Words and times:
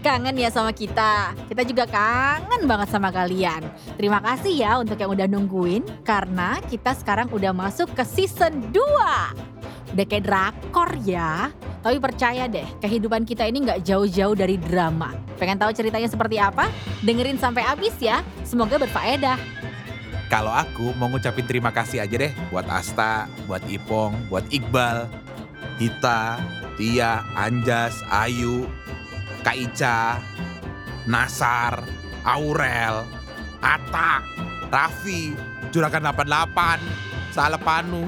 Kangen 0.00 0.32
ya 0.40 0.48
sama 0.48 0.72
kita. 0.72 1.36
Kita 1.44 1.60
juga 1.60 1.84
kangen 1.84 2.64
banget 2.64 2.88
sama 2.88 3.12
kalian. 3.12 3.60
Terima 4.00 4.16
kasih 4.24 4.56
ya 4.56 4.80
untuk 4.80 4.96
yang 4.96 5.12
udah 5.12 5.28
nungguin 5.28 5.84
karena 6.08 6.56
kita 6.72 6.96
sekarang 6.96 7.28
udah 7.28 7.52
masuk 7.52 7.92
ke 7.92 8.00
season 8.08 8.72
2. 8.72 9.92
Udah 9.92 10.04
kayak 10.08 10.24
drakor 10.24 10.96
ya. 11.04 11.52
Tapi 11.84 12.00
percaya 12.00 12.48
deh, 12.48 12.64
kehidupan 12.80 13.28
kita 13.28 13.44
ini 13.44 13.60
nggak 13.60 13.84
jauh-jauh 13.84 14.32
dari 14.32 14.56
drama. 14.56 15.12
Pengen 15.36 15.60
tahu 15.60 15.72
ceritanya 15.76 16.08
seperti 16.08 16.40
apa? 16.40 16.72
Dengerin 17.04 17.36
sampai 17.36 17.60
habis 17.60 17.92
ya. 18.00 18.24
Semoga 18.40 18.80
berfaedah. 18.80 19.36
Kalau 20.32 20.54
aku 20.54 20.96
mau 20.96 21.12
ngucapin 21.12 21.44
terima 21.44 21.76
kasih 21.76 22.00
aja 22.00 22.16
deh 22.16 22.32
buat 22.48 22.64
Asta, 22.72 23.28
buat 23.44 23.60
Ipong, 23.68 24.16
buat 24.32 24.48
Iqbal, 24.48 25.10
Hita, 25.76 26.40
Tia, 26.80 27.20
Anjas, 27.36 27.98
Ayu, 28.08 28.64
Kak 29.40 29.56
Nasar, 31.08 31.82
Aurel, 32.22 33.02
Atak, 33.60 34.22
Raffi, 34.68 35.34
Juragan 35.74 36.06
88, 36.06 37.34
Salepanu. 37.34 38.04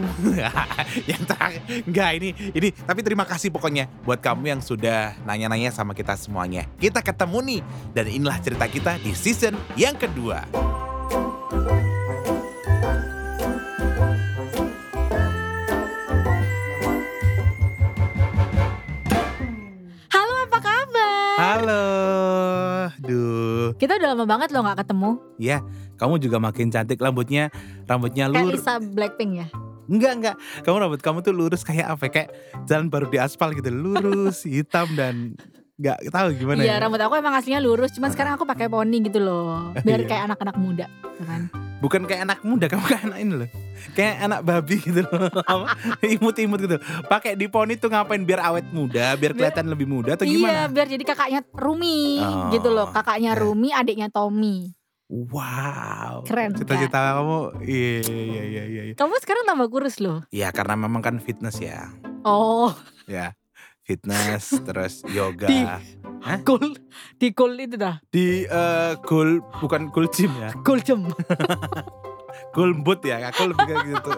yang 1.10 1.22
terakhir, 1.24 1.62
enggak 1.86 2.10
ini, 2.18 2.30
ini. 2.52 2.68
Tapi 2.74 3.00
terima 3.00 3.24
kasih 3.24 3.50
pokoknya 3.50 3.88
buat 4.02 4.18
kamu 4.18 4.58
yang 4.58 4.60
sudah 4.62 5.16
nanya-nanya 5.24 5.70
sama 5.70 5.94
kita 5.96 6.14
semuanya. 6.18 6.66
Kita 6.78 7.00
ketemu 7.00 7.38
nih, 7.42 7.60
dan 7.94 8.06
inilah 8.10 8.38
cerita 8.42 8.66
kita 8.66 8.98
di 9.00 9.12
season 9.14 9.54
yang 9.78 9.94
kedua. 9.96 10.44
Halo, 21.62 22.90
duh, 22.98 23.70
Kita 23.78 23.94
udah 23.94 24.08
lama 24.10 24.26
banget 24.26 24.50
loh 24.50 24.66
nggak 24.66 24.82
ketemu. 24.82 25.10
ya 25.38 25.62
kamu 25.94 26.18
juga 26.18 26.42
makin 26.42 26.66
cantik 26.68 26.98
rambutnya, 26.98 27.54
rambutnya 27.86 28.26
Kayak 28.26 28.42
lur. 28.42 28.50
Lisa 28.50 28.74
Blackpink 28.82 29.32
ya. 29.36 29.46
Enggak 29.86 30.12
enggak, 30.12 30.36
kamu 30.66 30.76
rambut 30.80 30.98
kamu 30.98 31.22
tuh 31.22 31.30
lurus 31.30 31.62
kayak 31.62 31.86
apa? 31.88 32.10
Kayak 32.10 32.34
jalan 32.66 32.90
baru 32.90 33.06
di 33.06 33.14
aspal 33.16 33.54
gitu, 33.54 33.70
lurus, 33.70 34.42
hitam 34.50 34.90
dan 34.92 35.38
nggak 35.78 36.10
tahu 36.10 36.34
gimana 36.34 36.58
Iya 36.60 36.74
ya. 36.74 36.82
rambut 36.82 36.98
aku 36.98 37.14
emang 37.14 37.30
aslinya 37.32 37.62
lurus, 37.62 37.94
cuman 37.94 38.10
sekarang 38.10 38.34
aku 38.34 38.42
pakai 38.42 38.66
poni 38.66 38.98
gitu 39.00 39.22
loh, 39.22 39.70
biar 39.86 40.02
Iya. 40.02 40.08
kayak 40.08 40.22
anak-anak 40.28 40.56
muda, 40.58 40.90
ya 40.90 41.24
kan? 41.24 41.42
Bukan 41.82 42.06
kayak 42.06 42.22
anak 42.22 42.38
muda, 42.46 42.66
kamu 42.70 42.84
kayak 42.86 43.02
anak 43.10 43.18
ini 43.18 43.32
loh. 43.42 43.48
Kayak 43.98 44.14
anak 44.22 44.40
babi 44.46 44.76
gitu 44.78 45.02
loh. 45.02 45.26
Imut-imut 46.14 46.62
gitu. 46.62 46.78
Pakai 47.10 47.34
di 47.34 47.50
poni 47.50 47.74
tuh 47.74 47.90
ngapain 47.90 48.22
biar 48.22 48.38
awet 48.46 48.70
muda, 48.70 49.18
biar 49.18 49.34
kelihatan 49.34 49.66
lebih 49.66 49.90
muda 49.90 50.14
atau 50.14 50.22
Iya, 50.22 50.30
gimana? 50.38 50.62
biar 50.70 50.86
jadi 50.86 51.02
kakaknya 51.02 51.40
Rumi 51.50 52.22
Oh, 52.22 52.54
gitu 52.54 52.70
loh, 52.70 52.86
kakaknya 52.94 53.34
ya. 53.34 53.40
Rumi, 53.42 53.68
adiknya 53.74 54.06
Tommy. 54.06 54.70
Wow. 55.10 56.24
Keren, 56.24 56.56
Cita-cita 56.56 57.18
kamu, 57.18 57.66
iya 57.66 58.00
iya 58.00 58.42
iya 58.46 58.62
iya. 58.64 58.82
iya. 58.88 58.94
Kamu 58.96 59.12
sekarang 59.20 59.44
tambah 59.44 59.68
kurus 59.68 59.98
loh. 60.00 60.24
Ya 60.30 60.48
karena 60.48 60.78
memang 60.78 61.02
kan 61.02 61.18
fitness 61.18 61.58
ya, 61.58 61.90
Oh, 62.22 62.70
ya 63.04 63.34
fitness 63.82 64.62
terus 64.62 65.02
yoga. 65.16 65.46
Di- 65.48 65.66
Hah? 66.22 66.38
cool, 66.46 66.78
di 67.18 67.34
cool 67.34 67.58
itu 67.58 67.74
dah, 67.74 67.98
di 68.14 68.46
eh, 68.46 68.94
goal 69.02 69.42
bukan 69.58 69.90
goal 69.90 70.06
gym 70.06 70.30
ya 70.38 70.54
cool 70.62 70.78
jem. 70.78 71.02
boot 72.54 73.00
ya 73.00 73.16
aku 73.24 73.48
lebih 73.48 73.64
kayak 73.64 73.84
gitu 73.88 74.10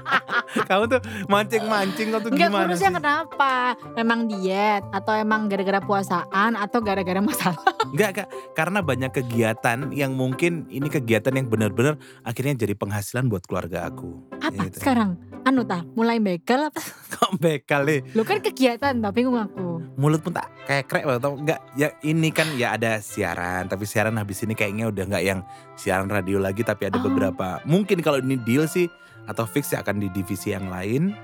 kamu 0.68 0.84
tuh 0.88 1.00
mancing 1.26 1.64
mancing 1.64 2.08
kau 2.10 2.20
tuh 2.20 2.30
Enggak 2.30 2.50
gimana 2.50 2.72
sih 2.74 2.86
kenapa? 2.86 3.54
Memang 3.94 4.26
diet 4.26 4.82
atau 4.90 5.12
emang 5.12 5.46
gara-gara 5.46 5.80
puasaan 5.80 6.54
atau 6.54 6.78
gara-gara 6.78 7.18
masalah? 7.18 7.58
enggak 7.92 8.08
enggak 8.12 8.28
karena 8.52 8.78
banyak 8.80 9.10
kegiatan 9.12 9.78
yang 9.90 10.12
mungkin 10.12 10.66
ini 10.68 10.86
kegiatan 10.86 11.32
yang 11.32 11.46
benar-benar 11.46 11.96
akhirnya 12.20 12.54
jadi 12.56 12.74
penghasilan 12.74 13.26
buat 13.26 13.44
keluarga 13.44 13.86
aku 13.86 14.20
Apa 14.38 14.60
Gitu. 14.62 14.76
sekarang? 14.78 15.16
Anu 15.40 15.64
tah, 15.64 15.80
mulai 15.90 16.20
begal 16.20 16.68
apa? 16.68 16.80
kok 17.12 17.32
bekal 17.36 17.82
nih 17.82 18.04
Lu 18.12 18.22
kan 18.22 18.38
kegiatan 18.38 18.92
tapi 18.94 19.14
bingung 19.18 19.36
aku. 19.36 19.80
mulut 19.92 20.18
pun 20.18 20.32
tak 20.32 20.48
kayak 20.64 20.84
krek 20.86 21.04
banget 21.04 21.20
tau 21.20 21.34
enggak 21.34 21.60
ya 21.74 21.88
ini 22.02 22.28
kan 22.30 22.48
ya 22.54 22.72
ada 22.72 23.00
siaran 23.00 23.64
tapi 23.64 23.84
siaran 23.84 24.16
habis 24.16 24.40
ini 24.40 24.52
kayaknya 24.52 24.88
udah 24.88 25.04
enggak 25.04 25.24
yang 25.26 25.40
siaran 25.74 26.08
radio 26.08 26.36
lagi 26.38 26.60
tapi 26.60 26.84
ada 26.84 26.96
Oh. 26.96 27.02
beberapa 27.02 27.60
mungkin 27.70 28.02
kalau 28.02 28.18
ini 28.18 28.34
deal 28.36 28.66
sih 28.66 28.90
atau 29.24 29.46
fix 29.46 29.70
ya 29.70 29.80
akan 29.80 30.02
di 30.02 30.10
divisi 30.10 30.50
yang 30.50 30.66
lain 30.66 31.14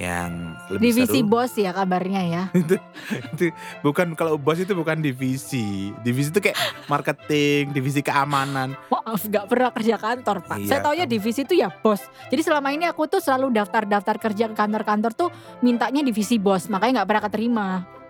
yang 0.00 0.56
lebih 0.72 0.88
Divisi 0.88 1.20
seru. 1.20 1.28
bos 1.28 1.52
ya 1.52 1.70
kabarnya 1.70 2.22
ya. 2.24 2.42
itu, 2.56 2.80
itu 3.28 3.44
bukan 3.84 4.16
kalau 4.16 4.40
bos 4.40 4.56
itu 4.56 4.72
bukan 4.72 4.98
divisi. 4.98 5.92
Divisi 6.00 6.32
itu 6.32 6.40
kayak 6.40 6.56
marketing 6.88 7.70
divisi 7.70 8.00
keamanan. 8.00 8.72
Maaf 8.88 9.20
gak 9.28 9.46
pernah 9.46 9.68
kerja 9.70 10.00
kantor 10.00 10.42
pak. 10.42 10.56
Iya, 10.58 10.66
Saya 10.66 10.80
taunya 10.80 11.04
kamu- 11.04 11.12
divisi 11.12 11.40
itu 11.44 11.54
ya 11.54 11.68
bos. 11.68 12.00
Jadi 12.32 12.40
selama 12.40 12.72
ini 12.72 12.88
aku 12.88 13.04
tuh 13.04 13.20
selalu 13.20 13.52
daftar-daftar 13.52 14.16
kerja 14.18 14.44
ke 14.48 14.56
kantor-kantor 14.56 15.12
tuh 15.12 15.28
Mintanya 15.60 16.00
divisi 16.00 16.40
bos 16.40 16.66
Makanya 16.66 17.04
gak 17.04 17.08
pernah 17.08 17.24
keterima 17.28 17.66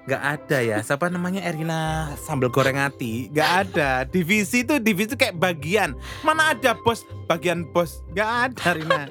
nggak 0.06 0.22
ada 0.22 0.58
ya. 0.62 0.78
Siapa 0.82 1.06
namanya? 1.08 1.42
Erina 1.46 2.12
sambal 2.18 2.50
goreng 2.50 2.78
hati 2.78 3.30
nggak 3.30 3.50
ada. 3.68 3.90
Divisi 4.06 4.66
itu 4.66 4.78
divisi 4.82 5.14
itu 5.14 5.16
kayak 5.18 5.38
bagian. 5.38 5.94
Mana 6.26 6.54
ada 6.54 6.74
bos 6.74 7.06
bagian 7.30 7.66
bos. 7.70 8.02
Nggak 8.14 8.30
ada 8.50 8.66
Rina. 8.74 9.02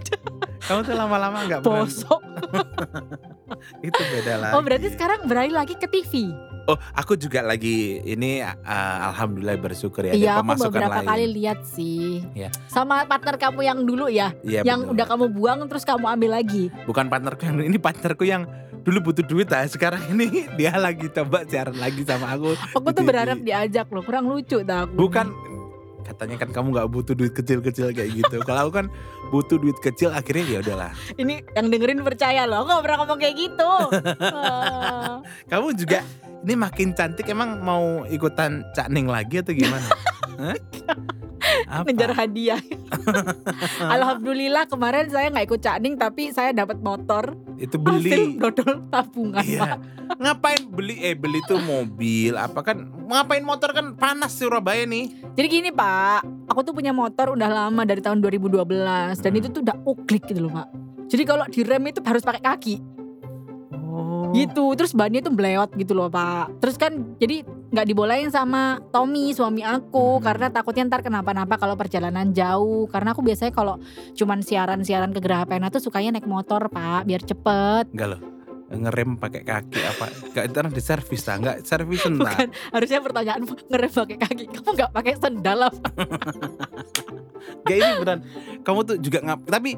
Kamu 0.62 0.80
tuh 0.86 0.96
lama-lama 0.96 1.38
nggak 1.48 1.60
pernah 1.66 1.90
Bosok. 1.90 2.22
Itu 3.86 3.98
beda 3.98 4.34
lagi. 4.40 4.54
Oh 4.56 4.62
berarti 4.64 4.88
sekarang 4.94 5.26
beralih 5.28 5.52
lagi 5.52 5.76
ke 5.76 5.90
TV 5.90 6.32
oh 6.70 6.78
aku 6.94 7.18
juga 7.18 7.42
lagi 7.42 8.02
ini 8.06 8.44
uh, 8.44 8.98
alhamdulillah 9.14 9.58
bersyukur 9.58 10.06
ya 10.06 10.14
Iya 10.14 10.40
aku 10.42 10.70
beberapa 10.70 11.02
lain. 11.02 11.08
kali 11.08 11.26
lihat 11.42 11.60
sih. 11.66 12.22
Iya. 12.38 12.50
Sama 12.70 13.06
partner 13.08 13.36
kamu 13.40 13.60
yang 13.66 13.80
dulu 13.84 14.08
ya 14.12 14.34
Iya, 14.46 14.64
Yang 14.66 14.80
betul. 14.88 14.94
udah 14.96 15.06
kamu 15.08 15.26
buang 15.34 15.60
terus 15.68 15.84
kamu 15.84 16.06
ambil 16.06 16.32
lagi. 16.38 16.70
Bukan 16.86 17.12
partnerku 17.12 17.44
yang 17.48 17.58
ini 17.62 17.78
partnerku 17.82 18.24
yang 18.28 18.46
dulu 18.82 19.12
butuh 19.12 19.26
duit 19.26 19.48
ah 19.54 19.66
sekarang 19.66 20.02
ini 20.10 20.46
dia 20.58 20.74
lagi 20.78 21.08
coba 21.10 21.46
siaran 21.46 21.78
lagi 21.78 22.02
sama 22.06 22.34
aku. 22.34 22.58
Aku 22.78 22.88
tuh 22.94 23.04
berharap 23.06 23.40
diajak 23.42 23.88
loh 23.94 24.02
Kurang 24.02 24.30
lucu 24.30 24.62
dah 24.66 24.90
aku. 24.90 24.98
Bukan 24.98 25.28
katanya 26.02 26.36
kan 26.42 26.50
kamu 26.52 26.68
nggak 26.76 26.90
butuh 26.92 27.14
duit 27.16 27.34
kecil-kecil 27.34 27.94
kayak 27.94 28.12
gitu. 28.12 28.42
Kalau 28.48 28.68
aku 28.68 28.84
kan 28.84 28.88
butuh 29.30 29.58
duit 29.62 29.78
kecil 29.80 30.12
akhirnya 30.12 30.46
ya 30.50 30.60
udahlah. 30.66 30.92
Ini 31.16 31.46
yang 31.56 31.68
dengerin 31.72 32.02
percaya 32.04 32.44
loh 32.50 32.66
Aku 32.66 32.68
gak 32.74 32.84
pernah 32.84 32.98
ngomong 33.06 33.20
kayak 33.22 33.36
gitu. 33.38 33.72
Ah. 34.32 35.22
kamu 35.48 35.76
juga 35.78 36.00
ini 36.42 36.54
makin 36.58 36.98
cantik 36.98 37.28
emang 37.30 37.62
mau 37.62 38.04
ikutan 38.10 38.66
Cak 38.74 38.90
Ning 38.90 39.06
lagi 39.06 39.40
atau 39.44 39.54
gimana? 39.54 39.88
Apa? 41.68 41.88
Ngejar 41.88 42.12
hadiah. 42.16 42.62
Alhamdulillah 43.96 44.68
kemarin 44.68 45.08
saya 45.10 45.32
nggak 45.32 45.46
ikut 45.48 45.62
cakning 45.62 45.96
tapi 45.96 46.32
saya 46.32 46.52
dapat 46.52 46.80
motor. 46.80 47.36
Itu 47.62 47.78
hasil 47.80 48.02
beli 48.02 48.42
dodol 48.42 48.84
tabungan. 48.90 49.44
Iya. 49.44 49.78
Ngapain 50.18 50.62
beli? 50.68 50.96
Eh 51.00 51.16
beli 51.16 51.40
tuh 51.46 51.62
mobil 51.62 52.36
apa 52.36 52.60
kan? 52.66 52.90
Ngapain 53.08 53.44
motor 53.44 53.72
kan 53.72 53.96
panas 53.96 54.36
Surabaya 54.36 54.84
nih. 54.88 55.12
Jadi 55.38 55.48
gini 55.48 55.70
Pak, 55.72 56.50
aku 56.52 56.60
tuh 56.66 56.74
punya 56.76 56.92
motor 56.92 57.36
udah 57.36 57.48
lama 57.48 57.82
dari 57.88 58.04
tahun 58.04 58.20
2012 58.20 58.66
dan 59.20 59.32
itu 59.36 59.48
tuh 59.48 59.62
udah 59.64 59.78
uklik 59.88 60.28
gitu 60.28 60.48
loh 60.48 60.54
Pak. 60.54 60.68
Jadi 61.12 61.24
kalau 61.28 61.46
direm 61.52 61.84
itu 61.92 62.00
harus 62.04 62.24
pakai 62.24 62.44
kaki. 62.44 62.76
Oh. 63.92 64.32
Gitu. 64.32 64.66
Terus 64.80 64.96
bannya 64.96 65.20
tuh 65.20 65.36
bleot 65.36 65.76
gitu 65.76 65.92
loh 65.92 66.08
Pak. 66.08 66.64
Terus 66.64 66.76
kan 66.80 67.16
jadi 67.20 67.44
nggak 67.72 67.86
dibolehin 67.86 68.28
sama 68.28 68.62
Tommy 68.90 69.32
suami 69.32 69.62
aku 69.62 70.20
Hmm. 70.20 70.24
karena 70.24 70.48
takutnya 70.48 70.84
ntar 70.86 71.02
kenapa-napa 71.02 71.56
kalau 71.56 71.74
perjalanan 71.74 72.30
jauh. 72.30 72.86
Karena 72.86 73.12
aku 73.12 73.22
biasanya 73.22 73.50
kalau 73.50 73.80
cuman 74.14 74.40
siaran-siaran 74.40 75.10
ke 75.10 75.20
Geraha 75.20 75.46
Pena 75.46 75.68
tuh 75.68 75.80
sukanya 75.80 76.14
naik 76.14 76.26
motor 76.26 76.68
Pak 76.68 77.04
biar 77.04 77.22
cepet. 77.22 77.88
enggak 77.90 78.10
loh 78.10 78.22
ngerem 78.72 79.16
pakai 79.16 79.44
kaki 79.44 79.84
apa 79.84 80.06
enggak 80.26 80.44
ntar 80.48 80.66
di 80.68 80.80
servis 80.80 81.24
lah 81.26 81.36
enggak 81.38 81.58
servis 81.62 82.00
entar 82.02 82.32
Bukan 82.38 82.48
harusnya 82.72 83.00
pertanyaan 83.00 83.42
ngerem 83.66 83.92
pakai 83.94 84.18
kaki. 84.18 84.44
Kamu 84.50 84.70
nggak 84.74 84.92
pakai 84.92 85.14
sendal 85.18 85.60
apa? 85.66 85.88
Gak 87.62 87.76
ini 87.76 87.90
beneran 87.98 88.20
Kamu 88.62 88.80
tuh 88.84 88.96
juga 88.98 89.18
ngap 89.20 89.40
Tapi 89.46 89.74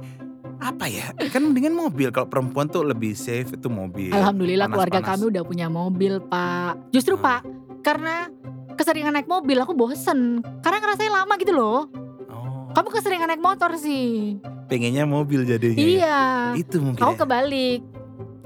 apa 0.59 0.85
ya 0.85 1.11
Kan 1.27 1.49
mendingan 1.49 1.73
mobil 1.73 2.07
Kalau 2.09 2.27
perempuan 2.27 2.67
tuh 2.67 2.83
lebih 2.83 3.11
safe 3.13 3.49
itu 3.49 3.67
mobil 3.67 4.11
Alhamdulillah 4.11 4.67
keluarga 4.67 4.99
Panas-panas. 4.99 5.19
kami 5.19 5.31
udah 5.31 5.43
punya 5.43 5.67
mobil 5.67 6.13
pak. 6.21 6.73
Justru 6.91 7.15
Hmm. 7.15 7.23
pak, 7.23 7.39
karena 7.83 8.31
keseringan 8.73 9.13
naik 9.13 9.29
mobil 9.29 9.59
aku 9.59 9.75
bosen. 9.75 10.41
Karena 10.63 10.77
ngerasain 10.81 11.13
lama 11.13 11.33
gitu 11.37 11.53
loh. 11.53 11.85
Oh 12.31 12.71
Kamu 12.73 12.87
keseringan 12.89 13.29
naik 13.29 13.43
motor 13.43 13.75
sih. 13.77 14.39
Pengennya 14.71 15.05
mobil 15.05 15.45
jadinya 15.45 15.77
ya? 15.77 15.85
Iya. 15.85 16.21
Itu 16.57 16.81
mungkin 16.81 17.03
Kamu 17.03 17.13
ya. 17.13 17.19
kebalik. 17.21 17.81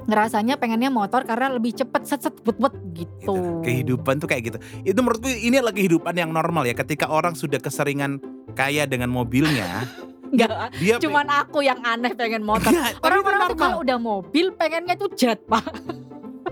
Ngerasanya 0.07 0.55
pengennya 0.55 0.87
motor 0.87 1.27
karena 1.27 1.51
lebih 1.51 1.75
cepet 1.75 2.07
set 2.07 2.23
set 2.23 2.35
but 2.41 2.55
but 2.55 2.71
Itu. 2.95 3.03
gitu. 3.03 3.35
Kehidupan 3.59 4.23
tuh 4.23 4.27
kayak 4.31 4.43
gitu 4.47 4.57
Itu 4.87 5.03
menurutku 5.03 5.27
ini 5.27 5.59
adalah 5.59 5.75
kehidupan 5.75 6.15
yang 6.15 6.31
normal 6.31 6.63
ya 6.63 6.71
Ketika 6.71 7.11
orang 7.11 7.35
sudah 7.35 7.59
keseringan 7.59 8.23
kaya 8.55 8.87
dengan 8.87 9.11
mobilnya 9.11 9.83
Enggak, 10.31 10.71
Dia 10.79 10.95
cuman 10.99 11.27
aku 11.27 11.63
yang 11.63 11.79
aneh 11.83 12.11
pengen 12.11 12.43
motor. 12.43 12.71
Orang-orang 12.99 13.47
tuh 13.47 13.57
kalau 13.59 13.79
udah 13.83 13.95
mobil 13.95 14.51
pengennya 14.55 14.99
tuh 14.99 15.07
jet 15.15 15.39
pak. 15.47 15.63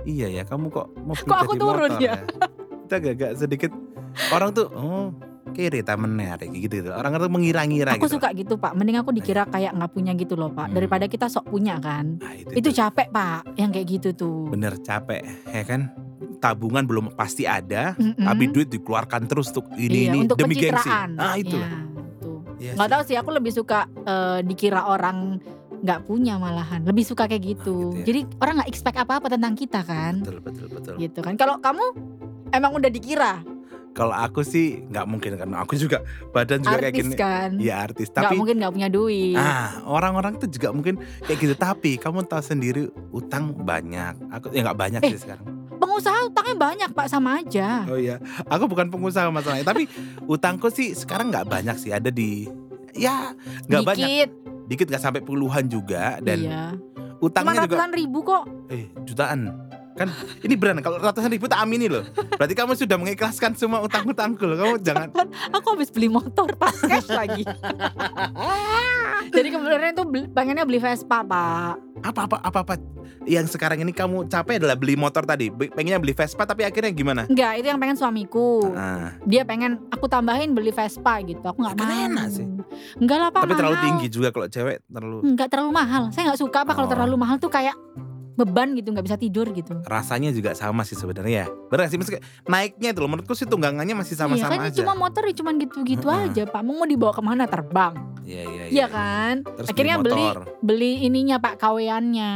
Iya 0.07 0.31
ya 0.31 0.43
kamu 0.47 0.71
kok 0.71 0.87
mobil 0.95 1.27
Kok 1.27 1.39
aku 1.43 1.53
turun 1.59 1.91
motor 1.91 1.99
ya? 1.99 2.15
Kita 2.85 2.95
agak 3.01 3.31
sedikit 3.35 3.71
orang 4.29 4.53
tuh 4.53 4.69
oh 4.71 5.09
kiri 5.55 5.79
temennya 5.85 6.35
kayak 6.35 6.51
gitu 6.51 6.73
gitu. 6.83 6.89
Orang 6.91 7.15
tuh 7.15 7.31
mengira-ngira 7.31 7.95
Aku 7.95 8.11
gitu. 8.11 8.19
suka 8.19 8.35
gitu 8.35 8.59
pak. 8.59 8.75
Mending 8.75 8.99
aku 8.99 9.15
dikira 9.15 9.47
kayak 9.47 9.71
nggak 9.71 9.91
punya 9.95 10.11
gitu 10.17 10.35
loh 10.35 10.51
pak. 10.51 10.67
Hmm. 10.67 10.75
Daripada 10.75 11.05
kita 11.07 11.31
sok 11.31 11.47
punya 11.47 11.79
kan. 11.79 12.19
Nah, 12.19 12.35
itu, 12.35 12.51
Itu 12.59 12.69
itu. 12.75 12.77
capek 12.83 13.07
pak. 13.07 13.41
Yang 13.55 13.69
kayak 13.71 13.87
gitu 13.87 14.09
tuh. 14.11 14.39
bener 14.51 14.75
capek 14.83 15.23
ya 15.47 15.63
kan. 15.63 15.81
Tabungan 16.43 16.83
belum 16.85 17.15
pasti 17.15 17.47
ada, 17.47 17.95
Mm-mm. 17.97 18.21
tapi 18.21 18.51
duit 18.51 18.69
dikeluarkan 18.69 19.25
terus 19.25 19.49
tuh 19.49 19.65
ini 19.79 20.05
iya, 20.05 20.13
ini 20.13 20.17
untuk 20.27 20.37
demi 20.37 20.53
gengsi. 20.53 20.91
Ah 21.17 21.39
itu. 21.39 21.57
Ya, 21.57 21.71
tuh. 22.21 22.39
Iya 22.59 22.71
Nggak 22.75 22.89
tahu 22.91 23.01
sih. 23.07 23.15
Aku 23.17 23.29
lebih 23.33 23.51
suka 23.55 23.87
eh, 24.03 24.39
dikira 24.45 24.85
orang 24.85 25.39
nggak 25.79 25.99
punya 26.03 26.35
malahan. 26.35 26.83
Lebih 26.83 27.03
suka 27.03 27.25
kayak 27.25 27.43
gitu. 27.43 27.91
gitu 27.91 27.97
ya. 27.97 28.05
Jadi 28.05 28.19
orang 28.37 28.53
nggak 28.59 28.69
expect 28.69 28.97
apa-apa 28.97 29.27
tentang 29.27 29.53
kita 29.53 29.81
kan. 29.81 30.21
Betul 30.21 30.39
betul 30.39 30.67
betul. 30.69 30.93
Gitu 30.95 31.19
kan. 31.19 31.33
Kalau 31.35 31.57
kamu 31.57 31.85
emang 32.51 32.71
udah 32.73 32.87
dikira 32.87 33.43
Kalau 33.91 34.11
aku 34.11 34.43
sih 34.43 34.83
nggak 34.85 35.07
mungkin 35.07 35.39
karena 35.39 35.63
aku 35.63 35.79
juga 35.79 36.03
badan 36.29 36.59
juga 36.59 36.83
kayak 36.83 36.91
artis 36.91 36.99
gini. 37.01 37.15
kan. 37.15 37.49
Iya 37.55 37.75
artis, 37.79 38.07
tapi 38.11 38.35
mungkin 38.35 38.59
nggak 38.59 38.73
punya 38.75 38.89
duit. 38.91 39.39
ah 39.39 39.79
orang-orang 39.87 40.35
tuh 40.35 40.51
juga 40.51 40.75
mungkin 40.75 40.99
kayak 41.23 41.39
gitu. 41.39 41.55
Tapi 41.55 41.95
kamu 41.95 42.27
tahu 42.27 42.43
sendiri 42.43 42.81
utang 43.09 43.55
banyak. 43.55 44.19
Aku 44.35 44.51
ya 44.51 44.67
nggak 44.67 44.75
banyak 44.75 44.99
Eh. 44.99 45.15
sih 45.15 45.23
sekarang. 45.23 45.47
Pengusaha 45.79 46.27
utangnya 46.27 46.55
banyak 46.59 46.89
pak 46.91 47.07
sama 47.07 47.39
aja. 47.39 47.87
Oh 47.87 47.95
iya, 47.95 48.19
aku 48.43 48.67
bukan 48.67 48.91
pengusaha 48.91 49.31
masalahnya. 49.31 49.63
tapi 49.63 49.87
utangku 50.27 50.67
sih 50.67 50.91
sekarang 50.91 51.31
nggak 51.31 51.47
banyak 51.47 51.79
sih. 51.79 51.95
Ada 51.95 52.11
di 52.11 52.51
ya 52.91 53.31
nggak 53.63 53.83
banyak. 53.85 54.27
Dikit. 54.65 54.85
Nggak 54.89 55.03
sampai 55.03 55.21
puluhan 55.21 55.65
juga 55.69 56.17
dan 56.21 56.37
iya. 56.41 56.63
Cuma 56.75 57.23
utangnya 57.23 57.65
juga 57.65 57.75
ratusan 57.79 57.91
ribu 57.95 58.19
kok. 58.21 58.43
eh 58.69 58.85
jutaan. 59.07 59.39
Kan 59.95 60.11
ini 60.43 60.59
beneran 60.59 60.83
kalau 60.83 60.99
ratusan 60.99 61.31
ribu 61.31 61.47
tak 61.47 61.63
amini 61.63 61.87
loh. 61.87 62.03
Berarti 62.35 62.51
kamu 62.51 62.75
sudah 62.75 62.99
mengikhlaskan 62.99 63.55
semua 63.55 63.79
utang-utangku 63.79 64.43
loh. 64.43 64.57
Kamu 64.59 64.75
jangan 64.83 65.07
Aku 65.55 65.67
habis 65.71 65.87
beli 65.87 66.11
motor 66.11 66.51
pak 66.51 66.75
cash 66.83 67.07
lagi. 67.07 67.47
Jadi 69.35 69.47
kemarin 69.51 69.95
tuh 69.95 70.05
pengennya 70.35 70.67
beli 70.67 70.83
Vespa 70.83 71.23
pak. 71.23 71.84
Apa-apa 72.05 72.37
apa-apa 72.39 72.73
yang 73.25 73.45
sekarang 73.45 73.81
ini 73.81 73.89
kamu 73.89 74.29
capek 74.29 74.61
adalah 74.61 74.77
beli 74.77 74.93
motor 74.93 75.25
tadi. 75.25 75.49
Pengennya 75.49 75.97
beli 75.97 76.13
Vespa 76.13 76.45
tapi 76.45 76.61
akhirnya 76.61 76.91
gimana? 76.91 77.21
Enggak, 77.25 77.57
itu 77.57 77.67
yang 77.67 77.79
pengen 77.79 77.97
suamiku. 77.97 78.61
Nah, 78.69 79.17
Dia 79.25 79.41
pengen 79.43 79.81
aku 79.89 80.05
tambahin 80.05 80.53
beli 80.53 80.69
Vespa 80.69 81.17
gitu. 81.21 81.41
Aku 81.41 81.57
nggak 81.57 81.75
mau. 81.75 81.89
enak 82.05 82.27
sih. 82.29 82.45
Enggak 83.01 83.17
lah 83.17 83.29
pak. 83.33 83.41
tapi 83.43 83.53
terlalu 83.55 83.75
mahal. 83.75 83.85
tinggi 83.89 84.07
juga 84.07 84.29
kalau 84.29 84.47
cewek 84.47 84.77
terlalu 84.85 85.17
Enggak 85.25 85.47
terlalu 85.49 85.71
mahal. 85.73 86.03
Saya 86.13 86.23
nggak 86.29 86.39
suka 86.39 86.57
apa 86.61 86.71
kalau 86.71 86.87
Oh. 86.87 86.93
terlalu 86.93 87.15
mahal 87.17 87.37
tuh 87.41 87.49
kayak 87.49 87.73
beban 88.35 88.71
gitu, 88.73 88.91
nggak 88.91 89.05
bisa 89.05 89.15
tidur 89.15 89.47
gitu. 89.49 89.79
rasanya 89.83 90.29
juga 90.29 90.51
sama 90.51 90.83
sih 90.83 90.93
sebenarnya 90.93 91.43
ya. 91.43 91.47
Benar 91.67 91.87
sih 91.87 91.95
maksudnya 91.95 92.19
naiknya 92.45 92.91
itu 92.91 92.99
loh 92.99 93.09
menurutku 93.09 93.33
sih 93.33 93.43
tunggangannya 93.43 93.95
masih 93.95 94.13
iya 94.13 94.21
sama-sama 94.21 94.51
kan 94.51 94.59
ini 94.59 94.69
aja. 94.69 94.79
cuma 94.79 94.93
motor 94.93 95.23
ya 95.23 95.33
cuma 95.33 95.51
gitu-gitu 95.53 96.05
Heeh. 96.05 96.27
aja 96.29 96.43
pak. 96.45 96.61
Mau 96.61 96.83
dibawa 96.83 97.11
ke 97.11 97.21
mana 97.21 97.43
terbang? 97.45 97.93
Iya 98.21 98.41
iya 98.43 98.63
Iya 98.67 98.85
kan? 98.87 99.33
Terus 99.45 99.67
Akhirnya 99.69 99.95
beli 99.97 100.25
motor. 100.25 100.39
beli 100.59 100.91
ininya 101.01 101.37
pak 101.37 101.55
kaweannya. 101.57 102.33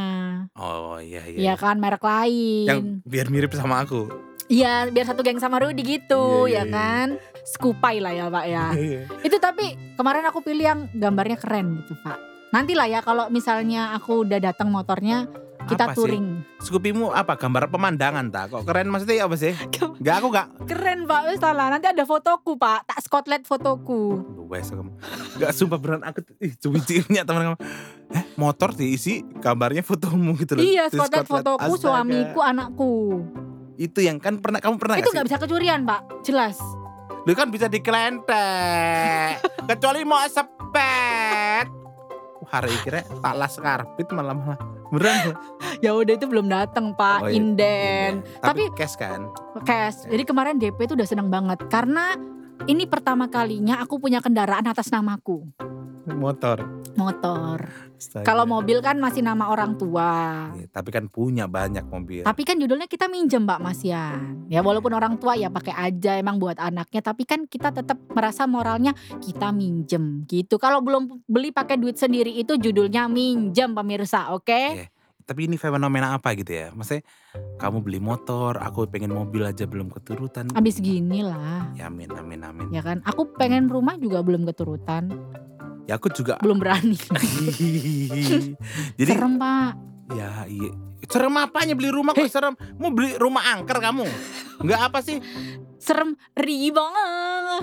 Oh 0.55 0.97
iya 0.97 1.21
iya. 1.25 1.37
Iya 1.37 1.53
kan 1.55 1.77
merek 1.77 2.01
lain. 2.01 2.65
Yang 2.65 2.79
biar 3.03 3.27
mirip 3.27 3.51
sama 3.53 3.81
aku. 3.81 4.07
Iya, 4.45 4.89
biar 4.89 5.05
satu 5.05 5.21
geng 5.21 5.37
sama 5.37 5.61
Rudy 5.61 5.85
gitu, 5.85 6.49
Iya, 6.49 6.49
iya, 6.49 6.57
ya 6.57 6.63
iya. 6.65 6.73
kan? 6.73 7.07
Skupai 7.45 8.01
lah 8.01 8.09
ya, 8.09 8.25
Pak 8.27 8.45
ya. 8.45 8.65
Iya. 8.81 9.01
Itu 9.21 9.37
tapi 9.37 9.61
kemarin 9.93 10.25
aku 10.25 10.41
pilih 10.41 10.65
yang 10.65 10.79
gambarnya 10.89 11.37
keren 11.37 11.77
gitu, 11.77 11.93
Pak. 12.01 12.17
Nanti 12.49 12.73
lah 12.73 12.89
ya 12.89 13.05
kalau 13.05 13.29
misalnya 13.29 13.93
aku 13.93 14.25
udah 14.25 14.41
datang 14.41 14.73
motornya, 14.73 15.29
kita 15.69 15.85
Apa 15.85 15.93
sih? 15.93 15.99
touring. 16.01 16.25
Scoopymu 16.57 17.07
apa? 17.09 17.33
Gambar 17.35 17.67
pemandangan 17.67 18.25
tak? 18.27 18.49
Kok 18.49 18.63
keren 18.63 18.87
maksudnya 18.87 19.23
apa 19.23 19.35
sih? 19.35 19.53
Gak 19.99 20.15
aku 20.17 20.27
gak. 20.29 20.47
Keren, 20.65 21.05
Pak. 21.05 21.21
Wes 21.25 21.37
salah. 21.37 21.67
Nanti 21.67 21.85
ada 21.85 22.03
fotoku, 22.03 22.55
Pak. 22.55 22.85
Tak 22.85 22.99
spotlight 22.99 23.43
fotoku. 23.43 24.19
Wes 24.45 24.67
kamu. 24.67 24.91
Gak 25.37 25.51
sumpah 25.51 25.77
beneran 25.77 26.03
aku 26.03 26.19
ih 26.39 26.53
cuci-cucinya 26.53 27.21
teman 27.21 27.41
kamu. 27.45 27.57
Eh 28.09 28.23
motor 28.35 28.73
diisi 28.73 29.21
gambarnya 29.37 29.81
fotomu 29.81 30.33
gitu 30.35 30.53
loh. 30.53 30.61
Iya, 30.61 30.89
Scotland. 30.89 31.25
fotoku, 31.25 31.61
Astaga. 31.69 31.79
suamiku, 31.79 32.39
anakku. 32.41 32.93
Itu 33.75 33.99
yang 33.99 34.17
kan 34.17 34.37
pernah 34.37 34.57
kamu 34.57 34.75
pernah 34.75 34.97
Itu 34.97 35.07
gak 35.07 35.13
nggak 35.13 35.23
sih? 35.23 35.29
bisa 35.29 35.39
kecurian, 35.39 35.79
Pak. 35.83 36.01
Jelas. 36.21 36.57
Lu 37.21 37.31
kan 37.31 37.47
bisa 37.47 37.67
dikelentek. 37.67 39.39
Kecuali 39.69 40.01
mau 40.01 40.19
sepet. 40.23 41.78
Hari 42.49 42.73
kira 42.81 43.05
tak 43.05 43.33
las 43.37 43.55
karpet 43.55 44.09
malah 44.09 44.33
malah 44.33 44.59
beneran. 44.89 45.37
Ya 45.85 45.95
udah 45.95 46.11
itu 46.11 46.27
belum 46.27 46.51
datang, 46.51 46.91
Pak. 46.91 47.19
Oh, 47.23 47.27
iya. 47.31 47.39
Inden. 47.39 48.11
Tapi, 48.43 48.67
Tapi- 48.67 48.75
cash 48.75 48.99
kan. 48.99 49.31
cash. 49.63 50.03
Jadi 50.03 50.23
kemarin 50.27 50.59
DP 50.59 50.75
itu 50.83 50.93
udah 50.97 51.07
seneng 51.07 51.31
banget 51.31 51.55
karena 51.71 52.19
ini 52.67 52.83
pertama 52.83 53.31
kalinya 53.31 53.79
aku 53.79 53.95
punya 53.95 54.19
kendaraan 54.19 54.67
atas 54.67 54.91
namaku, 54.91 55.47
Motor. 56.03 56.67
motor. 56.99 57.88
Astaga. 57.99 58.23
Kalau 58.23 58.47
mobil 58.47 58.79
kan 58.79 58.95
masih 58.95 59.19
nama 59.19 59.51
orang 59.51 59.75
tua. 59.75 60.07
Iya, 60.55 60.71
tapi 60.71 60.87
kan 60.95 61.11
punya 61.11 61.51
banyak 61.51 61.83
mobil. 61.83 62.23
Tapi 62.23 62.41
kan 62.47 62.55
judulnya 62.55 62.87
kita 62.87 63.11
minjem 63.11 63.43
Mbak 63.43 63.59
Masian. 63.59 64.47
Ya 64.47 64.63
walaupun 64.63 64.95
orang 64.95 65.19
tua 65.19 65.35
ya 65.35 65.51
pakai 65.51 65.75
aja 65.75 66.15
emang 66.15 66.39
buat 66.39 66.55
anaknya, 66.55 67.03
tapi 67.03 67.27
kan 67.27 67.43
kita 67.43 67.75
tetap 67.75 67.99
merasa 68.15 68.47
moralnya 68.47 68.95
kita 69.19 69.51
minjem 69.51 70.23
gitu. 70.31 70.55
Kalau 70.55 70.79
belum 70.79 71.27
beli 71.27 71.51
pakai 71.51 71.75
duit 71.75 71.99
sendiri 71.99 72.31
itu 72.39 72.55
judulnya 72.55 73.11
minjem 73.11 73.75
pemirsa, 73.75 74.31
oke? 74.31 74.47
Iya. 74.79 74.87
Tapi 75.27 75.45
ini 75.45 75.61
fenomena 75.61 76.17
apa 76.17 76.33
gitu 76.33 76.49
ya? 76.49 76.73
Maksudnya 76.73 77.05
kamu 77.61 77.85
beli 77.85 78.01
motor, 78.01 78.57
aku 78.57 78.89
pengen 78.89 79.13
mobil 79.13 79.45
aja 79.45 79.69
belum 79.69 79.93
keturutan. 79.93 80.49
Abis 80.57 80.81
gini 80.81 81.21
lah, 81.21 81.69
Ya 81.77 81.85
amin 81.85 82.09
amin 82.15 82.41
amin. 82.41 82.67
ya 82.73 82.81
kan? 82.81 83.05
Aku 83.05 83.29
pengen 83.37 83.69
rumah 83.69 83.93
juga 84.01 84.25
belum 84.25 84.41
keturutan, 84.49 85.13
Ya 85.89 85.97
aku 85.97 86.13
juga. 86.13 86.37
belum 86.37 86.61
berani. 86.61 86.93
Jadi 88.99 89.09
Serem 89.09 89.35
Pak. 89.35 89.71
ya 90.13 90.45
iya. 90.45 90.71
Serem 91.09 91.33
apanya 91.33 91.73
beli 91.73 91.89
rumah 91.89 92.13
kok 92.13 92.27
serem? 92.27 92.53
Mau 92.77 92.91
beli 92.91 93.15
rumah 93.17 93.41
angker 93.49 93.75
kamu? 93.75 94.05
Enggak 94.59 94.79
apa 94.85 94.99
sih? 95.01 95.17
Serem 95.79 96.13
ri 96.35 96.69
banget. 96.69 97.61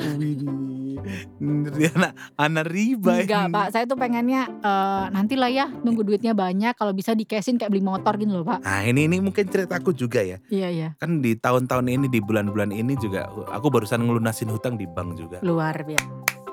Wih, 1.39 1.93
anak 1.93 2.13
anak 2.35 2.65
riba 2.67 3.23
Enggak. 3.23 3.53
Pak, 3.53 3.67
saya 3.71 3.85
tuh 3.85 3.95
pengennya 3.95 4.49
eh, 4.51 5.05
nanti 5.13 5.37
lah 5.37 5.47
ya 5.47 5.69
nunggu 5.71 6.03
duitnya 6.03 6.33
banyak 6.33 6.75
kalau 6.75 6.91
bisa 6.91 7.13
di 7.13 7.23
cashin 7.23 7.55
kayak 7.55 7.71
beli 7.71 7.85
motor 7.85 8.17
gitu 8.17 8.33
loh 8.33 8.47
Pak. 8.49 8.65
Nah 8.65 8.81
ini 8.83 9.07
ini 9.07 9.17
mungkin 9.21 9.45
ceritaku 9.47 9.93
juga 9.93 10.19
ya. 10.19 10.41
Iya 10.49 10.69
iya, 10.69 10.89
Kan 10.97 11.21
di 11.21 11.37
tahun-tahun 11.37 11.87
ini 11.87 12.07
di 12.09 12.19
bulan-bulan 12.19 12.73
ini 12.73 12.97
juga 12.97 13.29
aku 13.47 13.69
barusan 13.69 14.03
ngelunasin 14.03 14.49
hutang 14.49 14.75
di 14.75 14.89
bank 14.89 15.15
juga. 15.15 15.39
luar 15.47 15.79
biasa. 15.79 16.46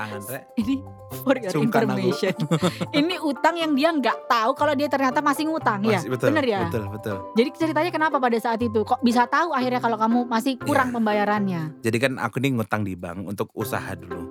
Tangan 0.00 0.22
rek. 0.26 0.42
Ini 0.60 0.74
for 1.20 1.36
your 1.36 1.52
Sungkan 1.52 1.82
information. 1.84 2.34
Ini 2.98 3.14
utang 3.20 3.54
yang 3.54 3.72
dia 3.72 3.90
nggak 3.90 4.18
tahu 4.26 4.50
kalau 4.54 4.72
dia 4.72 4.86
ternyata 4.86 5.20
masih 5.20 5.44
ngutang 5.44 5.80
ya. 5.82 5.98
Masih- 5.98 6.10
betul, 6.10 6.26
Bener 6.30 6.44
ya? 6.46 6.60
Betul 6.64 6.84
betul. 6.88 7.16
Jadi 7.34 7.48
ceritanya 7.54 7.90
kenapa 7.90 8.16
pada 8.16 8.38
saat 8.38 8.58
itu 8.58 8.80
kok 8.80 9.00
bisa 9.00 9.26
tahu 9.26 9.52
akhirnya 9.52 9.78
kalau 9.78 9.96
kamu 9.96 10.18
masih 10.24 10.52
Iya. 10.54 10.64
kurang 10.64 10.88
pembayarannya? 10.90 11.62
Jadi 11.80 11.96
kan 11.98 12.12
aku 12.16 12.36
nih 12.38 12.50
ngutang 12.52 12.82
di 12.82 12.94
bank 12.94 13.26
untuk 13.26 13.52
usaha 13.52 13.92
dulu. 13.92 14.22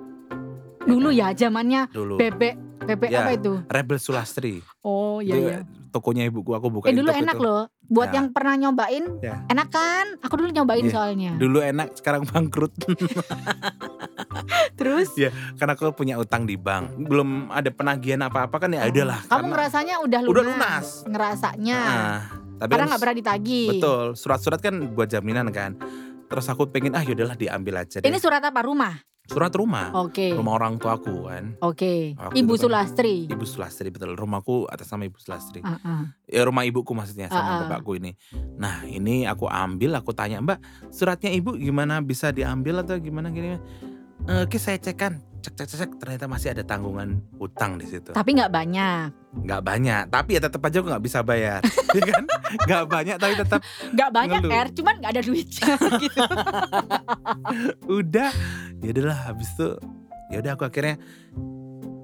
Dulu 0.80 1.08
ya 1.10 1.30
zamannya 1.30 1.86
Dulu. 1.88 2.16
bebek 2.16 2.54
bebek 2.82 3.08
Ya. 3.08 3.22
apa 3.22 3.30
itu? 3.32 3.52
Rebel 3.66 3.98
Sulastri. 3.98 4.64
Oh 4.80 5.20
iya 5.20 5.36
iya. 5.36 5.58
Tokonya 5.90 6.30
ibuku 6.30 6.54
aku 6.54 6.70
buka 6.70 6.86
Eh 6.86 6.94
dulu 6.94 7.10
enak 7.10 7.36
loh. 7.36 7.66
Buat 7.90 8.14
Ya. 8.14 8.22
yang 8.22 8.26
pernah 8.30 8.54
nyobain, 8.54 9.04
Ya. 9.18 9.42
enak 9.50 9.68
kan? 9.74 10.06
Aku 10.22 10.38
dulu 10.38 10.54
nyobain 10.54 10.86
Iya. 10.86 10.94
soalnya. 10.94 11.32
Dulu 11.34 11.58
enak, 11.58 11.98
sekarang 11.98 12.22
bangkrut. 12.22 12.70
Terus 14.78 15.10
Karena 15.58 15.74
aku 15.74 15.90
punya 15.92 16.14
utang 16.16 16.46
di 16.46 16.54
bank. 16.54 17.10
Belum 17.10 17.50
ada 17.50 17.68
penagihan 17.68 18.22
apa-apa 18.22 18.62
kan 18.62 18.70
ya 18.70 18.86
adalah. 18.86 19.18
Oh. 19.26 19.36
Kamu 19.36 19.50
ngerasanya 19.50 19.94
udah 20.00 20.20
lunas. 20.22 20.30
Udah 20.30 20.44
lunas. 20.46 20.86
Ngerasanya. 21.04 21.80
Nah, 21.82 22.18
tapi 22.62 22.70
Karena 22.70 22.78
kan 22.78 22.88
nggak 22.94 23.02
pernah 23.02 23.16
ditagih. 23.18 23.68
Betul, 23.74 24.04
surat-surat 24.14 24.60
kan 24.62 24.74
buat 24.94 25.10
jaminan 25.10 25.50
kan. 25.50 25.74
Terus 26.30 26.46
aku 26.46 26.70
pengen 26.70 26.94
ah 26.94 27.02
yaudahlah 27.02 27.34
diambil 27.34 27.82
aja 27.82 27.98
deh. 27.98 28.06
Ini 28.06 28.16
surat 28.16 28.40
apa 28.40 28.62
rumah? 28.62 28.94
surat 29.30 29.54
rumah. 29.54 29.94
Oke. 29.94 30.34
Rumah 30.34 30.52
orang 30.52 30.74
tuaku 30.74 31.30
kan. 31.30 31.54
Oke. 31.62 32.18
Waktu 32.18 32.34
Ibu 32.34 32.50
itu 32.50 32.66
kan- 32.66 32.82
Sulastri. 32.82 33.14
Ibu 33.30 33.44
Sulastri 33.46 33.86
betul. 33.86 34.18
Rumahku 34.18 34.66
atas 34.66 34.90
nama 34.90 35.06
Ibu 35.06 35.22
Sulastri. 35.22 35.62
Ah, 35.62 35.78
ah. 35.78 36.02
Ya 36.26 36.42
rumah 36.42 36.66
ibuku 36.66 36.90
maksudnya 36.90 37.30
sama 37.30 37.38
Ah, 37.38 37.46
ah. 37.46 37.58
bapakku 37.62 37.94
ini. 37.94 38.18
Nah, 38.58 38.82
ini 38.82 39.30
aku 39.30 39.46
ambil, 39.46 39.94
aku 39.94 40.10
tanya, 40.10 40.42
"Mbak, 40.42 40.58
suratnya 40.90 41.30
Ibu 41.30 41.54
gimana 41.54 42.02
bisa 42.02 42.34
diambil 42.34 42.82
atau 42.82 42.98
gimana 42.98 43.30
gini?" 43.30 43.54
"Eh, 44.26 44.50
Oke, 44.50 44.58
saya 44.58 44.82
cek 44.82 44.98
kan. 44.98 45.22
Cek 45.40 45.54
cek 45.56 45.68
cek, 45.70 45.90
ternyata 45.96 46.28
masih 46.28 46.52
ada 46.52 46.60
tanggungan 46.60 47.16
utang 47.36 47.80
di 47.80 47.88
situ. 47.88 48.12
Tapi 48.12 48.30
nggak 48.36 48.52
banyak. 48.52 49.08
Nggak 49.40 49.62
banyak, 49.62 50.02
tapi 50.08 50.30
ya 50.36 50.40
tetap 50.42 50.60
aja 50.60 50.76
aku 50.78 50.88
nggak 50.88 51.00
bisa 51.00 51.24
bayar. 51.24 51.64
ya 51.96 52.02
kan? 52.04 52.24
Nggak 52.68 52.84
banyak 52.84 53.16
tapi 53.16 53.34
tetap 53.34 53.60
Nggak 53.90 54.10
banyak 54.10 54.40
Ngeluh. 54.42 54.60
R, 54.60 54.68
cuman 54.76 54.94
nggak 55.00 55.12
ada 55.16 55.22
duitnya 55.22 55.72
gitu. 56.02 56.20
udah 57.88 58.30
ya 58.80 58.90
udahlah 58.90 59.18
habis 59.26 59.48
itu 59.54 59.68
ya 60.28 60.38
udah 60.40 60.52
aku 60.54 60.64
akhirnya 60.66 60.96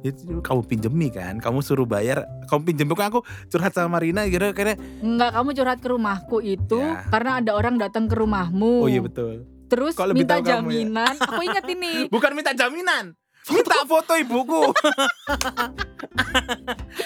Ya, 0.05 0.15
kamu 0.15 0.71
pinjemi 0.71 1.11
kan, 1.11 1.43
kamu 1.43 1.67
suruh 1.67 1.83
bayar, 1.83 2.23
kamu 2.47 2.63
pinjem 2.63 2.87
kan 2.95 3.11
aku 3.11 3.27
curhat 3.51 3.75
sama 3.75 3.99
Marina 3.99 4.23
kira 4.31 4.55
kira 4.55 4.79
Enggak, 5.03 5.35
kamu 5.35 5.49
curhat 5.51 5.79
ke 5.83 5.89
rumahku 5.91 6.39
itu 6.39 6.79
Ya. 6.79 7.03
karena 7.11 7.43
ada 7.43 7.59
orang 7.59 7.75
datang 7.75 8.07
ke 8.07 8.15
rumahmu. 8.15 8.87
oh 8.87 8.89
iya 8.89 9.03
betul. 9.03 9.43
Terus 9.67 9.99
minta 10.15 10.39
ya? 10.39 10.63
jaminan. 10.63 11.11
Aku 11.19 11.43
ingat 11.43 11.67
ini. 11.67 12.07
Bukan 12.15 12.39
minta 12.39 12.55
jaminan, 12.55 13.19
minta 13.49 13.79
foto 13.87 14.13
ibuku. 14.15 14.63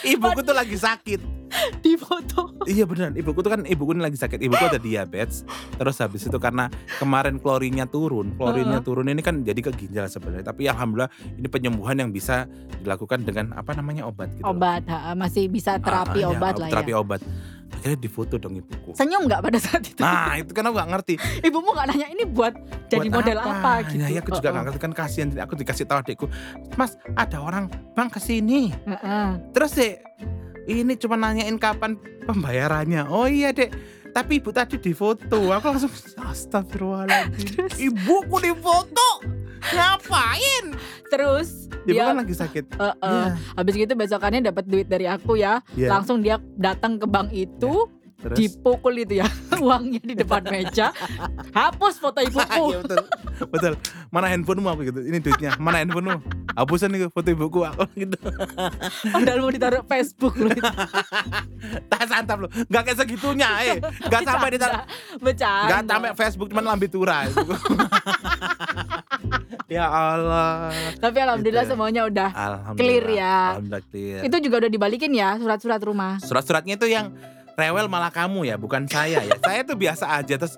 ibuku 0.14 0.40
tuh 0.40 0.54
lagi 0.54 0.76
sakit. 0.76 1.20
di 1.82 1.98
foto. 1.98 2.54
Iya 2.62 2.86
benar, 2.86 3.10
ibuku 3.10 3.42
tuh 3.42 3.50
kan 3.50 3.66
ibuku 3.66 3.90
ini 3.90 4.06
lagi 4.06 4.14
sakit. 4.14 4.38
Ibuku 4.38 4.70
ada 4.70 4.78
diabetes. 4.78 5.42
Terus 5.74 5.98
habis 5.98 6.22
itu 6.22 6.38
karena 6.38 6.70
kemarin 7.02 7.42
klorinnya 7.42 7.90
turun, 7.90 8.38
klorinnya 8.38 8.78
Heeh. 8.78 8.86
turun 8.86 9.10
ini 9.10 9.18
kan 9.18 9.42
jadi 9.42 9.58
ke 9.58 9.74
ginjal 9.74 10.06
sebenarnya. 10.06 10.46
Tapi 10.46 10.70
alhamdulillah 10.70 11.10
ini 11.34 11.50
penyembuhan 11.50 11.98
yang 11.98 12.14
bisa 12.14 12.46
dilakukan 12.78 13.26
dengan 13.26 13.50
apa 13.58 13.74
namanya 13.74 14.06
obat 14.06 14.30
gitu. 14.30 14.46
Obat, 14.46 14.86
ha, 14.86 15.10
masih 15.18 15.50
bisa 15.50 15.74
terapi 15.82 16.22
Ah, 16.22 16.30
ah, 16.30 16.34
obat 16.38 16.54
ya, 16.54 16.60
lah 16.62 16.68
Terapi 16.70 16.92
ya. 16.94 16.98
obat. 17.02 17.20
Akhirnya 17.70 17.98
difoto 18.02 18.34
dong 18.36 18.58
ibuku. 18.58 18.92
Senyum 18.92 19.24
nggak 19.24 19.40
pada 19.40 19.58
saat 19.62 19.82
itu? 19.86 20.00
Nah 20.02 20.36
itu 20.36 20.50
kan 20.52 20.66
aku 20.68 20.74
gak 20.76 20.90
ngerti. 20.90 21.14
Ibumu 21.40 21.72
nggak 21.72 21.86
nanya 21.94 22.06
ini 22.12 22.24
buat 22.28 22.54
jadi 22.90 23.08
Buat 23.08 23.16
model 23.22 23.38
apa, 23.40 23.72
gitu. 23.88 24.02
Ya, 24.02 24.08
ya 24.10 24.20
aku 24.20 24.30
juga 24.36 24.48
Heeh. 24.50 24.56
gak 24.58 24.64
ngerti 24.68 24.80
kan 24.82 24.92
kasihan. 24.92 25.28
Aku 25.40 25.54
dikasih 25.56 25.84
tahu 25.86 25.98
adikku, 26.02 26.26
Mas 26.74 26.98
ada 27.16 27.38
orang 27.40 27.72
bang 27.94 28.10
ke 28.10 28.20
sini. 28.20 28.74
Heeh. 28.84 29.28
Terus 29.54 29.70
dek, 29.78 30.04
ini 30.68 30.92
cuma 30.98 31.16
nanyain 31.16 31.56
kapan 31.56 31.96
pembayarannya. 32.28 33.08
Oh 33.08 33.24
iya 33.24 33.54
dek, 33.54 33.72
tapi 34.12 34.42
ibu 34.42 34.50
tadi 34.50 34.76
difoto. 34.76 35.54
Aku 35.54 35.64
langsung 35.70 35.92
astagfirullahaladzim. 36.20 37.70
Ibuku 37.88 38.36
difoto. 38.44 39.39
Ngapain? 39.62 40.64
Terus 41.08 41.68
Ibu 41.80 41.90
dia 41.90 42.02
kan 42.06 42.16
lagi 42.18 42.34
sakit. 42.34 42.64
Heeh. 42.76 42.96
Iya, 43.02 43.36
habis 43.56 43.74
gitu 43.74 43.92
besokannya 43.94 44.40
dapat 44.44 44.64
duit 44.66 44.86
dari 44.86 45.06
aku 45.06 45.36
ya. 45.36 45.60
iya. 45.72 45.88
Langsung 45.90 46.20
dia 46.20 46.36
datang 46.54 47.00
ke 47.00 47.06
bank 47.08 47.32
itu, 47.32 47.88
Terus 48.20 48.36
dipukul 48.36 49.00
itu 49.00 49.24
ya 49.24 49.26
uangnya 49.64 50.00
di 50.04 50.12
depan 50.12 50.44
meja. 50.44 50.92
Hapus 51.56 51.96
foto 51.96 52.20
Iya 52.22 52.28
ibuku. 52.28 52.64
betul, 52.84 53.04
betul. 53.48 53.72
Mana 54.12 54.28
handphonemu 54.28 54.68
aku 54.68 54.82
gitu? 54.92 55.00
Ini 55.00 55.18
duitnya. 55.24 55.56
Mana 55.56 55.80
handphonemu? 55.80 56.20
Hapusan 56.52 56.92
nih 56.92 57.08
foto 57.08 57.28
ibuku 57.32 57.64
aku 57.64 57.88
gitu. 58.04 58.18
Padahal 59.08 59.40
mau 59.40 59.48
ditaruh 59.48 59.82
Facebook 59.88 60.36
loh. 60.36 60.52
itu. 60.52 60.60
Tak 61.88 62.04
santap 62.04 62.44
loh. 62.44 62.50
Gak 62.68 62.82
kayak 62.84 62.98
segitunya, 63.00 63.48
eh. 63.64 63.76
Gak 63.80 64.20
sampai 64.28 64.48
ditaruh. 64.52 64.84
Bercanda. 65.16 65.70
Gak 65.70 65.80
sampai 65.88 66.10
Facebook 66.12 66.48
cuman 66.52 66.64
lambe 66.66 66.86
tura. 66.92 67.24
Ya 69.70 69.86
Allah. 69.86 70.74
Tapi 70.98 71.18
alhamdulillah 71.22 71.62
Gitu 71.64 71.70
ya. 71.70 71.74
semuanya 71.78 72.02
udah. 72.04 72.30
Alhamdulillah. 72.34 72.76
Clear 72.76 73.06
ya. 73.08 73.36
Alhamdulillah 73.54 73.82
clear. 73.86 74.20
Itu 74.26 74.36
juga 74.42 74.56
udah 74.66 74.70
dibalikin 74.70 75.10
ya 75.14 75.38
surat-surat 75.38 75.80
rumah. 75.80 76.18
Surat-suratnya 76.18 76.74
itu 76.74 76.90
yang 76.90 77.14
rewel 77.54 77.86
malah 77.86 78.10
kamu 78.10 78.48
ya, 78.48 78.56
bukan 78.56 78.88
saya 78.88 79.20
ya. 79.20 79.36
saya 79.38 79.60
tuh 79.62 79.76
biasa 79.76 80.08
aja 80.16 80.34
terus 80.34 80.56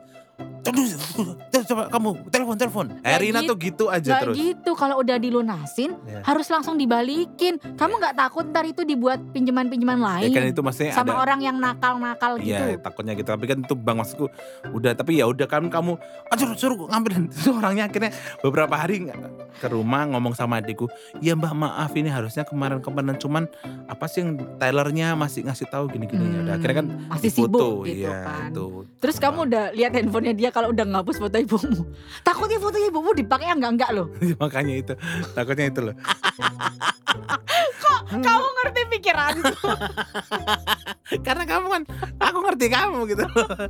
coba 0.62 1.82
kamu 1.88 2.08
telepon 2.28 2.56
telepon. 2.56 2.86
Erina 3.02 3.40
gitu. 3.40 3.50
tuh 3.50 3.56
gitu 3.58 3.84
aja 3.86 4.10
Gak 4.10 4.20
terus. 4.22 4.34
gitu 4.36 4.70
kalau 4.72 4.98
udah 4.98 5.16
dilunasin 5.16 5.94
Ya. 6.02 6.20
harus 6.22 6.46
langsung 6.46 6.74
dibalikin. 6.74 7.58
Kamu 7.58 7.92
nggak 7.96 8.14
takut 8.14 8.44
ntar 8.46 8.64
itu 8.64 8.82
dibuat 8.82 9.22
pinjaman-pinjaman 9.32 9.98
Ya 9.98 10.04
lain 10.04 10.30
kan 10.30 10.44
itu 10.46 10.60
maksudnya 10.60 10.92
sama 10.92 11.12
ada 11.12 11.20
orang 11.20 11.40
yang 11.40 11.56
nakal-nakal 11.56 12.38
gitu. 12.38 12.52
Iya 12.52 12.78
takutnya 12.78 13.12
gitu 13.12 13.28
tapi 13.28 13.44
kan 13.44 13.58
itu 13.60 13.74
bang 13.74 13.96
maksudku 13.96 14.26
udah 14.68 14.92
tapi 14.92 15.18
ya 15.18 15.26
udah 15.26 15.46
kan 15.46 15.66
kamu 15.66 15.98
ah, 16.28 16.36
suruh 16.36 16.56
suruh 16.62 16.78
ngambilin 16.86 17.26
itu 17.26 17.50
orangnya 17.50 17.84
akhirnya 17.86 18.10
beberapa 18.40 18.74
hari 18.74 19.02
nggak 19.02 19.18
ke 19.58 19.66
rumah 19.66 20.06
ngomong 20.06 20.32
sama 20.32 20.58
adikku 20.58 20.86
ya 21.18 21.32
mbak 21.32 21.52
maaf 21.52 21.92
ini 21.92 22.08
harusnya 22.08 22.42
kemarin 22.42 22.78
kemarin 22.78 23.16
cuman 23.16 23.44
apa 23.86 24.04
sih 24.06 24.20
yang 24.20 24.30
Tylernya 24.58 25.14
masih 25.14 25.42
ngasih 25.42 25.66
tahu 25.66 25.88
gini 25.88 26.06
gini 26.06 26.24
ya 26.28 26.40
udah 26.42 26.54
akhirnya 26.54 26.76
kan 26.76 26.88
Hmm, 26.92 27.08
masih 27.08 27.30
sibuk 27.32 27.86
gitu 27.86 28.04
iya, 28.04 28.20
kan. 28.20 28.50
itu. 28.50 28.66
Terus 28.98 29.16
kamu 29.16 29.38
udah 29.44 29.64
lihat 29.72 29.92
handphonenya 29.92 30.34
dia 30.34 30.50
kalau 30.52 30.68
udah 30.68 30.84
ngapus 30.86 31.16
foto 31.18 31.36
ibumu. 31.36 31.82
Takutnya 32.20 32.58
foto 32.58 32.76
ibumu 32.76 33.10
dipakai 33.12 33.48
yang 33.48 33.58
enggak 33.58 33.72
enggak 33.74 33.90
loh. 33.92 34.06
makanya 34.42 34.74
itu 34.76 34.94
takutnya 35.32 35.66
itu 35.66 35.80
loh 35.82 35.96
Kamu 38.12 38.26
ngerti 38.54 38.80
pikiranku. 38.90 39.52
karena 41.22 41.44
kamu 41.44 41.66
kan 41.70 41.82
aku 42.18 42.38
ngerti 42.42 42.66
kamu 42.68 42.98
gitu 43.06 43.24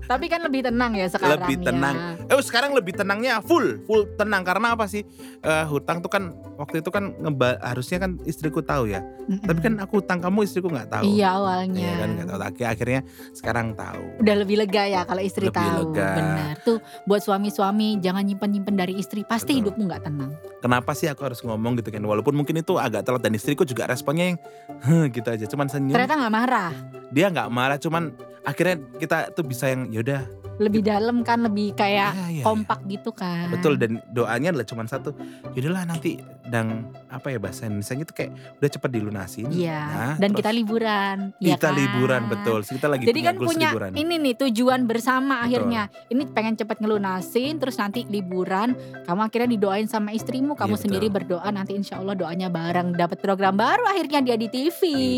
Tapi 0.05 0.27
kan 0.27 0.41
lebih 0.41 0.63
tenang 0.63 0.95
ya 0.95 1.07
sekarang 1.09 1.31
Lebih 1.41 1.57
ya. 1.57 1.65
tenang. 1.65 1.97
eh 2.23 2.39
sekarang 2.41 2.71
lebih 2.73 2.93
tenangnya 2.93 3.39
full 3.41 3.83
full 3.83 4.07
tenang 4.13 4.43
karena 4.43 4.75
apa 4.75 4.87
sih 4.87 5.03
Eh, 5.41 5.67
hutang 5.67 5.99
tuh 5.99 6.07
kan 6.09 6.31
waktu 6.55 6.79
itu 6.79 6.91
kan 6.91 7.11
ngeba 7.17 7.59
harusnya 7.61 7.99
kan 7.99 8.15
istriku 8.23 8.63
tahu 8.63 8.87
ya 8.87 9.03
tapi 9.43 9.59
kan 9.61 9.75
aku 9.77 9.99
hutang 9.99 10.19
kamu 10.21 10.39
istriku 10.41 10.71
nggak 10.71 10.87
tahu 10.89 11.03
Iya 11.05 11.29
awalnya. 11.35 11.83
Iya 11.83 11.93
kan 11.97 12.09
nggak 12.13 12.29
tahu 12.29 12.41
Akhir- 12.45 12.69
akhirnya 12.69 13.01
sekarang 13.33 13.67
tahu 13.75 14.03
Udah 14.19 14.35
lebih 14.37 14.57
lega 14.57 14.83
ya 14.85 15.03
kalau 15.03 15.19
istri 15.21 15.43
Lebih 15.45 15.59
tahu. 15.59 15.79
lega. 15.91 16.11
Benar. 16.15 16.55
Tuh 16.63 16.72
buat 17.03 17.21
suami-suami 17.21 17.99
jangan 17.99 18.23
nyimpen-nyimpen 18.23 18.73
dari 18.73 18.95
istri. 18.97 19.21
Pasti 19.23 19.53
Betul. 19.53 19.59
hidupmu 19.67 19.83
nggak 19.91 20.03
tenang. 20.05 20.33
kenapa 20.61 20.95
sih 20.95 21.11
aku 21.11 21.27
harus 21.27 21.43
ngomong 21.43 21.75
gitu 21.77 21.91
kan 21.91 21.99
walaupun 22.01 22.33
mungkin 22.33 22.55
itu 22.57 22.79
agak 22.79 23.03
telat 23.03 23.19
dan 23.21 23.35
istriku 23.35 23.67
juga 23.67 23.83
responnya 23.85 24.31
yang 24.31 24.39
"Heh," 24.81 25.11
gitu 25.11 25.27
aja 25.27 25.43
cuman 25.45 25.67
senyum 25.67 25.91
Ternyata 25.93 26.15
nggak 26.15 26.33
marah. 26.33 26.71
dia 27.11 27.27
nggak 27.29 27.49
marah 27.51 27.77
cuman 27.77 28.15
akhirnya 28.43 28.79
kita 28.95 29.35
tuh 29.35 29.43
bisa 29.43 29.67
yang 29.67 29.91
yaudah 29.91 30.23
Lebih 30.59 30.83
dalam 30.83 31.23
kan, 31.23 31.41
lebih 31.41 31.73
kayak 31.73 32.13
iya, 32.13 32.27
iya, 32.41 32.45
kompak 32.45 32.85
gitu 32.85 33.11
kan. 33.11 33.49
Betul 33.49 33.77
dan 33.77 34.03
doanya 34.09 34.53
adalah 34.53 34.67
cuma 34.67 34.85
satu. 34.85 35.17
Yaudahlah 35.53 35.85
nanti 35.87 36.21
dan 36.45 36.85
apa 37.09 37.29
ya 37.29 37.39
bahasa 37.39 37.65
Indonesia 37.65 37.95
itu 37.95 38.13
kayak 38.13 38.31
udah 38.59 38.71
cepet 38.71 38.91
dilunasin. 38.91 39.47
Iya. 39.49 39.81
Nah, 39.83 40.15
Dan 40.17 40.31
kita 40.33 40.51
liburan. 40.51 41.33
ya 41.39 41.57
kita 41.57 41.69
kan? 41.69 41.77
liburan 41.77 42.23
betul. 42.29 42.61
Kita 42.63 42.87
lagi 42.87 43.05
Jadi 43.05 43.19
punya 43.19 43.29
kan 43.29 43.37
punya 43.39 43.69
liburan. 43.71 43.91
ini 43.95 44.15
nih 44.19 44.35
tujuan 44.39 44.81
bersama 44.85 45.35
Betul. 45.39 45.47
akhirnya. 45.49 45.83
Ini 46.09 46.23
pengen 46.31 46.55
cepet 46.57 46.77
ngelunasin, 46.79 47.55
terus 47.57 47.77
nanti 47.77 48.05
liburan. 48.05 48.75
Kamu 49.03 49.21
akhirnya 49.23 49.49
didoain 49.51 49.87
sama 49.87 50.11
istrimu, 50.11 50.53
kamu 50.53 50.75
Iya, 50.75 50.83
sendiri 50.83 51.07
betul. 51.07 51.39
berdoa 51.39 51.49
nanti 51.49 51.73
insya 51.73 51.97
Allah 51.97 52.13
doanya 52.13 52.49
bareng. 52.49 52.93
Dapat 52.93 53.19
program 53.19 53.55
baru 53.55 53.85
akhirnya 53.85 54.21
dia 54.23 54.37
di 54.37 54.49
TV. 54.49 54.81
Di 54.83 55.09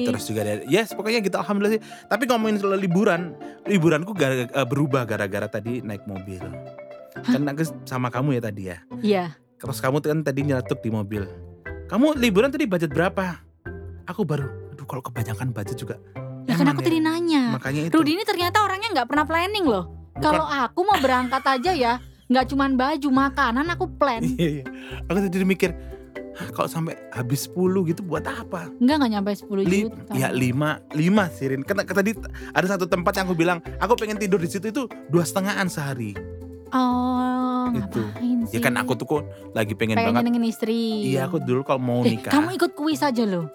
TV, 0.00 0.06
terus 0.06 0.24
juga 0.24 0.40
ada 0.42 0.54
yes 0.64 0.90
pokoknya 0.90 1.20
gitu 1.20 1.36
alhamdulillah 1.36 1.74
sih 1.74 1.82
tapi 2.04 2.24
ngomongin 2.24 2.56
soal 2.56 2.76
liburan 2.76 3.32
liburanku 3.64 4.12
gara, 4.12 4.44
berubah 4.64 5.04
gara-gara 5.04 5.46
tadi 5.46 5.80
naik 5.80 6.04
mobil. 6.04 6.40
Kan 7.24 7.46
aku 7.46 7.62
sama 7.86 8.10
kamu 8.10 8.36
ya 8.36 8.42
tadi 8.42 8.62
ya? 8.72 8.78
Iya. 9.00 9.24
terus 9.54 9.80
kamu 9.80 10.04
kan 10.04 10.20
tadi 10.20 10.44
nyeletuk 10.44 10.84
di 10.84 10.92
mobil. 10.92 11.24
Kamu 11.88 12.18
liburan 12.20 12.52
tadi 12.52 12.68
budget 12.68 12.92
berapa? 12.92 13.40
Aku 14.04 14.26
baru 14.28 14.44
aduh 14.74 14.84
kalau 14.84 15.00
kebanyakan 15.00 15.54
budget 15.54 15.78
juga 15.78 15.96
Ya 16.44 16.60
kan 16.60 16.68
aku 16.68 16.84
tadi 16.84 17.00
nanya. 17.00 17.56
makanya 17.56 17.88
itu. 17.88 17.94
Rudi 17.96 18.20
ini 18.20 18.24
ternyata 18.28 18.60
orangnya 18.60 18.92
nggak 18.92 19.08
pernah 19.08 19.24
planning 19.24 19.64
loh. 19.64 19.84
Kalau 20.20 20.44
aku 20.44 20.84
mau 20.84 21.00
berangkat 21.00 21.40
aja 21.40 21.72
ya, 21.72 21.92
nggak 22.28 22.52
cuman 22.52 22.76
baju, 22.76 23.08
makanan 23.08 23.66
aku 23.72 23.88
plan. 23.96 24.20
iya 24.22 24.60
iya. 24.60 24.64
Aku 25.08 25.18
tadi 25.18 25.42
mikir 25.42 25.72
"Hah, 25.72 25.93
kalau 26.50 26.66
sampai 26.66 26.94
habis 27.08 27.46
10 27.46 27.54
gitu 27.86 28.02
buat 28.02 28.24
apa 28.24 28.66
Enggak 28.76 28.96
nggak 28.98 29.12
nyampe 29.12 29.30
10 29.32 29.62
Li- 29.62 29.86
juta. 29.86 30.12
ya 30.12 30.28
lima 30.28 30.70
lima 30.90 31.26
sirin 31.28 31.60
kan 31.60 31.78
tadi 31.78 32.14
ada 32.50 32.66
satu 32.66 32.84
tempat 32.84 33.14
yang 33.14 33.24
aku 33.24 33.36
bilang 33.36 33.58
aku 33.76 33.94
pengen 33.94 34.16
tidur 34.16 34.36
di 34.36 34.46
situ 34.46 34.66
itu 34.66 34.82
dua 35.08 35.22
setengahan 35.22 35.66
sehari 35.66 36.14
Oh, 36.70 37.70
Itu. 37.70 38.02
ngapain 38.02 38.38
sih? 38.44 38.52
ya 38.52 38.60
kan 38.60 38.74
aku 38.74 38.92
tuh 38.94 39.06
kok 39.06 39.22
lagi 39.52 39.72
pengen, 39.72 39.94
pengen 39.94 40.10
banget 40.10 40.22
nyenengin 40.26 40.44
istri. 40.44 41.06
iya 41.06 41.22
aku 41.24 41.38
dulu 41.38 41.62
kalau 41.62 41.78
mau 41.78 42.02
Eh, 42.02 42.18
nikah 42.18 42.30
kamu 42.30 42.58
ikut 42.58 42.74
kuis 42.74 42.98
aja 42.98 43.22
loh. 43.22 43.46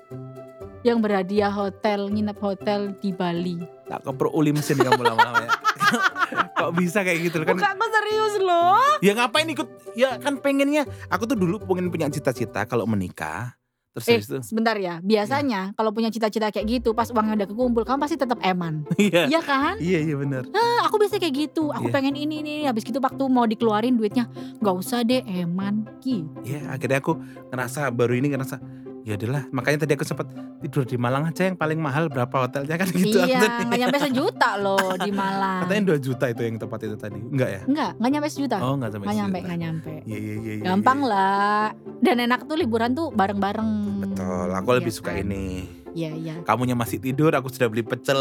Yang 0.80 0.98
berhadiah 1.04 1.52
hotel, 1.52 2.08
nginep 2.08 2.40
hotel 2.40 2.96
di 2.96 3.12
Bali. 3.12 3.60
tak 3.84 4.00
keper 4.02 4.32
uli 4.32 4.56
mesin 4.56 4.80
kamu 4.80 5.04
lama-lama 5.04 5.36
ya 5.42 5.52
kok 6.60 6.72
bisa 6.76 7.00
kayak 7.02 7.20
gitu 7.24 7.38
kan 7.42 7.56
Bukan 7.56 7.72
aku 7.72 7.86
serius 7.90 8.36
loh. 8.40 8.84
ya 9.00 9.12
ngapain 9.14 9.48
ikut 9.48 9.68
ya 9.94 10.16
kan 10.16 10.38
pengennya 10.38 10.84
aku 11.08 11.24
tuh 11.26 11.36
dulu 11.36 11.58
pengen 11.62 11.88
punya 11.88 12.08
cita-cita 12.08 12.64
kalau 12.64 12.84
menikah 12.84 13.56
terus 13.90 14.06
Eh, 14.06 14.22
itu 14.22 14.38
sebentar 14.42 14.78
ya. 14.78 15.02
Biasanya 15.02 15.74
kalau 15.74 15.90
punya 15.90 16.08
cita-cita 16.08 16.54
kayak 16.54 16.68
gitu, 16.70 16.94
pas 16.94 17.10
uangnya 17.10 17.34
udah 17.36 17.48
kekumpul, 17.48 17.82
kamu 17.82 18.00
pasti 18.00 18.16
tetap 18.16 18.38
eman. 18.40 18.86
iya 18.96 19.26
Iya 19.26 19.42
kan? 19.42 19.82
iya 19.82 20.00
iya 20.00 20.14
benar 20.14 20.46
Nah, 20.46 20.86
aku 20.86 20.98
biasa 20.98 21.18
kayak 21.18 21.50
gitu. 21.50 21.74
Aku 21.74 21.90
Iya. 21.90 21.96
pengen 21.98 22.14
ini 22.14 22.40
ini. 22.40 22.56
Habis 22.64 22.84
gitu 22.84 23.00
waktu 23.00 23.24
mau 23.26 23.44
dikeluarin 23.44 23.96
duitnya, 23.96 24.30
nggak 24.60 24.76
usah 24.76 25.02
deh, 25.02 25.26
eman 25.26 25.90
gitu. 25.98 26.22
ya 26.44 26.70
akhirnya 26.70 27.00
aku 27.00 27.18
ngerasa 27.50 27.90
baru 27.90 28.14
ini 28.14 28.30
ngerasa 28.30 28.62
ya 29.10 29.18
adalah 29.18 29.42
makanya 29.50 29.90
tadi 29.90 29.98
aku 29.98 30.06
sempat 30.06 30.30
tidur 30.62 30.86
di 30.86 30.94
Malang 31.02 31.26
aja 31.26 31.50
yang 31.50 31.58
paling 31.58 31.82
mahal 31.82 32.14
berapa 32.14 32.46
hotelnya 32.46 32.78
kan 32.78 32.88
gitu 32.94 33.18
iya, 33.26 33.66
nggak 33.66 33.80
nyampe 33.82 33.98
sejuta 34.06 34.50
loh 34.62 34.94
di 35.02 35.10
Malang. 35.10 35.66
Katanya 35.66 35.98
2 35.98 36.06
juta 36.06 36.26
itu 36.30 36.42
yang 36.46 36.56
tempat 36.60 36.80
itu 36.86 36.96
tadi. 37.00 37.20
Enggak 37.20 37.50
ya? 37.50 37.62
Enggak, 37.66 37.92
nggak 37.98 38.12
nyampe 38.14 38.28
sejuta. 38.30 38.56
Oh, 38.62 38.74
enggak 38.78 38.90
sampai 38.94 39.06
nggak 39.08 39.18
nyampe, 39.18 39.38
nggak 39.42 39.60
nyampe. 39.60 39.94
Iya, 40.06 40.20
iya, 40.20 40.36
iya, 40.36 40.54
iya. 40.60 40.64
Gampang 40.70 41.00
iya. 41.02 41.10
lah. 41.10 41.66
Dan 42.00 42.16
enak 42.28 42.42
tuh 42.46 42.56
liburan 42.60 42.92
tuh 42.94 43.08
bareng-bareng. 43.10 43.72
Betul. 44.04 44.48
Aku 44.54 44.70
Iya 44.70 44.78
lebih 44.78 44.94
suka 44.94 45.12
kan? 45.16 45.24
ini. 45.26 45.79
Iya, 45.92 46.12
iya. 46.14 46.34
Kamunya 46.44 46.74
masih 46.74 46.98
tidur, 46.98 47.34
aku 47.34 47.50
sudah 47.50 47.66
beli 47.66 47.82
pecel. 47.82 48.20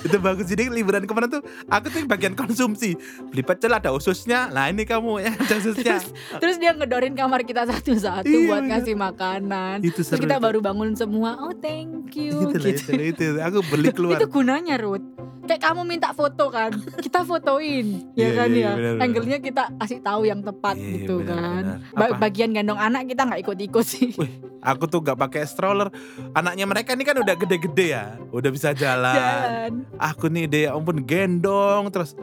itu 0.00 0.16
bagus 0.16 0.46
jadi 0.46 0.68
liburan 0.68 1.04
kemarin 1.04 1.28
tuh 1.28 1.42
aku 1.66 1.86
tuh 1.88 1.98
yang 2.00 2.08
bagian 2.08 2.34
konsumsi. 2.34 2.96
Beli 3.28 3.42
pecel 3.42 3.70
ada 3.70 3.92
ususnya. 3.92 4.48
Lah 4.48 4.68
ini 4.68 4.82
kamu 4.82 5.20
ya 5.20 5.32
ada 5.32 5.54
ususnya. 5.62 6.00
Terus 6.38 6.56
dia 6.56 6.72
ngedorin 6.72 7.12
kamar 7.12 7.42
kita 7.42 7.66
satu-satu 7.66 8.26
Iya, 8.26 8.48
buat 8.48 8.62
iya. 8.62 8.70
ngasih 8.76 8.94
makanan. 8.94 9.76
itu 9.80 10.00
Terus 10.00 10.08
seru. 10.08 10.22
kita 10.24 10.36
itu. 10.38 10.44
baru 10.44 10.58
bangun 10.60 10.90
semua, 10.94 11.36
oh 11.38 11.52
thank 11.52 12.14
you. 12.14 12.32
itu, 12.48 12.56
gitu. 12.56 12.68
itu, 12.72 12.90
lah, 12.92 13.06
itu. 13.06 13.26
Aku 13.44 13.58
beli 13.66 13.88
keluar. 13.96 14.16
Itu 14.16 14.26
gunanya 14.28 14.76
Ruth. 14.80 15.04
Kayak 15.46 15.62
kamu 15.64 15.82
minta 15.82 16.10
foto 16.10 16.44
kan, 16.48 16.70
kita 16.98 17.22
fotoin, 17.22 17.86
ya 18.12 18.26
Iya, 18.26 18.30
kan 18.34 18.48
iya, 18.50 18.60
ya. 18.60 18.72
benar. 18.74 18.94
Angle-nya 19.00 19.38
kita 19.38 19.62
kasih 19.76 19.98
tahu 20.00 20.22
yang 20.22 20.40
tepat 20.40 20.74
Iya, 20.74 20.88
gitu 20.98 21.14
benar, 21.20 21.30
kan. 21.32 21.62
Ba- 21.92 22.10
Apa? 22.10 22.18
bagian 22.20 22.50
gendong 22.50 22.76
anak 22.76 23.06
kita 23.06 23.22
nggak 23.22 23.40
ikut-ikut 23.40 23.84
sih. 23.84 24.10
Aku 24.58 24.84
tuh 24.84 24.98
gak 24.98 25.14
pakai 25.14 25.46
stroller. 25.46 25.94
Anaknya 26.32 26.66
mereka 26.66 26.92
ini 26.92 27.02
kan 27.02 27.14
udah 27.14 27.34
gede-gede 27.34 27.86
ya, 27.88 28.04
udah 28.28 28.50
bisa 28.50 28.74
jalan. 28.74 29.14
Jalan. 29.14 29.70
Aku 29.94 30.26
nih 30.26 30.44
deh, 30.44 30.62
ya 30.66 30.74
ampun 30.74 31.00
gendong 31.00 31.86
terus 31.88 32.18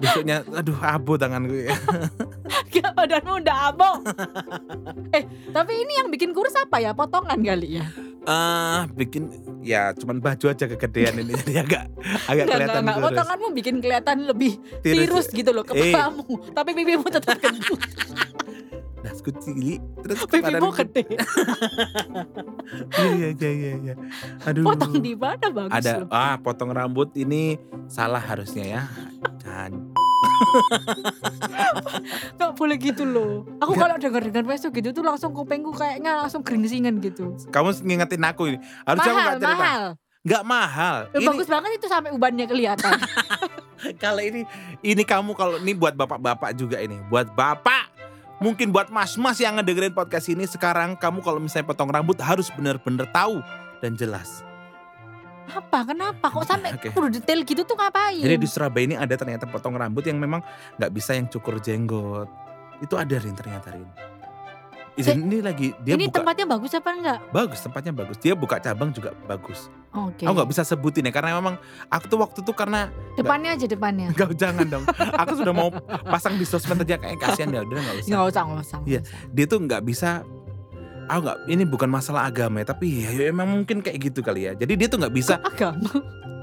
besoknya 0.00 0.42
aduh 0.50 0.76
abu 0.80 1.14
tanganku 1.14 1.54
ya. 1.62 1.76
Gak 2.72 2.92
badanmu 2.92 3.32
udah 3.38 3.56
abong. 3.68 3.98
eh, 5.16 5.22
tapi 5.50 5.72
ini 5.76 5.92
yang 5.96 6.08
bikin 6.08 6.30
kurus 6.30 6.56
apa 6.56 6.78
ya? 6.78 6.90
Potongan 6.90 7.36
kali 7.36 7.78
ya? 7.78 7.86
Eh 8.20 8.80
bikin 8.92 9.28
ya 9.60 9.92
cuman 9.92 10.18
baju 10.18 10.46
aja 10.46 10.64
kegedean 10.66 11.18
ini 11.18 11.32
jadi 11.40 11.52
agak 11.60 11.82
agak 12.26 12.44
Enggak, 12.44 12.46
kelihatan 12.50 12.80
enggak, 12.80 12.96
kurus. 12.96 13.06
Potonganmu 13.10 13.48
bikin 13.52 13.74
kelihatan 13.78 14.16
lebih 14.24 14.52
Tirus. 14.80 14.96
tirus 14.98 15.26
gitu 15.30 15.50
loh 15.50 15.64
Eh. 15.64 15.68
kepalamu. 15.92 16.24
Tapi 16.50 16.70
pipimu 16.72 17.06
tetap 17.06 17.36
gendut. 17.38 17.80
Dasku 19.00 19.32
cili 19.34 19.80
terus 19.98 20.20
pipimu 20.24 20.68
gede. 20.74 21.02
Iya 22.92 23.28
iya 23.32 23.50
iya 23.50 23.72
iya. 23.80 23.94
Aduh. 24.44 24.64
Potong 24.66 25.00
di 25.00 25.16
mana 25.16 25.46
bagus 25.48 25.72
ada 25.72 26.04
loh. 26.04 26.08
ah 26.12 26.36
potong 26.36 26.70
rambut 26.70 27.08
ini 27.16 27.56
salah 27.86 28.20
harusnya 28.20 28.64
ya. 28.68 28.82
Jangan. 29.40 29.89
Gak 32.40 32.52
boleh 32.56 32.76
gitu 32.80 33.04
loh. 33.06 33.46
Aku 33.60 33.72
Nggak. 33.74 33.82
kalau 33.82 33.96
denger-denger 34.00 34.44
besok 34.46 34.70
gitu 34.76 34.90
tuh 34.92 35.04
langsung 35.04 35.30
kupengku 35.32 35.72
kayaknya 35.72 36.24
langsung 36.24 36.42
geringsingen 36.44 36.98
gitu. 37.00 37.36
Kamu 37.52 37.72
ngingetin 37.84 38.22
aku 38.24 38.54
ini. 38.54 38.58
Harusnya 38.84 39.12
aku 39.12 39.20
mahal, 39.20 39.28
gak 39.28 39.40
cerita. 39.40 39.56
mahal. 39.56 39.82
Nggak 40.20 40.44
mahal. 40.44 40.96
Ini 41.16 41.26
Bagus 41.32 41.48
banget 41.48 41.70
itu 41.80 41.86
sampai 41.88 42.10
ubannya 42.12 42.44
kelihatan. 42.44 42.92
kalau 44.04 44.20
ini 44.20 44.44
ini 44.84 45.02
kamu 45.04 45.32
kalau 45.32 45.56
ini 45.56 45.72
buat 45.72 45.96
bapak-bapak 45.96 46.52
juga 46.56 46.76
ini. 46.76 47.00
Buat 47.08 47.32
bapak 47.32 47.88
mungkin 48.40 48.72
buat 48.72 48.88
mas-mas 48.88 49.36
yang 49.40 49.60
ngedengerin 49.60 49.92
podcast 49.92 50.28
ini 50.32 50.48
sekarang 50.48 50.96
kamu 50.96 51.20
kalau 51.20 51.40
misalnya 51.40 51.68
potong 51.68 51.92
rambut 51.92 52.16
harus 52.20 52.48
bener-bener 52.52 53.08
tahu 53.12 53.40
dan 53.80 53.96
jelas. 53.96 54.44
Apa? 55.50 55.78
Kenapa? 55.82 56.26
Kok 56.30 56.44
sampai 56.46 56.70
Oke. 56.78 56.88
kudu 56.94 57.18
detail 57.18 57.40
gitu 57.42 57.62
tuh 57.66 57.74
ngapain? 57.74 58.22
Jadi 58.22 58.36
di 58.38 58.48
Surabaya 58.48 58.84
ini 58.86 58.96
ada 58.96 59.14
ternyata 59.18 59.50
potong 59.50 59.74
rambut 59.74 60.06
yang 60.06 60.22
memang 60.22 60.40
nggak 60.78 60.90
bisa 60.94 61.18
yang 61.18 61.26
cukur 61.26 61.58
jenggot. 61.58 62.30
Itu 62.78 62.94
ada 62.96 63.18
Rin 63.18 63.34
ternyata 63.34 63.74
Rin. 63.74 63.88
Izin 64.98 65.22
ini 65.30 65.38
lagi 65.40 65.72
dia 65.80 65.94
ini 65.94 66.10
buka 66.10 66.20
tempatnya 66.20 66.46
bagus 66.50 66.72
apa 66.74 66.90
enggak? 66.92 67.18
bagus 67.30 67.60
tempatnya 67.62 67.92
bagus. 67.94 68.16
Dia 68.18 68.34
buka 68.34 68.58
cabang 68.58 68.90
juga 68.90 69.14
bagus. 69.24 69.70
Oke. 69.90 70.22
Aku 70.22 70.34
nggak 70.34 70.50
bisa 70.50 70.62
sebutin 70.62 71.08
ya 71.08 71.12
karena 71.14 71.34
memang 71.34 71.58
aku 71.90 72.04
tuh 72.06 72.18
waktu 72.22 72.46
tuh 72.46 72.54
karena 72.54 72.90
Depannya 73.18 73.58
aja 73.58 73.66
depannya. 73.66 74.10
Enggak 74.14 74.38
jangan 74.38 74.66
dong. 74.70 74.84
Aku 74.94 75.34
sudah 75.34 75.50
mau 75.50 75.70
pasang 76.06 76.38
di 76.38 76.46
sosmed 76.46 76.78
aja 76.86 76.94
kayak 76.94 77.18
kasihan 77.18 77.50
ya 77.50 77.66
udah 77.66 77.78
nggak 77.80 77.96
usah. 77.98 78.10
Nggak 78.10 78.24
usah, 78.30 78.42
nggak 78.46 78.62
usah. 78.62 78.78
Iya. 78.86 79.00
usah. 79.02 79.28
Dia 79.34 79.44
tuh 79.50 79.58
nggak 79.66 79.82
bisa 79.82 80.10
Aku 81.10 81.20
nggak 81.20 81.38
ini 81.44 81.64
bukan 81.64 81.90
masalah 81.90 82.24
agama 82.24 82.62
ya, 82.62 82.70
tapi 82.70 83.02
ya, 83.02 83.10
ya 83.10 83.24
emang 83.28 83.50
mungkin 83.50 83.82
kayak 83.82 83.98
gitu 84.00 84.22
kali 84.22 84.46
ya. 84.46 84.54
Jadi 84.54 84.78
dia 84.78 84.86
tuh 84.86 85.02
nggak 85.02 85.10
bisa. 85.10 85.42
Agama. 85.42 85.90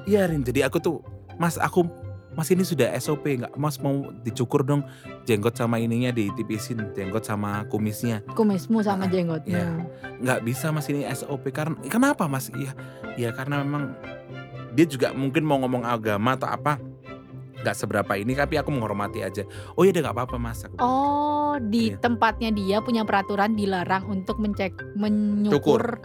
Iya 0.04 0.24
Rin, 0.24 0.40
jadi 0.40 0.68
aku 0.68 0.78
tuh 0.78 1.00
Mas 1.36 1.56
aku 1.56 1.84
Mas 2.32 2.48
ini 2.48 2.62
sudah 2.62 2.94
SOP 2.96 3.26
nggak 3.26 3.56
Mas 3.56 3.76
mau 3.76 4.08
dicukur 4.22 4.62
dong 4.62 4.86
jenggot 5.24 5.52
sama 5.52 5.78
ininya 5.78 6.10
ditipisin 6.10 6.94
jenggot 6.94 7.24
sama 7.24 7.66
kumisnya 7.66 8.22
Kumismu 8.30 8.80
sama 8.80 9.04
Ah, 9.04 9.10
jenggotmu. 9.10 9.52
iya. 9.52 9.68
nggak 10.18 10.46
bisa 10.46 10.70
Mas 10.70 10.86
ini 10.86 11.02
SOP 11.10 11.50
karena 11.50 11.76
kenapa 11.84 12.24
Mas 12.26 12.48
iya 12.54 12.72
ya 13.16 13.34
karena 13.34 13.60
memang 13.60 13.98
dia 14.72 14.86
juga 14.86 15.12
mungkin 15.12 15.44
mau 15.44 15.58
ngomong 15.58 15.82
agama 15.82 16.38
atau 16.38 16.48
apa 16.48 16.78
nggak 17.68 17.76
seberapa 17.76 18.16
ini 18.16 18.32
tapi 18.32 18.56
aku 18.56 18.72
menghormati 18.72 19.20
aja 19.20 19.44
oh 19.76 19.84
iya 19.84 19.92
deh 19.92 20.00
nggak 20.00 20.16
apa-apa 20.16 20.36
Mas 20.40 20.64
aku 20.64 20.80
Oh, 20.80 21.60
di 21.60 21.92
Iya. 21.92 22.00
tempatnya 22.00 22.50
dia 22.50 22.80
punya 22.80 23.04
peraturan 23.04 23.54
dilarang 23.54 24.08
untuk 24.08 24.40
mencek 24.40 24.72
menyukur 24.96 26.00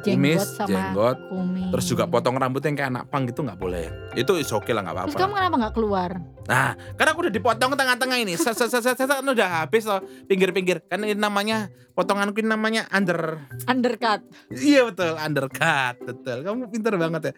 jenggot 0.00 0.16
kumis 0.16 0.40
sama 0.56 0.68
jenggot 0.68 1.16
kumis. 1.28 1.68
terus 1.70 1.84
juga 1.86 2.04
potong 2.04 2.32
rambut 2.34 2.64
yang 2.64 2.72
kayak 2.72 2.88
anak 2.88 3.04
pang 3.08 3.28
gitu 3.28 3.40
nggak 3.40 3.56
boleh 3.56 3.84
itu 4.16 4.32
is 4.34 4.48
oke 4.48 4.68
lah 4.68 4.80
nggak 4.80 4.96
Terus 4.96 5.12
apa-apa 5.12 5.20
kamu 5.20 5.32
kenapa 5.36 5.56
nggak 5.60 5.74
keluar? 5.76 6.10
Nah, 6.50 6.74
karena 6.98 7.10
aku 7.14 7.20
udah 7.22 7.30
dipotong 7.30 7.78
tengah-tengah 7.78 8.18
ini. 8.18 8.34
Set, 8.34 8.58
set, 8.58 8.66
set, 8.66 8.82
set, 8.82 8.98
set, 8.98 9.06
udah 9.22 9.62
habis 9.62 9.86
loh 9.86 10.02
pinggir-pinggir. 10.26 10.82
Kan 10.90 11.06
ini 11.06 11.14
namanya 11.14 11.70
potonganku 11.94 12.42
ini 12.42 12.50
namanya 12.50 12.90
under. 12.90 13.38
Undercut. 13.70 14.26
Iya 14.50 14.82
betul, 14.90 15.14
undercut. 15.14 15.94
Betul. 16.02 16.42
Kamu 16.42 16.66
pinter 16.74 16.98
banget 16.98 17.22
ya. 17.30 17.32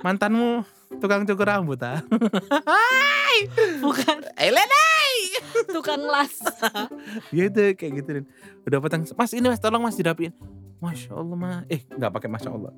Mantanmu 0.00 0.64
tukang 0.98 1.22
cukur 1.22 1.46
rambut 1.46 1.78
ah. 1.80 2.02
Bukan 3.78 4.16
Eh, 4.34 4.50
Lena. 4.50 4.84
tukang 5.70 6.02
las. 6.02 6.34
Ya 7.36 7.46
itu 7.46 7.76
kayak 7.78 7.92
gitu 8.02 8.10
Rin. 8.20 8.24
Udah 8.66 8.78
potong. 8.82 9.06
Mas 9.14 9.30
ini 9.30 9.46
mas 9.46 9.62
tolong 9.62 9.80
mas 9.80 9.94
dirapiin. 9.94 10.34
Masya 10.82 11.14
Allah 11.14 11.36
mas. 11.36 11.62
Eh 11.70 11.86
nggak 11.86 12.10
pakai 12.10 12.28
masya 12.28 12.50
Allah. 12.50 12.72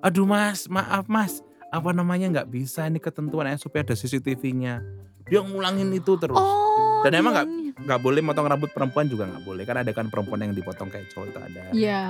Aduh 0.00 0.24
mas, 0.24 0.70
maaf 0.70 1.10
mas. 1.10 1.42
Apa 1.72 1.90
namanya 1.90 2.30
nggak 2.30 2.48
bisa 2.48 2.86
ini 2.86 3.02
ketentuan 3.02 3.50
SOP 3.58 3.74
ada 3.74 3.92
CCTV-nya. 3.92 4.80
Dia 5.26 5.40
ngulangin 5.42 5.90
itu 5.90 6.14
terus. 6.16 6.38
Oh. 6.38 7.02
Dan 7.02 7.18
emang 7.18 7.34
nggak- 7.34 7.50
iya. 7.50 7.72
nggak 7.76 8.00
boleh 8.02 8.20
motong 8.22 8.46
rambut 8.46 8.70
perempuan 8.72 9.06
juga 9.06 9.26
nggak 9.30 9.44
boleh 9.46 9.62
kan 9.62 9.76
ada 9.82 9.90
kan 9.94 10.06
perempuan 10.06 10.42
yang 10.42 10.54
dipotong 10.54 10.90
kayak 10.90 11.10
cowok 11.10 11.26
itu 11.30 11.38
ada. 11.38 11.62
Iya. 11.74 12.00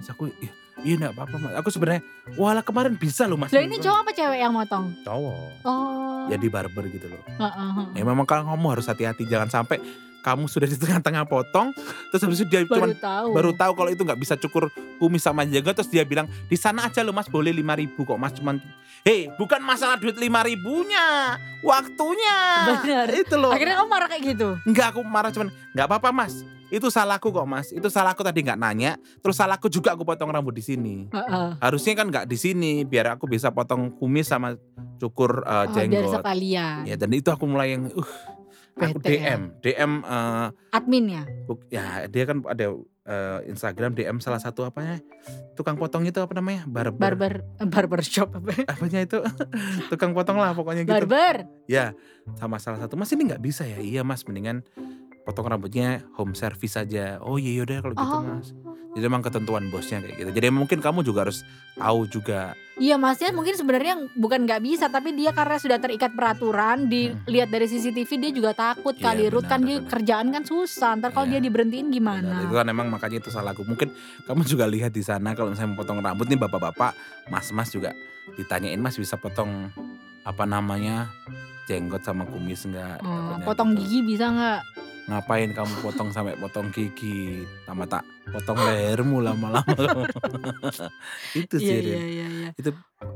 Terus 0.00 0.08
aku 0.12 0.22
iya, 0.40 0.52
iya 0.84 0.94
nggak 0.96 1.12
apa-apa 1.16 1.36
mas. 1.40 1.52
Aku 1.60 1.68
sebenarnya 1.72 2.02
walah 2.36 2.64
kemarin 2.64 2.94
bisa 2.96 3.24
loh 3.24 3.40
mas. 3.40 3.52
Loh 3.52 3.64
ini 3.64 3.76
cowok 3.80 3.98
apa 4.06 4.10
cewek 4.12 4.38
yang 4.38 4.52
motong? 4.52 4.84
Cowok. 5.02 5.50
Oh. 5.64 6.24
Jadi 6.28 6.46
barber 6.52 6.84
gitu 6.92 7.06
loh. 7.08 7.20
Heeh, 7.26 7.68
heeh. 7.80 7.86
Ya 7.96 8.04
memang 8.04 8.24
kalau 8.24 8.44
kamu 8.48 8.66
harus 8.76 8.86
hati-hati 8.88 9.24
jangan 9.24 9.48
sampai 9.48 9.80
kamu 10.20 10.46
sudah 10.46 10.64
di 10.64 10.76
tengah-tengah 10.76 11.24
potong 11.24 11.74
terus 12.08 12.20
habis 12.20 12.38
itu 12.38 12.46
dia 12.46 12.62
baru 12.62 12.68
cuman 12.68 12.90
tahu. 12.94 13.28
baru 13.32 13.50
tahu 13.52 13.72
kalau 13.74 13.90
itu 13.90 14.02
nggak 14.02 14.16
bisa 14.16 14.34
cukur 14.36 14.68
kumis 14.96 15.20
sama 15.20 15.42
jenggot 15.42 15.72
terus 15.72 15.88
dia 15.88 16.02
bilang 16.02 16.24
di 16.44 16.54
sana 16.54 16.84
aja 16.84 17.00
loh 17.00 17.10
mas 17.10 17.26
boleh 17.26 17.50
lima 17.50 17.72
ribu 17.72 18.02
kok 18.02 18.16
mas 18.16 18.32
cuman 18.32 18.56
hei 19.02 19.28
bukan 19.34 19.60
masalah 19.60 19.96
duit 19.96 20.14
lima 20.14 20.40
ribunya 20.40 21.36
waktunya 21.60 22.38
Benar. 22.74 23.06
itu 23.12 23.34
loh 23.34 23.50
Akhirnya 23.50 23.78
kamu 23.78 23.88
marah 23.88 24.08
kayak 24.08 24.22
gitu. 24.28 24.48
Enggak 24.62 24.86
aku 24.90 25.00
marah 25.02 25.30
cuman 25.30 25.48
nggak 25.72 25.86
apa-apa 25.86 26.10
mas. 26.10 26.34
Itu 26.66 26.90
salahku 26.90 27.30
kok 27.30 27.46
mas. 27.46 27.70
Itu 27.70 27.86
salahku 27.86 28.20
tadi 28.20 28.42
nggak 28.42 28.58
nanya. 28.58 28.98
Terus 29.20 29.38
salahku 29.38 29.70
juga 29.70 29.94
aku 29.94 30.02
potong 30.02 30.28
rambut 30.28 30.50
di 30.50 30.60
sini. 30.60 31.06
Heeh. 31.08 31.48
Harusnya 31.56 31.94
kan 31.94 32.06
nggak 32.06 32.26
di 32.26 32.34
sini 32.34 32.72
biar 32.82 33.14
aku 33.14 33.24
bisa 33.24 33.48
potong 33.48 33.94
kumis 33.94 34.26
sama 34.26 34.58
cukur 34.98 35.40
uh, 35.42 35.62
Oh, 35.62 35.64
biar 35.70 35.86
jenggot. 35.86 36.12
sekalian. 36.18 36.78
ya 36.84 36.96
dan 36.96 37.10
itu 37.12 37.28
aku 37.28 37.44
mulai 37.44 37.76
yang 37.76 37.86
uh 37.92 38.10
aku 38.76 38.98
ya. 39.02 39.08
DM 39.08 39.42
DM 39.64 39.92
uh, 40.04 40.48
Adminnya. 40.70 41.24
buk- 41.48 41.64
ya 41.72 42.04
dia 42.06 42.24
kan 42.28 42.44
ada 42.44 42.76
uh, 43.06 43.38
Instagram 43.48 43.96
DM 43.96 44.20
salah 44.20 44.36
satu 44.36 44.68
apanya 44.68 45.00
tukang 45.56 45.80
potong 45.80 46.04
itu 46.04 46.20
apa 46.20 46.36
namanya 46.36 46.68
barber, 46.68 47.00
Barber 47.00 47.34
eh, 47.56 47.64
barber 47.64 48.00
shop 48.04 48.36
apa? 48.36 48.52
apanya 48.76 49.00
itu 49.00 49.18
tukang 49.90 50.12
potong 50.12 50.36
lah 50.36 50.52
pokoknya 50.52 50.84
gitu 50.84 50.92
Barber. 50.92 51.48
Ya, 51.64 51.96
sama 52.36 52.60
salah 52.60 52.76
satu 52.76 52.94
Mas 53.00 53.08
ini 53.10 53.24
nggak 53.26 53.40
bisa 53.40 53.64
ya? 53.64 53.80
Iya 53.80 54.04
Mas, 54.04 54.28
mendingan 54.28 54.60
potong 55.26 55.50
rambutnya 55.50 56.06
home 56.14 56.32
service 56.32 56.78
aja. 56.78 57.18
Oh 57.18 57.34
iya 57.34 57.58
yaudah 57.58 57.82
kalau 57.82 57.94
gitu 57.94 58.06
Oh. 58.08 58.22
Mas. 58.22 58.54
Jadi 58.96 59.04
memang 59.04 59.20
ketentuan 59.20 59.68
bosnya 59.68 60.00
kayak 60.00 60.16
gitu. 60.16 60.30
Jadi 60.32 60.48
mungkin 60.48 60.80
kamu 60.80 61.04
juga 61.04 61.28
harus 61.28 61.44
tahu 61.76 62.08
juga. 62.08 62.56
Iya 62.76 62.96
masnya 62.96 63.28
mungkin 63.28 63.52
sebenarnya 63.52 63.92
bukan 64.14 64.48
nggak 64.48 64.62
bisa 64.62 64.88
tapi 64.88 65.12
dia 65.12 65.32
karena 65.32 65.60
sudah 65.60 65.76
terikat 65.76 66.12
peraturan 66.12 66.88
dilihat 66.88 67.48
dari 67.48 67.66
CCTV 67.66 68.08
dia 68.18 68.32
juga 68.32 68.52
takut 68.52 68.92
Iya, 68.94 69.04
kali 69.04 69.24
Ruth 69.28 69.44
kan 69.44 69.60
benar, 69.60 69.68
dia 69.68 69.76
benar. 69.78 69.90
kerjaan 69.90 70.26
kan 70.30 70.42
susah 70.44 70.96
ntar 70.96 71.10
kalau 71.10 71.26
Iya. 71.26 71.36
dia 71.36 71.40
diberhentiin 71.44 71.88
Benar, 71.88 71.92
gimana 71.92 72.36
itu 72.40 72.54
kan 72.54 72.66
emang 72.66 72.88
makanya 72.88 73.16
itu 73.18 73.28
salahku. 73.28 73.64
Mungkin 73.64 73.92
kamu 74.24 74.40
juga 74.46 74.64
lihat 74.64 74.92
di 74.92 75.02
sana 75.02 75.32
kalau 75.32 75.52
misalnya 75.52 75.72
mau 75.72 75.78
potong 75.78 76.00
rambut 76.00 76.26
nih 76.26 76.38
bapak-bapak, 76.38 76.92
mas-mas 77.26 77.68
juga 77.68 77.92
ditanyain 78.32 78.80
Mas 78.80 78.96
bisa 78.96 79.16
potong 79.16 79.68
apa 80.22 80.44
namanya 80.44 81.12
jenggot 81.64 82.00
sama 82.00 82.24
kumis 82.24 82.64
enggak? 82.64 82.96
Hmm, 82.98 83.40
potong 83.42 83.72
gigi 83.74 84.00
bisa 84.00 84.28
nggak 84.28 84.60
Ngapain 85.06 85.54
kamu 85.54 85.72
potong 85.80 86.10
sampai 86.10 86.34
potong 86.34 86.68
gigi? 86.68 87.46
Tambah 87.62 87.86
tak 87.86 88.02
potong 88.28 88.58
lehermu 88.58 89.22
lama-lama. 89.22 89.62
itu 91.32 91.56
sih. 91.56 91.70
iya 91.70 91.78
Rin. 91.78 91.86
iya 91.86 92.04
iya 92.04 92.26
iya 92.28 92.50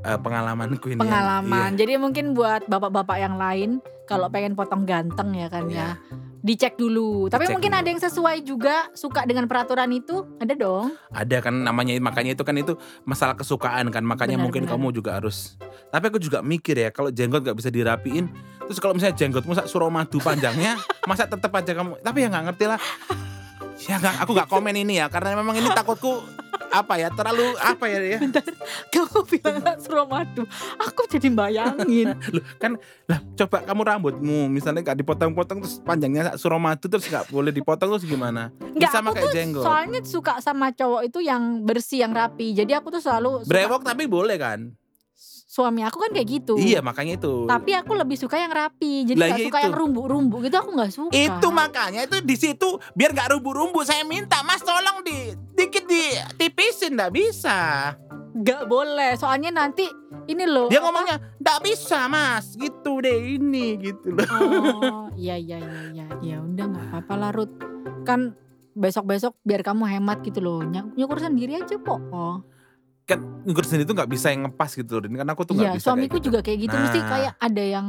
Eh, 0.01 0.17
pengalamanku 0.17 0.87
ini. 0.89 1.01
pengalaman 1.01 1.73
Iya. 1.73 1.79
jadi 1.79 1.93
mungkin 1.99 2.31
buat 2.31 2.63
bapak-bapak 2.65 3.17
yang 3.17 3.35
lain 3.35 3.71
kalau 4.05 4.29
pengen 4.29 4.55
potong 4.55 4.85
ganteng 4.85 5.33
ya 5.33 5.49
kan 5.49 5.67
Iya. 5.67 5.99
ya 5.99 6.19
Dicek 6.41 6.81
dulu. 6.81 7.29
Tapi 7.29 7.45
Dicek 7.45 7.53
mungkin 7.53 7.69
dulu. 7.69 7.81
ada 7.81 7.89
yang 7.91 8.01
sesuai 8.01 8.37
juga 8.41 8.89
suka 8.97 9.29
dengan 9.29 9.45
peraturan 9.45 9.93
itu. 9.93 10.25
Ada 10.41 10.57
dong. 10.57 10.97
Ada 11.11 11.37
kan 11.43 11.53
namanya 11.53 11.93
makanya 12.01 12.33
itu 12.33 12.41
kan 12.41 12.57
itu 12.57 12.73
masalah 13.05 13.37
kesukaan 13.37 13.93
kan 13.93 14.01
makanya 14.01 14.41
Benar, 14.41 14.45
mungkin 14.49 14.63
benar. 14.65 14.73
kamu 14.73 14.87
juga 14.91 15.21
harus. 15.21 15.61
Tapi 15.89 16.05
aku 16.07 16.17
juga 16.17 16.41
mikir 16.41 16.81
ya 16.81 16.89
kalau 16.89 17.13
jenggot 17.13 17.45
nggak 17.45 17.53
bisa 17.55 17.69
dirapiin, 17.69 18.33
terus 18.71 18.79
kalau 18.79 18.95
misalnya 18.95 19.19
jenggotmu 19.19 19.51
sak 19.51 19.67
suramadu 19.67 20.23
panjangnya, 20.23 20.79
masa 21.11 21.27
tetep 21.27 21.51
aja 21.51 21.75
kamu. 21.75 21.99
Tapi 21.99 22.19
ya 22.23 22.29
nggak 22.31 22.45
ngerti 22.55 22.65
lah. 22.71 22.79
Ya 23.91 23.99
nggak, 23.99 24.15
aku 24.23 24.31
nggak 24.39 24.47
komen 24.47 24.75
ini 24.79 25.03
ya 25.03 25.11
karena 25.11 25.35
memang 25.35 25.59
ini 25.59 25.67
takutku 25.75 26.23
apa 26.71 27.03
ya 27.03 27.11
terlalu 27.11 27.51
apa 27.59 27.91
ya 27.91 27.99
ya. 27.99 28.19
Kamu 28.95 29.27
bilang 29.27 29.59
suramadu. 29.83 30.47
Aku 30.79 31.03
jadi 31.11 31.27
bayangin. 31.35 32.15
Loh, 32.39 32.45
kan 32.63 32.79
lah 33.11 33.19
coba 33.35 33.67
kamu 33.67 33.83
rambutmu 33.83 34.47
misalnya 34.47 34.87
nggak 34.87 35.03
dipotong-potong 35.03 35.67
terus 35.67 35.83
panjangnya 35.83 36.31
sak 36.31 36.37
suramadu 36.39 36.87
terus 36.87 37.11
nggak 37.11 37.27
boleh 37.27 37.51
dipotong 37.51 37.99
terus 37.99 38.07
gimana? 38.07 38.55
Nggak, 38.55 38.87
Bisa 38.87 38.99
aku 39.03 39.07
pakai 39.11 39.23
tuh 39.27 39.33
jenggot. 39.35 39.65
soalnya 39.67 40.01
suka 40.07 40.33
sama 40.39 40.71
cowok 40.71 41.03
itu 41.11 41.19
yang 41.27 41.43
bersih, 41.67 42.07
yang 42.07 42.15
rapi. 42.15 42.55
Jadi 42.55 42.71
aku 42.79 42.95
tuh 42.95 43.03
selalu 43.03 43.43
suka, 43.43 43.51
Brewok 43.51 43.83
tapi 43.83 44.07
boleh 44.07 44.39
kan? 44.39 44.71
Suami 45.51 45.83
aku 45.83 45.99
kan 45.99 46.15
kayak 46.15 46.29
gitu. 46.31 46.55
Iya 46.55 46.79
makanya 46.79 47.19
itu. 47.19 47.43
Tapi 47.43 47.75
aku 47.75 47.99
lebih 47.99 48.15
suka 48.15 48.39
yang 48.39 48.55
rapi. 48.55 49.03
Jadi 49.03 49.19
Lah, 49.19 49.35
nggak 49.35 49.41
iya 49.43 49.47
suka 49.51 49.59
itu. 49.59 49.65
yang 49.67 49.75
rumbu-rumbu 49.75 50.37
gitu 50.47 50.55
aku 50.55 50.71
nggak 50.71 50.93
suka. 50.95 51.11
Itu 51.11 51.49
makanya 51.51 52.07
itu 52.07 52.23
di 52.23 52.37
situ 52.39 52.79
biar 52.95 53.11
nggak 53.11 53.35
rumbu-rumbu 53.35 53.83
saya 53.83 54.07
minta 54.07 54.47
Mas 54.47 54.63
tolong 54.63 55.03
di 55.03 55.35
dikit 55.59 55.91
di 55.91 56.15
tipisin 56.39 56.95
nggak 56.95 57.11
bisa. 57.11 57.59
Nggak 58.31 58.63
boleh. 58.71 59.19
Soalnya 59.19 59.51
nanti 59.51 59.91
ini 60.31 60.47
loh. 60.47 60.71
Dia 60.71 60.79
apa? 60.79 60.87
ngomongnya 60.87 61.17
nggak 61.43 61.59
bisa 61.67 62.07
Mas 62.07 62.55
gitu 62.55 63.03
deh 63.03 63.19
ini 63.35 63.75
gitu 63.83 64.15
loh. 64.15 64.31
Oh, 64.31 65.05
iya 65.19 65.35
iya 65.35 65.59
iya 65.59 65.83
iya. 65.91 66.07
Ya 66.23 66.37
udah 66.39 66.65
nggak 66.71 66.87
apa-apa 66.95 67.15
lah 67.19 67.31
Ruth. 67.35 67.59
Kan 68.07 68.39
besok-besok 68.71 69.35
biar 69.43 69.67
kamu 69.67 69.83
hemat 69.91 70.23
gitu 70.23 70.39
loh. 70.39 70.63
Ny- 70.63 70.95
Nyukur 70.95 71.19
sendiri 71.19 71.59
aja 71.59 71.75
kok. 71.75 71.99
Oh. 72.15 72.39
Kan 73.05 73.19
sendiri 73.65 73.85
itu 73.85 73.95
nggak 73.95 74.11
bisa 74.11 74.31
yang 74.31 74.47
ngepas 74.47 74.71
gitu 74.73 74.91
loh. 74.97 75.03
Rin. 75.03 75.15
Karena 75.15 75.33
aku 75.33 75.43
tuh 75.43 75.55
nggak 75.55 75.67
Iya, 75.67 75.77
bisa. 75.77 75.87
suamiku 75.91 76.07
kayak 76.09 76.15
gitu. 76.15 76.27
juga 76.31 76.39
kayak 76.41 76.59
gitu. 76.61 76.77
Mesti 76.77 76.99
Nah. 76.99 77.09
kayak 77.09 77.33
ada 77.37 77.63
yang 77.65 77.87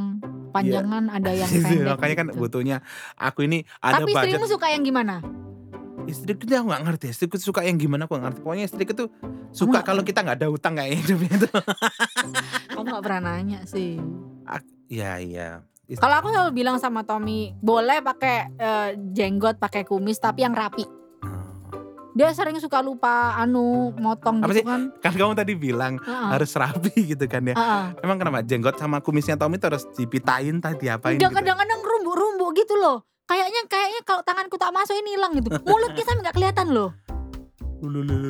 panjangan, 0.50 1.04
ada 1.08 1.30
yang 1.32 1.48
Gitu, 1.48 1.62
pendek. 1.64 1.92
Makanya 1.94 2.16
kan 2.16 2.26
gitu. 2.28 2.38
butuhnya 2.38 2.76
aku 3.14 3.38
ini 3.44 3.58
ada 3.78 3.92
Tapi 3.98 4.10
budget. 4.10 4.24
istrimu 4.28 4.46
suka 4.46 4.66
yang 4.68 4.82
gimana? 4.82 5.14
Istriku 6.02 6.42
tuh 6.42 6.56
aku 6.56 6.66
nggak 6.66 6.82
ngerti. 6.82 7.06
Istriku 7.08 7.34
tuh 7.38 7.46
suka 7.46 7.60
yang 7.62 7.78
gimana 7.78 8.04
aku 8.04 8.12
nggak 8.14 8.24
ngerti. 8.26 8.40
Pokoknya 8.42 8.64
istriku 8.66 8.92
tuh 8.92 9.08
suka 9.50 9.78
kalau 9.80 10.02
kita 10.02 10.20
nggak 10.20 10.36
ada 10.36 10.48
utang 10.50 10.74
kayak 10.74 10.98
hidupnya 10.98 11.30
itu. 11.38 11.48
Kamu 12.74 12.86
gak 12.88 13.04
pernah 13.04 13.20
nanya 13.32 13.62
sih. 13.64 14.02
Iya 14.90 15.12
iya. 15.18 15.48
Kalau 15.92 16.16
aku 16.18 16.32
selalu 16.32 16.50
bilang 16.52 16.76
sama 16.76 17.04
Tommy, 17.04 17.52
boleh 17.60 18.00
pakai 18.00 18.48
eh, 18.50 18.90
jenggot, 19.12 19.56
pakai 19.56 19.84
kumis, 19.84 20.16
tapi 20.16 20.42
yang 20.42 20.52
rapi. 20.52 20.82
Dia 22.12 22.28
sering 22.30 22.60
suka 22.60 22.84
lupa 22.84 23.32
anu 23.34 23.88
motong 23.96 24.44
Apa 24.44 24.52
gitu 24.52 24.60
sih? 24.60 24.64
kan. 24.68 24.80
Kan 25.00 25.12
kamu 25.16 25.32
tadi 25.32 25.52
bilang 25.56 25.96
Heeh. 25.96 26.28
harus 26.28 26.52
rapi 26.52 26.92
gitu 27.16 27.24
kan 27.24 27.40
ya. 27.42 27.56
Heeh. 27.56 27.84
Emang 28.04 28.20
kenapa 28.20 28.44
jenggot 28.44 28.76
sama 28.76 29.00
kumisnya 29.00 29.40
Tommy 29.40 29.56
itu 29.56 29.66
harus 29.66 29.88
dipitain 29.92 30.60
tadi 30.60 30.92
apain 30.92 31.16
Enggak 31.16 31.32
gitu? 31.32 31.38
kadang-kadang 31.40 31.80
rumbu-rumbu 31.80 32.52
gitu 32.52 32.76
loh. 32.76 33.08
Kayaknya 33.24 33.64
kayaknya 33.64 34.00
kalau 34.04 34.20
tanganku 34.20 34.60
tak 34.60 34.76
masuk 34.76 34.92
ini 34.92 35.16
hilang 35.16 35.32
gitu. 35.32 35.48
Mulutnya 35.64 36.04
sampai 36.04 36.20
nggak 36.20 36.36
kelihatan 36.36 36.68
loh. 36.68 36.92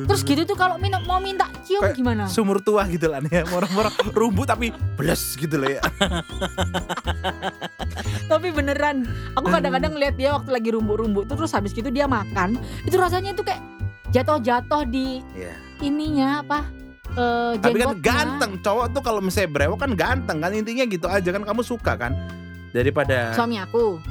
Terus 0.09 0.25
gitu 0.25 0.49
tuh 0.49 0.57
kalau 0.57 0.81
minum 0.81 0.97
mau 1.05 1.21
minta 1.21 1.45
cium 1.61 1.85
Kayak 1.85 1.93
gimana? 1.93 2.23
Sumur 2.25 2.57
tua 2.65 2.89
gitu 2.89 3.05
lah 3.05 3.21
ya, 3.21 3.45
moro-moro 3.45 3.93
rumbu 4.09 4.49
tapi 4.49 4.73
bles 4.97 5.37
gitu 5.37 5.61
loh 5.61 5.69
ya. 5.69 5.81
Tapi 8.25 8.49
beneran, 8.49 9.05
aku 9.37 9.53
kadang-kadang 9.53 9.93
lihat 9.93 10.17
dia 10.17 10.33
waktu 10.33 10.49
lagi 10.49 10.73
rumbu-rumbu 10.73 11.21
terus 11.29 11.53
habis 11.53 11.69
gitu 11.69 11.93
dia 11.93 12.09
makan, 12.09 12.57
itu 12.81 12.97
rasanya 12.97 13.37
tuh 13.37 13.45
kayak 13.45 13.61
jatuh-jatuh 14.13 14.83
di 14.85 15.19
Iya. 15.33 15.53
ininya 15.81 16.39
apa? 16.39 16.59
Eh 17.11 17.53
Tapi 17.57 17.77
kan 17.77 17.93
ganteng, 17.99 18.51
cowok 18.59 18.85
tuh 18.89 19.01
kalau 19.01 19.19
misalnya 19.19 19.49
brewok 19.51 19.77
kan 19.79 19.91
ganteng 19.93 20.37
kan 20.39 20.49
intinya 20.49 20.81
gitu 20.83 21.05
aja 21.05 21.29
kan 21.29 21.43
kamu 21.43 21.61
suka 21.61 21.93
kan 21.95 22.13
daripada 22.69 23.33
Suami 23.33 23.57
aku. 23.57 24.01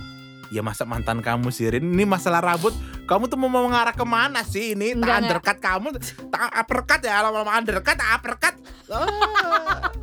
ya 0.49 0.61
masa 0.61 0.85
mantan 0.85 1.19
kamu 1.19 1.49
sih 1.49 1.67
Rin 1.67 1.83
ini 1.89 2.05
masalah 2.05 2.39
rambut 2.39 2.77
kamu 3.03 3.25
tuh 3.25 3.35
mau 3.37 3.49
mengarah 3.49 3.91
ke 3.91 4.05
mana 4.05 4.45
sih 4.45 4.77
ini 4.77 4.93
tak 4.95 5.25
undercut 5.25 5.59
kamu 5.59 5.89
tak 6.29 6.47
uppercut 6.53 7.01
ya 7.01 7.23
lama-lama 7.23 7.57
undercut 7.57 7.97
uppercut 7.97 8.55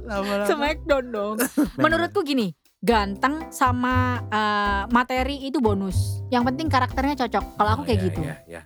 Ah. 0.09 0.43
Smackdown 0.43 1.05
dong. 1.07 1.35
Menurutku 1.77 2.25
gini, 2.25 2.49
ganteng 2.79 3.45
sama 3.49 4.17
eh, 4.25 4.83
materi 4.89 5.45
itu 5.45 5.61
bonus. 5.61 6.25
Yang 6.27 6.43
penting 6.49 6.67
karakternya 6.67 7.15
cocok. 7.15 7.43
Kalau 7.53 7.69
aku 7.69 7.81
Oh, 7.81 7.85
kayak 7.85 7.95
iya, 7.95 8.07
gitu. 8.09 8.19
iya, 8.19 8.35
iya. 8.49 8.61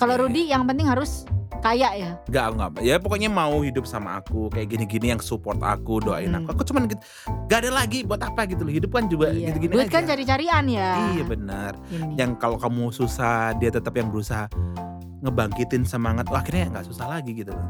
Kalau 0.00 0.16
Iya. 0.16 0.22
Rudy 0.24 0.42
yang 0.48 0.64
penting 0.64 0.88
harus 0.88 1.28
kaya 1.60 1.92
ya. 1.92 2.10
Enggak, 2.24 2.46
enggak. 2.50 2.70
Ya 2.80 2.96
pokoknya 2.96 3.28
mau 3.28 3.60
hidup 3.60 3.84
sama 3.84 4.16
aku 4.16 4.48
kayak 4.48 4.72
gini-gini 4.72 5.12
yang 5.12 5.20
support 5.20 5.60
aku, 5.60 6.00
doain 6.00 6.32
Hmm. 6.32 6.40
aku. 6.42 6.56
Aku 6.56 6.62
cuman 6.64 6.88
gitu. 6.88 7.04
Gak 7.46 7.68
ada 7.68 7.70
lagi 7.74 8.00
buat 8.00 8.16
apa 8.18 8.48
gitu 8.48 8.64
loh. 8.64 8.72
Hidup 8.72 8.90
kan 8.90 9.04
juga 9.06 9.28
Iya. 9.28 9.52
gitu-gini 9.52 9.72
Duit 9.74 9.86
aja. 9.86 9.92
kan 9.92 10.08
cari-carian 10.08 10.64
ya. 10.66 10.90
Iya 11.12 11.24
benar. 11.28 11.72
Yang 12.16 12.30
kalau 12.36 12.56
kamu 12.56 12.88
susah, 12.90 13.52
dia 13.54 13.68
tetap 13.68 13.92
yang 13.92 14.08
berusaha 14.08 14.48
ngebangkitin 15.20 15.84
semangat. 15.84 16.32
Wah, 16.32 16.40
akhirnya 16.40 16.72
nggak 16.72 16.88
susah 16.88 17.06
lagi 17.06 17.36
gitu 17.36 17.52
loh. 17.52 17.68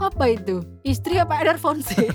Apa 0.00 0.32
itu? 0.32 0.64
Istri 0.80 1.20
apa 1.20 1.44
Eder 1.44 1.60
Fonse? 1.60 1.92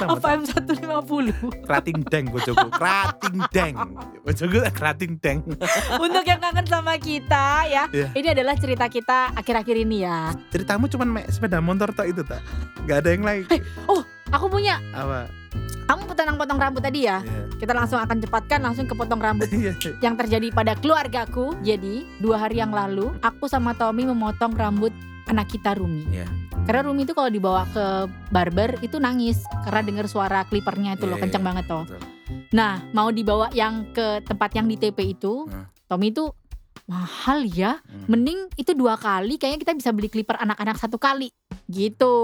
apa 0.00 0.38
M150? 0.38 1.28
Krating 1.64 1.98
deng 2.06 2.24
bojoku, 2.30 2.68
krating 2.72 3.36
deng. 3.50 3.74
Bojoku 4.22 4.58
krating 4.72 5.12
deng. 5.18 5.38
Untuk 5.96 6.24
yang 6.24 6.40
kangen 6.40 6.66
sama 6.66 6.96
kita 6.96 7.64
ya. 7.66 7.84
Iya. 7.90 8.08
Ini 8.12 8.28
adalah 8.34 8.54
cerita 8.56 8.86
kita 8.86 9.34
akhir-akhir 9.34 9.76
ini 9.78 10.04
ya. 10.04 10.34
Ceritamu 10.50 10.86
cuman 10.86 11.08
mek 11.08 11.26
sepeda 11.30 11.58
motor 11.58 11.90
tok 11.90 12.06
itu 12.06 12.22
tak? 12.22 12.40
Gak 12.86 13.04
ada 13.04 13.10
yang 13.12 13.24
lain. 13.24 13.42
Aku 14.30 14.46
punya. 14.46 14.78
Apa? 14.94 15.26
Kamu 15.90 16.06
potong-potong 16.06 16.58
rambut 16.62 16.82
tadi 16.86 17.10
ya. 17.10 17.18
Iya. 17.18 17.50
Kita 17.58 17.74
langsung 17.74 17.98
akan 17.98 18.22
cepatkan 18.22 18.62
langsung 18.62 18.86
ke 18.86 18.94
potong 18.94 19.18
rambut 19.18 19.50
Iya. 19.54 19.74
yang 19.98 20.14
terjadi 20.14 20.54
pada 20.54 20.78
keluargaku. 20.78 21.58
Jadi 21.66 22.06
dua 22.22 22.38
hari 22.38 22.62
yang 22.62 22.70
lalu 22.70 23.10
aku 23.20 23.50
sama 23.50 23.74
Tommy 23.74 24.06
memotong 24.06 24.54
rambut 24.54 24.94
anak 25.26 25.50
kita 25.50 25.74
Rumi. 25.74 26.06
Iya. 26.14 26.30
Karena 26.60 26.86
Rumi 26.86 27.02
itu 27.02 27.12
kalau 27.12 27.26
dibawa 27.26 27.66
ke 27.66 27.86
barber 28.30 28.78
itu 28.78 28.96
nangis 28.96 29.42
karena 29.64 29.82
dengar 29.82 30.06
suara 30.06 30.46
klipernya 30.46 30.94
itu 30.94 31.04
loh 31.04 31.18
Iya, 31.18 31.22
kencang 31.26 31.42
iya. 31.42 31.48
banget 31.50 31.64
toh. 31.66 31.84
Betul. 31.84 32.00
Nah 32.50 32.72
mau 32.92 33.10
dibawa 33.10 33.50
yang 33.50 33.90
ke 33.90 34.22
tempat 34.22 34.54
yang 34.54 34.66
di 34.66 34.76
TP 34.76 34.98
itu, 35.10 35.46
Hmm. 35.46 35.66
Tommy 35.86 36.14
itu 36.14 36.30
mahal 36.90 37.46
ya. 37.46 37.78
Hmm. 37.86 38.10
Mending 38.10 38.50
itu 38.56 38.74
dua 38.74 38.98
kali 38.98 39.38
kayaknya 39.38 39.62
kita 39.62 39.72
bisa 39.72 39.90
beli 39.94 40.10
clipper 40.10 40.34
anak-anak 40.34 40.74
satu 40.74 40.98
kali 40.98 41.30
gitu. 41.70 42.14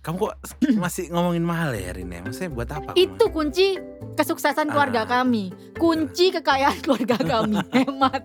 Kamu 0.00 0.16
kok 0.16 0.34
masih 0.78 1.10
ngomongin 1.10 1.42
mahal 1.42 1.74
ya 1.74 1.90
Rin 1.90 2.08
ya? 2.08 2.22
Maksudnya 2.22 2.50
buat 2.54 2.70
apa? 2.70 2.90
Itu 2.94 3.26
kunci 3.28 3.74
kesuksesan 4.14 4.70
keluarga 4.70 5.02
Ah. 5.02 5.20
kami. 5.20 5.50
Kunci 5.74 6.30
kekayaan 6.30 6.78
keluarga 6.78 7.18
kami. 7.34 7.58
Hemat. 7.74 8.22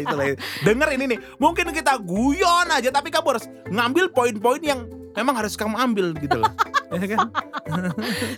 itu 0.00 0.14
lah. 0.16 0.26
Denger 0.64 0.88
ini 0.96 1.04
nih. 1.12 1.18
Mungkin 1.36 1.68
kita 1.70 2.00
guyon 2.00 2.72
aja 2.72 2.88
tapi 2.88 3.12
kamu 3.12 3.36
harus 3.36 3.44
ngambil 3.68 4.08
poin-poin 4.08 4.64
yang 4.64 4.88
memang 5.14 5.34
harus 5.34 5.54
kamu 5.54 5.74
ambil 5.78 6.06
gitu 6.18 6.38
loh. 6.38 6.52
Ya 6.94 7.10
kan? 7.10 7.26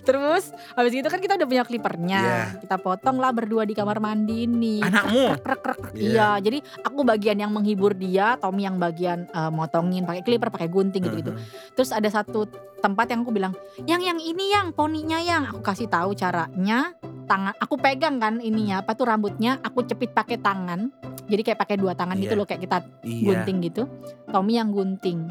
Terus 0.00 0.48
habis 0.72 0.92
itu 0.96 1.04
kan 1.04 1.20
kita 1.20 1.36
udah 1.36 1.44
punya 1.44 1.64
clippernya. 1.66 2.20
Iya. 2.24 2.40
Kita 2.64 2.80
potong 2.80 3.20
lah 3.20 3.28
berdua 3.28 3.68
di 3.68 3.76
kamar 3.76 4.00
mandi 4.00 4.48
nih. 4.48 4.80
Anakmu. 4.80 5.12
Krek, 5.12 5.42
krek, 5.44 5.60
krek, 5.60 5.76
krek. 5.76 5.92
Iya. 5.92 6.08
Iya, 6.08 6.28
jadi 6.40 6.58
aku 6.80 7.00
bagian 7.04 7.36
yang 7.36 7.52
menghibur 7.52 7.92
dia, 7.92 8.40
Tommy 8.40 8.64
yang 8.64 8.80
bagian 8.80 9.28
eh, 9.28 9.50
motongin 9.52 10.08
pakai 10.08 10.24
clipper, 10.24 10.48
pakai 10.48 10.72
gunting 10.72 11.04
gitu-gitu. 11.04 11.36
Terus 11.76 11.92
ada 11.92 12.08
satu 12.08 12.48
tempat 12.80 13.12
yang 13.12 13.28
aku 13.28 13.32
bilang, 13.34 13.52
"Yang 13.84 14.02
yang 14.08 14.18
ini 14.24 14.44
yang 14.48 14.66
poninya 14.72 15.18
yang." 15.20 15.52
Aku 15.52 15.60
kasih 15.60 15.92
tahu 15.92 16.16
caranya. 16.16 16.96
Tangan 17.26 17.58
aku 17.58 17.74
pegang 17.76 18.22
kan 18.22 18.38
ininya, 18.38 18.80
apa 18.80 18.94
tuh 18.94 19.10
rambutnya, 19.10 19.58
aku 19.60 19.82
cepit 19.82 20.14
pakai 20.14 20.38
tangan. 20.38 20.94
Jadi 21.26 21.42
kayak 21.42 21.58
pakai 21.58 21.74
dua 21.74 21.92
tangan 21.92 22.14
gitu 22.22 22.32
Iya. 22.32 22.38
loh 22.38 22.46
kayak 22.46 22.62
kita 22.62 22.78
Iya. 23.02 23.26
gunting 23.42 23.56
gitu. 23.66 23.82
Tommy 24.30 24.62
yang 24.62 24.70
gunting. 24.70 25.26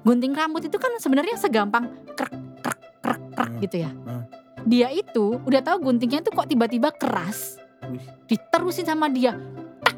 Gunting 0.00 0.32
rambut 0.32 0.62
itu 0.62 0.76
kan 0.76 0.92
sebenarnya 0.96 1.34
segampang 1.34 1.88
krek 2.12 2.32
krek 2.60 2.78
krek 3.00 3.20
krek 3.32 3.50
Hmm. 3.50 3.60
gitu 3.60 3.76
ya. 3.80 3.90
Hmm. 3.90 4.24
Dia 4.62 4.88
itu 4.90 5.40
udah 5.40 5.60
tahu 5.60 5.80
guntingnya 5.82 6.20
tuh 6.20 6.32
kok 6.32 6.44
tiba-tiba 6.44 6.92
keras. 6.92 7.56
Wih. 7.86 8.04
Diterusin 8.26 8.84
sama 8.84 9.08
dia. 9.08 9.32
Tak. 9.80 9.96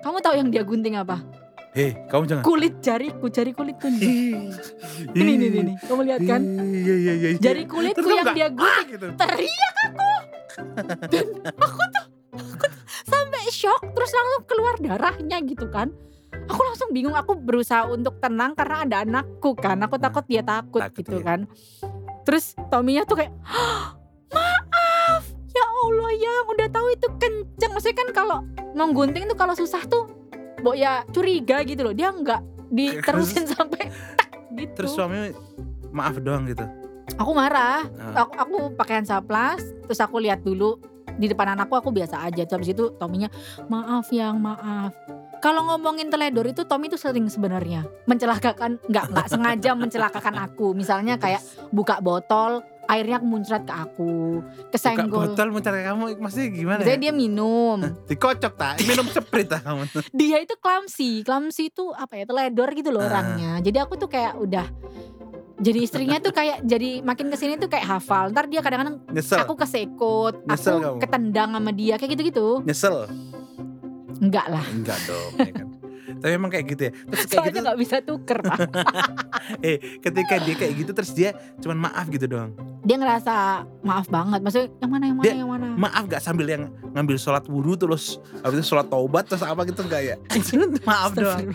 Kamu 0.00 0.18
tahu 0.18 0.34
yang 0.34 0.48
dia 0.50 0.62
gunting 0.62 0.94
apa? 0.94 1.22
Hei, 1.70 1.92
kamu 2.08 2.24
jangan. 2.24 2.42
Kulit 2.42 2.80
jariku, 2.80 3.28
jari 3.28 3.52
kulitku. 3.52 3.84
Ini 3.84 5.22
nih 5.28 5.36
nih 5.38 5.60
nih. 5.62 5.76
Kamu 5.84 6.00
lihat 6.02 6.20
kan? 6.24 6.40
Iya 6.40 6.94
iya 6.96 7.12
iya. 7.14 7.28
iya. 7.30 7.38
Jari 7.38 7.68
kulitku 7.68 8.00
Terus 8.00 8.16
yang 8.16 8.32
dia 8.32 8.48
gunting. 8.48 8.64
"Ah," 8.64 8.82
gitu. 8.88 9.06
Teriak 9.12 9.74
aku. 9.84 10.10
Dan 11.12 11.26
aku 11.52 11.82
tuh, 11.84 12.04
aku 12.32 12.64
tuh 12.64 12.72
sampai 13.04 13.44
shock 13.52 13.82
terus 13.92 14.08
langsung 14.08 14.42
keluar 14.48 14.74
darahnya 14.80 15.38
gitu 15.44 15.68
kan. 15.68 15.92
Aku 16.46 16.60
langsung 16.62 16.88
bingung, 16.92 17.16
aku 17.16 17.34
berusaha 17.34 17.88
untuk 17.88 18.20
tenang 18.20 18.52
karena 18.52 18.84
ada 18.84 18.96
anakku 19.02 19.56
kan. 19.56 19.80
Aku 19.82 19.96
takut 19.96 20.24
dia 20.28 20.44
takut, 20.44 20.84
Takut, 20.84 21.00
gitu 21.00 21.18
iya. 21.20 21.24
kan. 21.24 21.40
Terus 22.22 22.52
Tominya 22.68 23.02
tuh 23.02 23.16
kayak, 23.18 23.32
"Hah, 23.40 23.96
maaf, 24.30 25.22
ya 25.50 25.64
Allah 25.64 26.10
yang 26.12 26.44
udah 26.52 26.68
tahu 26.68 26.86
itu 26.92 27.06
kenceng 27.16 27.72
maksudnya 27.72 27.96
kan 27.96 28.08
kalau 28.12 28.38
mau 28.74 28.90
gunting 28.92 29.24
tuh 29.24 29.38
kalau 29.38 29.54
susah 29.56 29.80
tuh 29.86 30.04
Mbok 30.56 30.76
ya 30.76 31.04
curiga 31.12 31.60
gitu 31.62 31.84
loh. 31.84 31.92
Dia 31.92 32.10
nggak 32.10 32.40
diterusin 32.72 33.44
sampai 33.46 33.92
tak 34.16 34.30
gitu. 34.56 34.72
Terus 34.82 34.90
suami 34.92 35.30
maaf 35.92 36.16
doang 36.18 36.48
gitu. 36.48 36.64
aku 37.14 37.30
marah. 37.32 37.86
Ah. 38.00 38.26
Aku 38.26 38.32
aku 38.34 38.56
pakai 38.74 38.98
Hansaplast, 38.98 39.62
terus 39.86 40.00
aku 40.02 40.18
lihat 40.18 40.42
dulu 40.42 40.80
di 41.16 41.30
depan 41.30 41.54
anakku 41.54 41.76
aku 41.78 41.94
biasa 41.94 42.24
aja. 42.26 42.42
Terus 42.42 42.56
habis 42.58 42.70
itu 42.74 42.84
Tominya 42.98 43.30
maaf 43.68 44.10
yang 44.10 44.42
maaf. 44.42 44.90
Kalau 45.46 45.62
ngomongin 45.64 46.10
teledor 46.10 46.42
itu 46.44 46.62
Tommy 46.62 46.90
itu 46.90 46.98
sering 46.98 47.26
sebenarnya 47.26 47.86
mencelakakan 48.04 48.82
nggak 48.82 49.04
nggak 49.08 49.26
sengaja 49.28 49.70
mencelakakan 49.72 50.34
aku. 50.42 50.74
Misalnya 50.74 51.14
kayak 51.16 51.38
buka 51.70 52.00
botol 52.00 52.60
airnya 52.84 53.18
muncrat 53.20 53.62
ke 53.62 53.70
aku, 53.72 54.42
Buka 54.42 54.70
kesenggol. 54.72 55.22
botol 55.28 55.48
mencari 55.50 55.82
kamu 55.82 56.18
maksudnya 56.18 56.48
gimana 56.48 56.78
Misalnya 56.80 56.98
ya? 56.98 57.04
dia 57.04 57.12
minum. 57.12 57.78
Dikocok 58.04 58.52
tak? 58.54 58.74
Minum 58.80 59.06
seprit 59.08 59.46
tak 59.46 59.62
kamu 59.62 59.86
dia 60.12 60.36
itu 60.38 60.54
clumsy 60.56 61.22
clumsy 61.22 61.66
itu 61.68 61.90
apa 61.92 62.14
ya 62.16 62.24
teledor 62.24 62.70
gitu 62.72 62.90
loh 62.90 63.02
Ah. 63.02 63.08
orangnya 63.08 63.58
jadi 63.60 63.82
aku 63.82 63.94
tuh 63.96 64.06
kayak 64.06 64.34
udah 64.36 64.66
jadi 65.56 65.78
istrinya 65.80 66.18
tuh 66.18 66.30
kayak 66.30 66.62
jadi 66.62 67.00
makin 67.00 67.26
ke 67.26 67.36
sini 67.36 67.54
tuh 67.56 67.66
kayak 67.66 67.86
hafal 67.88 68.28
ntar 68.28 68.44
dia 68.44 68.60
kadang-kadang 68.60 69.02
aku 69.08 69.54
kesekut 69.56 70.34
Nyesel 70.44 70.76
aku 70.76 70.82
kamu? 70.86 70.98
ketendang 71.00 71.50
sama 71.52 71.70
dia 71.72 71.94
kayak 71.96 72.10
gitu-gitu 72.12 72.62
Nyesel. 72.62 73.06
Enggak 74.20 74.46
lah 74.48 74.64
Enggak 74.72 74.98
dong, 75.06 75.32
ya 75.38 75.52
kan. 75.52 75.66
Tapi 76.08 76.32
emang 76.32 76.48
kayak 76.48 76.66
gitu 76.68 76.82
ya. 76.84 76.92
Terus 76.94 77.22
kayak 77.22 77.30
soalnya 77.32 77.50
gitu, 77.50 77.60
nggak 77.62 77.78
bisa 77.78 77.96
tuker 78.00 78.38
pak 78.40 78.58
eh 79.66 79.76
ketika 79.98 80.34
dia 80.38 80.54
kayak 80.56 80.74
gitu 80.76 80.90
terus 80.92 81.10
dia 81.10 81.30
cuman 81.58 81.76
maaf 81.82 82.06
gitu 82.06 82.26
doang. 82.26 82.50
dia 82.80 82.94
ngerasa 82.94 83.34
maaf 83.82 84.06
banget 84.06 84.38
maksudnya 84.38 84.70
yang 84.78 84.90
mana 84.92 85.04
yang 85.04 85.16
mana 85.16 85.24
Dia- 85.24 85.36
yang 85.36 85.50
mana 85.50 85.66
Maaf 85.76 86.06
gak 86.06 86.20
sambil 86.20 86.46
yang 86.46 86.62
ngambil 86.92 87.16
sholat 87.16 87.42
wudhu 87.44 87.74
terus 87.76 88.16
habis 88.40 88.56
itu 88.56 88.66
sholat 88.68 88.86
taubat 88.86 89.26
terus 89.26 89.42
apa 89.42 89.60
gitu 89.64 89.82
enggak 89.82 90.02
ya? 90.04 90.16
maaf 90.88 91.10
doang. 91.12 91.50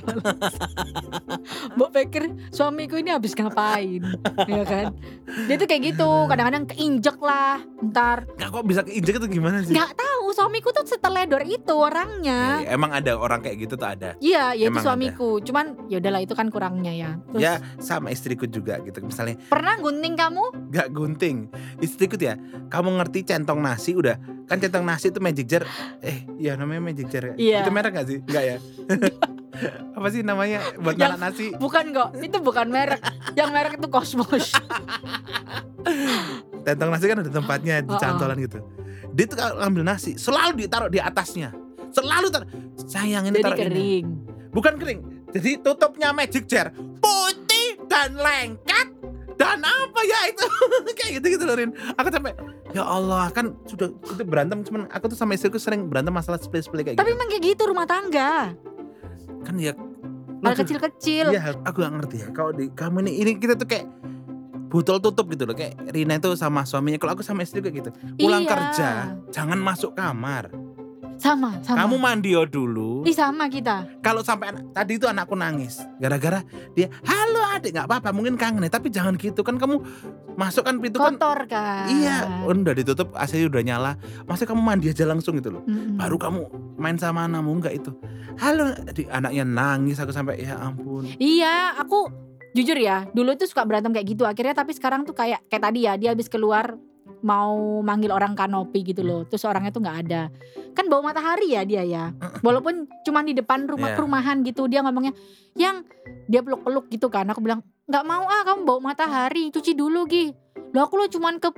Mbak 1.73 1.89
pikir 1.93 2.23
suamiku 2.49 2.95
ini 2.95 3.09
habis 3.09 3.31
ngapain 3.33 4.03
ya 4.41 4.63
kan 4.63 4.85
dia 5.41 5.55
tuh 5.55 5.65
kayak 5.65 5.81
gitu 5.89 6.09
kadang-kadang 6.27 6.63
keinjek 6.67 7.17
lah 7.17 7.63
ntar 7.81 8.27
Enggak 8.33 8.49
kok 8.51 8.63
bisa 8.65 8.81
keinjek 8.83 9.15
itu 9.15 9.27
gimana 9.31 9.57
sih? 9.61 9.71
nggak 9.71 9.91
tahu 9.93 10.25
suamiku 10.31 10.69
tuh 10.71 10.83
seteledor 10.85 11.41
itu 11.43 11.73
orangnya 11.73 12.61
Ya, 12.61 12.73
emang 12.73 12.91
ada 12.91 13.15
orang 13.15 13.39
kayak 13.39 13.57
gitu 13.61 13.73
tuh 13.75 13.87
ada. 13.87 14.13
Iya, 14.19 14.40
ya 14.51 14.65
itu 14.65 14.73
Emang 14.73 14.83
suamiku. 14.83 15.37
Cuman 15.39 15.65
ya 15.85 15.97
udahlah 15.97 16.19
itu 16.19 16.33
kan 16.33 16.49
kurangnya 16.49 16.89
ya. 16.89 17.09
Terus 17.29 17.41
Ya 17.41 17.51
sama 17.77 18.09
istriku 18.09 18.45
juga 18.45 18.81
gitu. 18.81 18.97
Misalnya 18.99 19.37
pernah 19.45 19.77
gunting 19.77 20.13
kamu? 20.13 20.43
gak 20.69 20.87
gunting. 20.89 21.47
Istriku 21.77 22.15
tuh 22.15 22.25
ya, 22.27 22.35
kamu 22.67 22.97
ngerti 22.97 23.23
centong 23.23 23.59
nasi 23.59 23.93
udah 23.93 24.15
kan 24.45 24.57
centong 24.57 24.83
nasi 24.83 25.07
itu 25.07 25.19
magic 25.19 25.45
jar. 25.45 25.63
Eh, 26.01 26.25
ya 26.35 26.55
namanya 26.55 26.81
magic 26.83 27.07
jar. 27.07 27.31
ya? 27.31 27.33
Iya. 27.37 27.57
Itu 27.63 27.69
merek 27.71 27.91
gak 27.93 28.05
sih? 28.05 28.17
Enggak 28.25 28.43
ya? 28.43 28.55
apa 29.97 30.07
sih 30.09 30.21
namanya 30.23 30.57
buat 30.79 30.95
Yang- 30.97 31.09
anak 31.13 31.19
nasi? 31.21 31.45
Bukan 31.53 31.91
kok, 31.91 32.09
itu 32.17 32.37
bukan 32.39 32.67
merek. 32.67 32.99
Yang 33.35 33.49
merek 33.51 33.71
itu 33.77 33.87
Cosmos. 33.87 34.55
Centong 36.65 36.89
nasi 36.89 37.05
kan 37.05 37.17
ada 37.19 37.31
tempatnya 37.31 37.75
di 37.81 37.93
cantolan 37.95 38.37
gitu. 38.37 38.59
Dia 39.11 39.25
tuh 39.27 39.37
ngambil 39.37 39.83
nasi 39.83 40.15
selalu 40.15 40.61
ditaruh 40.61 40.87
di 40.87 40.99
atasnya. 41.01 41.51
Selalu 41.91 42.27
taruh. 42.31 42.47
Sayang 42.87 43.27
ini 43.27 43.39
Jadi 43.39 43.43
taruh 43.43 43.57
ini. 43.67 43.89
Bukan 44.51 44.75
kering. 44.75 44.99
Jadi 45.31 45.59
tutupnya 45.59 46.11
magic 46.11 46.45
jar 46.45 46.69
putih 46.99 47.79
dan 47.87 48.13
lengket 48.13 48.87
dan 49.35 49.57
apa 49.59 49.99
ya 50.03 50.27
itu 50.27 50.45
kayak 50.99 51.11
gitu 51.17 51.27
gitu 51.33 51.43
loh 51.43 51.55
Rin. 51.55 51.71
Aku 51.95 52.07
sampai 52.07 52.35
ya 52.71 52.83
Allah 52.83 53.31
kan 53.31 53.55
sudah 53.63 53.89
itu 53.89 54.23
berantem 54.23 54.61
cuman 54.61 54.85
aku 54.87 55.07
tuh 55.07 55.17
sama 55.17 55.33
istriku 55.33 55.55
sering 55.55 55.87
berantem 55.87 56.11
masalah 56.11 56.37
split-split 56.37 56.83
kayak 56.85 56.97
Tapi 56.97 57.07
gitu. 57.07 57.17
emang 57.17 57.27
kayak 57.27 57.43
gitu 57.47 57.61
rumah 57.65 57.85
tangga. 57.85 58.53
Kan 59.41 59.55
ya 59.57 59.73
Hal 60.41 60.57
kecil-kecil. 60.57 61.29
Iya, 61.29 61.53
aku 61.61 61.79
gak 61.79 61.93
ngerti 61.95 62.15
ya. 62.17 62.27
Kalau 62.33 62.49
di 62.49 62.73
kamu 62.73 63.05
ini 63.05 63.11
ini 63.15 63.31
kita 63.37 63.53
tuh 63.53 63.69
kayak 63.69 63.85
botol 64.67 64.97
tutup 64.97 65.27
gitu 65.27 65.43
loh 65.43 65.53
kayak 65.53 65.77
Rina 65.85 66.15
itu 66.15 66.31
sama 66.33 66.63
suaminya 66.63 66.95
kalau 66.95 67.13
aku 67.13 67.21
sama 67.21 67.43
istri 67.43 67.59
kayak 67.59 67.83
gitu 67.83 67.89
pulang 68.15 68.41
Iya. 68.41 68.49
kerja 68.49 68.89
jangan 69.27 69.59
masuk 69.59 69.93
kamar 69.93 70.47
Sama, 71.21 71.61
sama. 71.61 71.85
kamu 71.85 71.95
mandi 71.95 72.33
dulu 72.49 73.05
Ih 73.05 73.13
sama 73.13 73.45
kita. 73.45 73.85
kalau 74.01 74.25
sampai 74.25 74.49
anak, 74.49 74.73
tadi 74.73 74.97
itu 74.97 75.05
anakku 75.05 75.37
nangis 75.37 75.77
gara-gara 75.95 76.41
dia 76.73 76.89
halo 77.05 77.45
adik 77.53 77.71
nggak 77.71 77.85
apa-apa 77.85 78.09
mungkin 78.09 78.33
kangen 78.33 78.65
ya 78.65 78.73
tapi 78.73 78.89
jangan 78.89 79.13
gitu 79.15 79.45
kan 79.45 79.61
kamu 79.61 79.77
masuk 80.33 80.65
kan 80.65 80.81
pintu 80.81 80.97
kan 80.97 81.13
Kotor 81.13 81.45
kan. 81.45 81.85
iya 81.87 82.25
udah 82.41 82.73
ditutup 82.73 83.13
AC 83.13 83.37
udah 83.37 83.61
nyala 83.61 83.91
masa 84.25 84.43
kamu 84.43 84.59
mandi 84.59 84.89
aja 84.89 85.05
langsung 85.05 85.37
gitu 85.37 85.53
loh 85.53 85.61
Mm-mm. 85.63 86.01
baru 86.01 86.17
kamu 86.17 86.41
main 86.75 86.97
sama 86.97 87.29
anakmu 87.29 87.53
enggak 87.53 87.77
itu 87.77 87.93
halo 88.35 88.73
di 88.89 89.05
anaknya 89.05 89.45
nangis 89.45 90.01
aku 90.01 90.09
sampai 90.09 90.41
ya 90.41 90.57
ampun 90.57 91.05
Iya, 91.15 91.77
aku 91.77 92.09
jujur 92.51 92.75
ya, 92.75 93.05
dulu 93.09 93.35
tuh 93.35 93.45
suka 93.45 93.63
berantem 93.63 93.91
kayak 93.91 94.07
gitu. 94.07 94.23
Akhirnya 94.23 94.51
tapi 94.53 94.71
sekarang 94.71 95.01
tuh 95.01 95.13
kayak 95.13 95.45
kayak 95.47 95.63
tadi 95.63 95.85
ya, 95.85 95.95
dia 95.95 96.11
habis 96.11 96.27
keluar 96.27 96.75
mau 97.21 97.81
manggil 97.81 98.09
orang 98.13 98.33
kanopi 98.33 98.81
gitu 98.81 99.01
loh. 99.01 99.25
Terus 99.25 99.45
orangnya 99.45 99.71
tuh 99.71 99.81
nggak 99.81 99.97
ada. 100.07 100.21
Kan 100.73 100.89
bau 100.89 101.01
matahari 101.01 101.53
ya 101.53 101.61
dia 101.65 101.85
ya. 101.85 102.13
Walaupun 102.41 102.85
cuma 103.05 103.21
di 103.21 103.33
depan 103.33 103.65
rumah 103.65 103.93
Iya. 103.93 103.97
perumahan 103.97 104.37
gitu 104.45 104.65
dia 104.65 104.81
ngomongnya, 104.81 105.13
"Yang 105.53 105.85
dia 106.27 106.41
peluk-peluk 106.41 106.89
gitu 106.89 107.07
kan." 107.09 107.29
Aku 107.29 107.41
bilang, 107.41 107.61
"nggak 107.89 108.03
mau 108.05 108.25
ah, 108.25 108.41
kamu 108.45 108.61
bau 108.65 108.79
matahari, 108.81 109.49
cuci 109.49 109.73
dulu, 109.73 110.05
Gi." 110.09 110.33
Loh 110.71 110.87
aku 110.87 110.97
lo 110.97 111.05
cuman 111.07 111.37
ke 111.37 111.49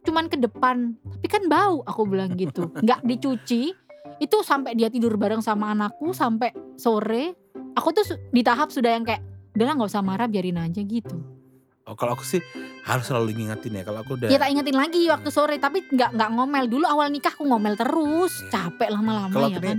cuman 0.00 0.32
ke 0.32 0.40
depan, 0.40 0.96
tapi 0.96 1.28
kan 1.28 1.44
bau, 1.50 1.84
aku 1.84 2.08
bilang 2.08 2.32
gitu. 2.36 2.72
nggak 2.84 3.04
dicuci. 3.04 3.72
Itu 4.20 4.44
sampai 4.44 4.76
dia 4.76 4.88
tidur 4.88 5.16
bareng 5.16 5.40
sama 5.40 5.72
anakku 5.72 6.12
sampai 6.12 6.52
sore. 6.76 7.36
Aku 7.76 7.92
tuh 7.92 8.04
di 8.32 8.40
tahap 8.40 8.68
sudah 8.72 8.96
yang 8.96 9.04
kayak 9.04 9.20
udahlah 9.56 9.74
nggak 9.76 9.90
usah 9.92 10.04
marah 10.04 10.28
biarin 10.28 10.60
aja 10.60 10.80
gitu. 10.80 11.39
Oh, 11.90 11.96
kalau 11.98 12.14
aku 12.14 12.22
sih 12.22 12.38
harus 12.86 13.04
selalu 13.04 13.34
ngingetin 13.34 13.76
ya 13.76 13.82
kalau 13.82 14.00
aku 14.00 14.14
udah 14.14 14.30
Ya 14.30 14.38
tak 14.38 14.54
ingetin 14.54 14.78
lagi 14.78 15.02
waktu 15.10 15.28
sore 15.28 15.58
tapi 15.58 15.82
nggak 15.84 16.14
nggak 16.14 16.30
ngomel 16.38 16.64
dulu 16.70 16.86
awal 16.86 17.10
nikah 17.10 17.34
aku 17.34 17.44
ngomel 17.44 17.74
terus 17.74 18.46
Iya. 18.46 18.50
capek 18.70 18.88
lama-lama 18.94 19.36
ya 19.50 19.58
kan. 19.58 19.78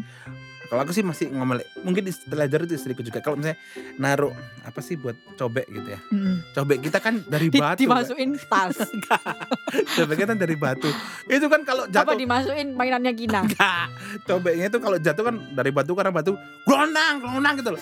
Kalau 0.71 0.88
aku 0.88 0.95
sih 0.95 1.03
masih 1.03 1.27
ngomel, 1.36 1.60
mungkin 1.84 2.07
istilah 2.07 2.47
itu 2.47 2.79
istriku 2.79 3.03
juga. 3.03 3.19
Kalau 3.19 3.36
misalnya 3.36 3.60
naruh 3.99 4.31
apa 4.63 4.79
sih 4.79 4.95
buat 4.95 5.19
cobek 5.36 5.67
gitu 5.67 5.84
ya. 5.91 5.99
Mm-mm. 6.15 6.55
Cobek 6.55 6.88
kita 6.88 7.03
kan 7.03 7.19
dari 7.27 7.51
Di- 7.51 7.60
batu. 7.60 7.84
dimasukin 7.84 8.39
tas 8.47 8.79
Cobeknya 9.99 10.31
kan 10.31 10.38
dari 10.39 10.55
batu. 10.55 10.88
Itu 11.27 11.51
kan 11.51 11.67
kalau 11.67 11.91
apa 11.91 11.91
jatuh 11.91 12.15
dimasukin 12.15 12.71
mainannya 12.79 13.12
Gina. 13.12 13.43
enggak. 13.43 13.91
Cobeknya 14.23 14.71
itu 14.71 14.79
kalau 14.79 14.95
jatuh 14.95 15.23
kan 15.27 15.36
dari 15.51 15.75
batu 15.75 15.91
karena 15.91 16.12
batu 16.15 16.39
gelondang, 16.63 17.19
gelondang 17.19 17.53
gitu 17.60 17.69
loh. 17.75 17.81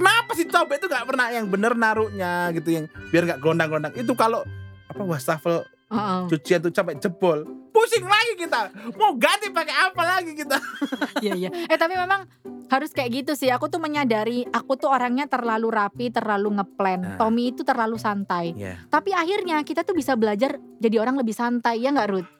Kenapa 0.00 0.30
sih 0.32 0.48
cobek 0.48 0.80
itu 0.80 0.88
nggak 0.88 1.04
pernah 1.12 1.26
yang 1.28 1.44
bener 1.44 1.76
naruhnya 1.76 2.48
gitu 2.56 2.72
yang 2.72 2.84
biar 3.12 3.28
nggak 3.28 3.40
gelondang-gelondang. 3.44 3.92
Itu 4.00 4.16
kalau 4.16 4.48
apa 4.88 5.02
wastafel 5.04 5.60
Heeh. 5.92 6.20
cucian 6.32 6.64
tuh 6.64 6.72
sampai 6.72 6.96
jebol. 6.96 7.44
Pusing 7.80 8.04
lagi 8.04 8.32
kita. 8.36 8.60
Mau 9.00 9.16
ganti 9.16 9.48
pakai 9.48 9.72
apa 9.88 10.02
lagi 10.04 10.36
kita? 10.36 10.60
Iya 11.24 11.32
iya. 11.36 11.50
Eh 11.68 11.76
tapi 11.80 11.96
memang 11.96 12.28
harus 12.68 12.92
kayak 12.92 13.24
gitu 13.24 13.32
sih. 13.32 13.48
Aku 13.48 13.72
tuh 13.72 13.80
menyadari 13.80 14.44
aku 14.52 14.76
tuh 14.76 14.92
orangnya 14.92 15.24
terlalu 15.24 15.72
rapi, 15.72 16.12
terlalu 16.12 16.60
ngeplan. 16.60 17.00
Nah. 17.00 17.16
Tommy 17.16 17.56
itu 17.56 17.64
terlalu 17.64 17.96
santai. 17.96 18.52
Iya. 18.52 18.84
Tapi 18.92 19.16
akhirnya 19.16 19.64
kita 19.64 19.80
tuh 19.80 19.96
bisa 19.96 20.12
belajar 20.12 20.60
jadi 20.76 21.00
orang 21.00 21.16
lebih 21.16 21.32
santai 21.32 21.80
ya 21.80 21.88
nggak 21.88 22.08
Ruth? 22.12 22.30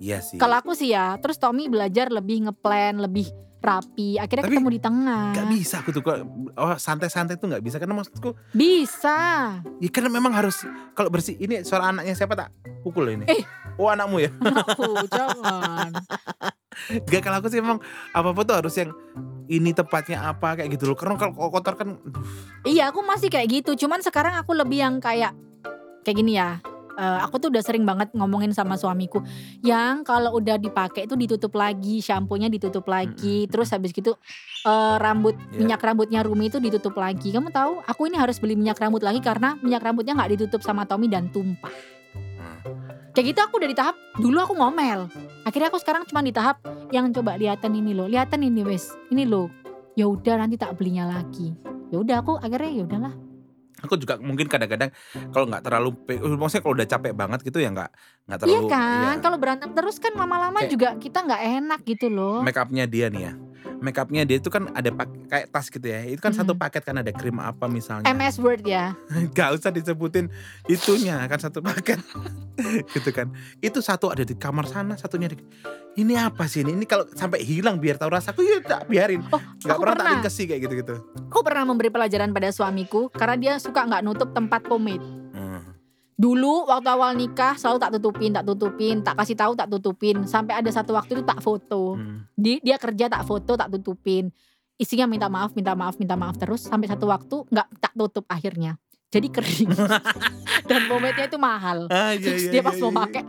Iya 0.00 0.20
sih. 0.20 0.36
Kalau 0.36 0.60
aku 0.60 0.72
sih 0.76 0.92
ya, 0.92 1.16
terus 1.20 1.40
Tommy 1.40 1.68
belajar 1.68 2.08
lebih 2.08 2.48
ngeplan, 2.48 3.00
lebih 3.00 3.28
rapi. 3.60 4.16
Akhirnya 4.16 4.44
Tapi 4.48 4.56
ketemu 4.56 4.70
di 4.72 4.80
tengah. 4.80 5.24
Gak 5.32 5.48
bisa 5.48 5.74
aku 5.80 5.90
tuh 5.92 6.00
kok 6.00 6.16
oh, 6.56 6.76
santai-santai 6.76 7.36
tuh 7.36 7.46
nggak 7.48 7.60
bisa 7.60 7.76
karena 7.76 7.94
maksudku 7.94 8.32
Bisa. 8.50 9.18
ya 9.78 9.88
karena 9.88 10.08
memang 10.08 10.32
harus 10.32 10.64
kalau 10.92 11.08
bersih 11.08 11.36
ini 11.36 11.60
suara 11.60 11.92
anaknya 11.92 12.16
siapa 12.16 12.32
tak 12.32 12.48
pukul 12.80 13.06
ini 13.06 13.28
Eh. 13.28 13.44
oh 13.76 13.88
anakmu 13.88 14.18
ya 14.18 14.30
Aku 14.64 15.04
jangan. 15.06 15.92
gak 17.04 17.20
kalau 17.20 17.36
aku 17.38 17.48
sih 17.48 17.60
emang 17.60 17.78
apa 18.10 18.28
apa 18.32 18.40
tuh 18.42 18.56
harus 18.56 18.74
yang 18.74 18.90
ini 19.46 19.70
tepatnya 19.70 20.24
apa 20.24 20.56
kayak 20.56 20.70
gitu 20.72 20.88
loh 20.88 20.96
karena 20.96 21.18
kalau 21.18 21.34
kotor 21.50 21.74
kan 21.76 21.98
aduh, 21.98 22.24
Iya, 22.64 22.88
aku 22.88 23.02
masih 23.02 23.28
kayak 23.28 23.50
gitu. 23.50 23.86
Cuman 23.86 24.00
sekarang 24.00 24.36
aku 24.36 24.54
lebih 24.54 24.80
yang 24.80 25.02
kayak 25.02 25.34
kayak 26.00 26.16
gini 26.16 26.38
ya. 26.38 26.62
Eh, 27.00 27.18
aku 27.24 27.40
tuh 27.40 27.48
udah 27.48 27.64
sering 27.64 27.88
banget 27.88 28.12
ngomongin 28.12 28.52
sama 28.52 28.76
suamiku 28.76 29.24
yang 29.64 30.04
kalau 30.04 30.36
udah 30.36 30.60
dipakai 30.60 31.08
itu 31.08 31.16
ditutup 31.16 31.56
lagi, 31.56 32.04
shampoo-nya 32.04 32.52
ditutup 32.52 32.84
lagi, 32.84 33.48
terus 33.48 33.72
habis 33.72 33.96
gitu 33.96 34.12
eh, 34.68 34.96
rambut 35.00 35.32
Iya. 35.32 35.64
minyak 35.64 35.80
rambutnya 35.80 36.20
Rumi 36.20 36.52
itu 36.52 36.60
ditutup 36.60 36.92
lagi. 37.00 37.32
Kamu 37.32 37.48
tahu, 37.48 37.80
aku 37.88 38.12
ini 38.12 38.20
harus 38.20 38.36
beli 38.36 38.52
minyak 38.52 38.76
rambut 38.76 39.00
lagi 39.00 39.24
karena 39.24 39.56
minyak 39.64 39.80
rambutnya 39.80 40.12
nggak 40.12 40.36
ditutup 40.36 40.60
sama 40.60 40.84
Tommy 40.84 41.08
dan 41.08 41.32
tumpah. 41.32 41.72
Hmm. 42.36 42.60
Kayak 43.16 43.26
gitu 43.32 43.40
aku 43.48 43.54
udah 43.64 43.70
di 43.72 43.76
tahap 43.80 43.96
dulu 44.20 44.36
aku 44.44 44.52
ngomel. 44.60 45.08
Akhirnya 45.48 45.72
aku 45.72 45.80
sekarang 45.80 46.04
cuma 46.04 46.20
di 46.20 46.36
tahap 46.36 46.60
yang 46.92 47.08
coba 47.16 47.40
lihatan 47.40 47.72
ini 47.80 47.96
loh, 47.96 48.12
lihatan 48.12 48.44
ini 48.44 48.60
wes, 48.60 48.92
ini 49.08 49.24
loh. 49.24 49.48
Ya 49.96 50.04
udah 50.04 50.44
nanti 50.44 50.60
tak 50.60 50.76
belinya 50.76 51.08
lagi. 51.08 51.56
Ya 51.88 51.96
udah 51.96 52.20
aku 52.20 52.36
akhirnya 52.36 52.70
ya 52.76 52.84
udahlah. 52.84 53.29
Aku 53.84 53.94
juga 53.96 54.14
mungkin 54.18 54.46
kadang-kadang 54.46 54.90
kalau 55.30 55.46
nggak 55.48 55.62
terlalu 55.62 55.90
pe- 56.04 56.20
maksudnya 56.36 56.62
kalau 56.62 56.74
udah 56.76 56.88
capek 56.88 57.12
banget 57.12 57.40
gitu 57.42 57.58
ya 57.58 57.68
nggak 57.68 57.90
nggak 58.26 58.38
Iya 58.38 58.42
terlalu 58.42 58.66
kan, 58.68 59.14
ya. 59.16 59.20
kalau 59.20 59.36
berantem 59.36 59.70
terus 59.72 59.96
kan 59.96 60.12
lama-lama 60.14 60.60
juga 60.66 60.94
kita 60.96 61.18
nggak 61.20 61.42
enak 61.60 61.80
gitu 61.84 62.06
loh. 62.08 62.40
make 62.40 62.56
upnya 62.56 62.84
dia 62.84 63.08
nih 63.08 63.22
ya 63.26 63.32
make 63.78 63.96
upnya 63.96 64.22
dia 64.22 64.36
itu 64.36 64.46
kan 64.46 64.68
ada 64.70 64.88
pak- 64.88 65.08
kayak 65.26 65.46
tas 65.48 65.66
gitu 65.66 65.82
ya 65.82 66.04
itu 66.04 66.18
kan 66.18 66.30
satu 66.30 66.52
Mm-mm. 66.52 66.62
paket 66.62 66.82
kan 66.82 66.96
ada 66.96 67.10
krim 67.10 67.36
apa 67.36 67.64
misalnya 67.64 68.04
MS 68.06 68.36
Word 68.38 68.62
ya. 68.62 68.92
Gak 69.36 69.56
usah 69.56 69.70
disebutin 69.70 70.28
itunya 70.66 71.16
kan 71.24 71.38
satu 71.38 71.60
paket 71.60 72.00
gitu 72.92 73.10
kan 73.10 73.32
itu 73.58 73.78
satu 73.78 74.08
ada 74.08 74.20
di 74.20 74.34
kamar 74.34 74.64
sana 74.64 74.94
satunya 74.94 75.26
di 75.26 75.40
ini 75.92 76.14
apa 76.14 76.44
sih 76.44 76.60
ini 76.60 76.72
ini 76.72 76.84
kalau 76.84 77.08
sampai 77.10 77.40
hilang 77.40 77.76
biar 77.76 77.96
tahu 77.96 78.10
rasaku 78.10 78.40
ya 78.40 78.60
tak 78.60 78.86
biarin 78.86 79.24
Oh, 79.26 79.40
nggak 79.58 79.68
aku 79.68 79.80
pernah 79.80 79.94
tak 79.94 80.04
pernah. 80.04 80.20
dikasih 80.20 80.44
kayak 80.46 80.60
gitu 80.62 80.74
gitu 80.78 80.94
Aku 81.26 81.40
pernah 81.40 81.64
memberi 81.64 81.88
pelajaran 81.88 82.30
pada 82.30 82.50
suamiku 82.50 83.06
karena 83.08 83.36
dia 83.36 83.52
suka 83.56 83.80
nggak 83.80 84.02
nutup 84.02 84.30
tempat 84.30 84.62
pomade. 84.62 85.02
Hmm. 86.20 86.28
Dulu 86.28 86.68
waktu 86.68 86.88
awal 86.92 87.16
nikah 87.16 87.56
selalu 87.56 87.80
tak 87.80 87.90
tutupin, 87.96 88.30
tak 88.36 88.44
tutupin, 88.44 89.00
tak 89.00 89.16
kasih 89.16 89.36
tahu, 89.40 89.56
tak 89.56 89.72
tutupin. 89.72 90.28
Sampai 90.28 90.60
ada 90.60 90.68
satu 90.68 90.92
waktu 90.92 91.16
itu 91.16 91.24
tak 91.24 91.40
foto. 91.40 91.96
Hmm. 91.96 92.28
Di, 92.36 92.60
dia 92.60 92.76
kerja 92.76 93.08
tak 93.08 93.24
foto, 93.24 93.56
tak 93.56 93.72
tutupin. 93.72 94.28
Isinya 94.76 95.08
minta 95.08 95.32
maaf, 95.32 95.56
minta 95.56 95.72
maaf, 95.72 95.96
minta 95.96 96.20
maaf 96.20 96.36
terus 96.36 96.68
sampai 96.68 96.92
satu 96.92 97.08
waktu 97.08 97.48
nggak 97.48 97.68
tak 97.80 97.92
tutup 97.96 98.28
akhirnya. 98.28 98.76
Jadi 99.10 99.26
kering. 99.32 99.72
Dan 100.70 100.86
pomade-nya 100.86 101.26
itu 101.26 101.40
mahal. 101.40 101.90
Ah, 101.90 102.14
iya, 102.14 102.20
Terus 102.22 102.46
iya, 102.46 102.50
dia 102.52 102.60
iya, 102.62 102.68
pas 102.68 102.76
mau 102.78 102.92
iya. 102.92 102.98
pakai 103.02 103.22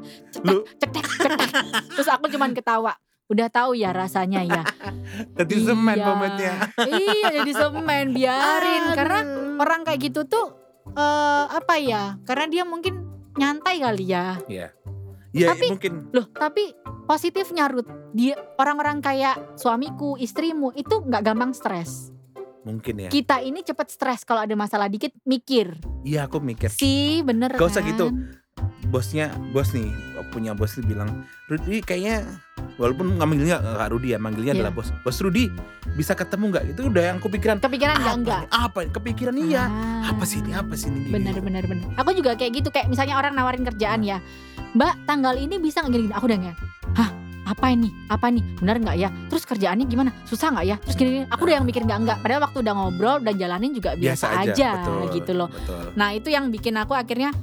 Lu- 0.45 0.65
cetek, 0.77 1.06
cetek, 1.08 1.39
cetek. 1.41 1.51
Terus 1.95 2.10
aku 2.12 2.25
cuman 2.30 2.51
ketawa. 2.54 2.93
Udah 3.32 3.47
tahu 3.49 3.73
ya 3.73 3.89
rasanya 3.89 4.43
ya. 4.43 4.62
Jadi 5.39 5.56
semen 5.58 5.97
Iya. 5.97 6.06
pomade-nya. 6.06 6.54
iya 6.86 7.27
jadi 7.41 7.51
semen 7.56 8.06
biarin 8.13 8.84
karena 8.93 9.19
orang 9.58 9.82
kayak 9.82 10.12
gitu 10.12 10.27
tuh 10.27 10.61
eh 10.91 11.45
apa 11.47 11.75
ya? 11.77 12.15
Karena 12.23 12.45
dia 12.47 12.63
mungkin 12.63 13.08
nyantai 13.34 13.80
kali 13.80 14.06
ya. 14.08 14.38
Iya. 14.45 14.67
Ya 15.32 15.56
Tapi- 15.56 15.71
mungkin 15.71 16.12
Loh, 16.12 16.27
tapi 16.27 16.75
positifnya 17.06 17.71
Ruth, 17.71 17.88
dia 18.12 18.36
orang-orang 18.60 18.99
kayak 18.99 19.56
suamiku, 19.56 20.19
istrimu 20.19 20.75
itu 20.75 20.99
nggak 20.99 21.23
gampang 21.23 21.51
stres. 21.51 22.12
mungkin 22.62 22.93
ya. 22.93 23.10
Kita 23.10 23.41
ini 23.41 23.65
cepet 23.65 23.89
stres 23.89 24.21
kalau 24.21 24.45
ada 24.45 24.54
masalah 24.54 24.86
dikit 24.86 25.10
mikir. 25.25 25.82
Iya 26.06 26.30
aku 26.30 26.38
mikir 26.38 26.69
Sih, 26.69 27.25
bener 27.25 27.58
Gak 27.58 27.73
usah 27.73 27.82
kan? 27.82 27.89
gitu. 27.89 28.06
Bosnya 28.88 29.32
bos 29.52 29.72
nih 29.72 29.88
punya 30.32 30.52
bos 30.52 30.76
nih 30.76 30.86
bilang 30.86 31.24
Rudi 31.48 31.80
kayaknya 31.80 32.24
walaupun 32.76 33.16
manggilnya 33.16 33.60
nggak 33.60 33.90
Rudi 33.90 34.12
ya 34.12 34.20
manggilnya 34.20 34.52
Iya. 34.52 34.60
adalah 34.64 34.74
bos 34.74 34.90
bos 35.00 35.18
Rudi 35.20 35.48
bisa 35.94 36.12
ketemu 36.12 36.52
nggak 36.52 36.64
itu 36.72 36.82
udah 36.88 37.04
yang 37.06 37.18
Kepikiran 37.20 37.56
nggak 37.58 37.68
apa 38.00 38.12
enggak? 38.14 38.42
nih? 38.42 38.50
apa 38.52 38.80
kepikiran 38.90 39.36
iya 39.38 39.64
Ah. 39.68 40.12
apa 40.12 40.24
sih 40.24 40.40
ini 40.40 40.52
apa 40.52 40.74
sih 40.74 40.88
ini 40.88 41.08
Bener 41.08 41.36
bener 41.38 41.64
bener. 41.64 41.88
Aku 41.96 42.12
juga 42.12 42.36
kayak 42.36 42.52
gitu 42.54 42.70
kayak 42.70 42.88
misalnya 42.88 43.16
orang 43.16 43.32
nawarin 43.32 43.64
kerjaan 43.64 44.02
ya. 44.02 44.20
Mbak 44.72 45.04
tanggal 45.04 45.36
ini 45.36 45.60
bisa 45.60 45.84
nggak 45.84 45.92
gini, 45.92 46.04
gini? 46.06 46.16
Aku 46.16 46.26
udah 46.26 46.38
nggak. 46.42 46.56
Hah 46.96 47.10
apa 47.44 47.66
ini? 47.70 47.90
Apa 48.08 48.26
ini? 48.30 48.40
Bener 48.56 48.76
nggak 48.78 48.98
ya? 48.98 49.10
Terus 49.28 49.44
kerjaannya 49.44 49.84
gimana? 49.86 50.16
Susah 50.24 50.48
nggak 50.50 50.66
ya? 50.66 50.76
Terus 50.82 50.96
gini, 50.96 51.10
gini. 51.14 51.26
Aku 51.28 51.44
udah 51.44 51.56
yang 51.58 51.66
mikir 51.66 51.84
nggak 51.84 52.00
enggak. 52.02 52.18
Padahal 52.20 52.42
waktu 52.42 52.58
udah 52.62 52.74
ngobrol 52.74 53.16
udah 53.20 53.34
jalanin 53.34 53.72
juga 53.72 53.90
biasa, 53.94 54.26
aja, 54.42 54.70
betul, 54.78 55.00
gitu 55.14 55.32
loh. 55.34 55.50
betul. 55.50 55.92
Nah 55.94 56.10
itu 56.12 56.28
yang 56.28 56.48
bikin 56.48 56.76
aku 56.78 56.94
akhirnya 56.94 57.36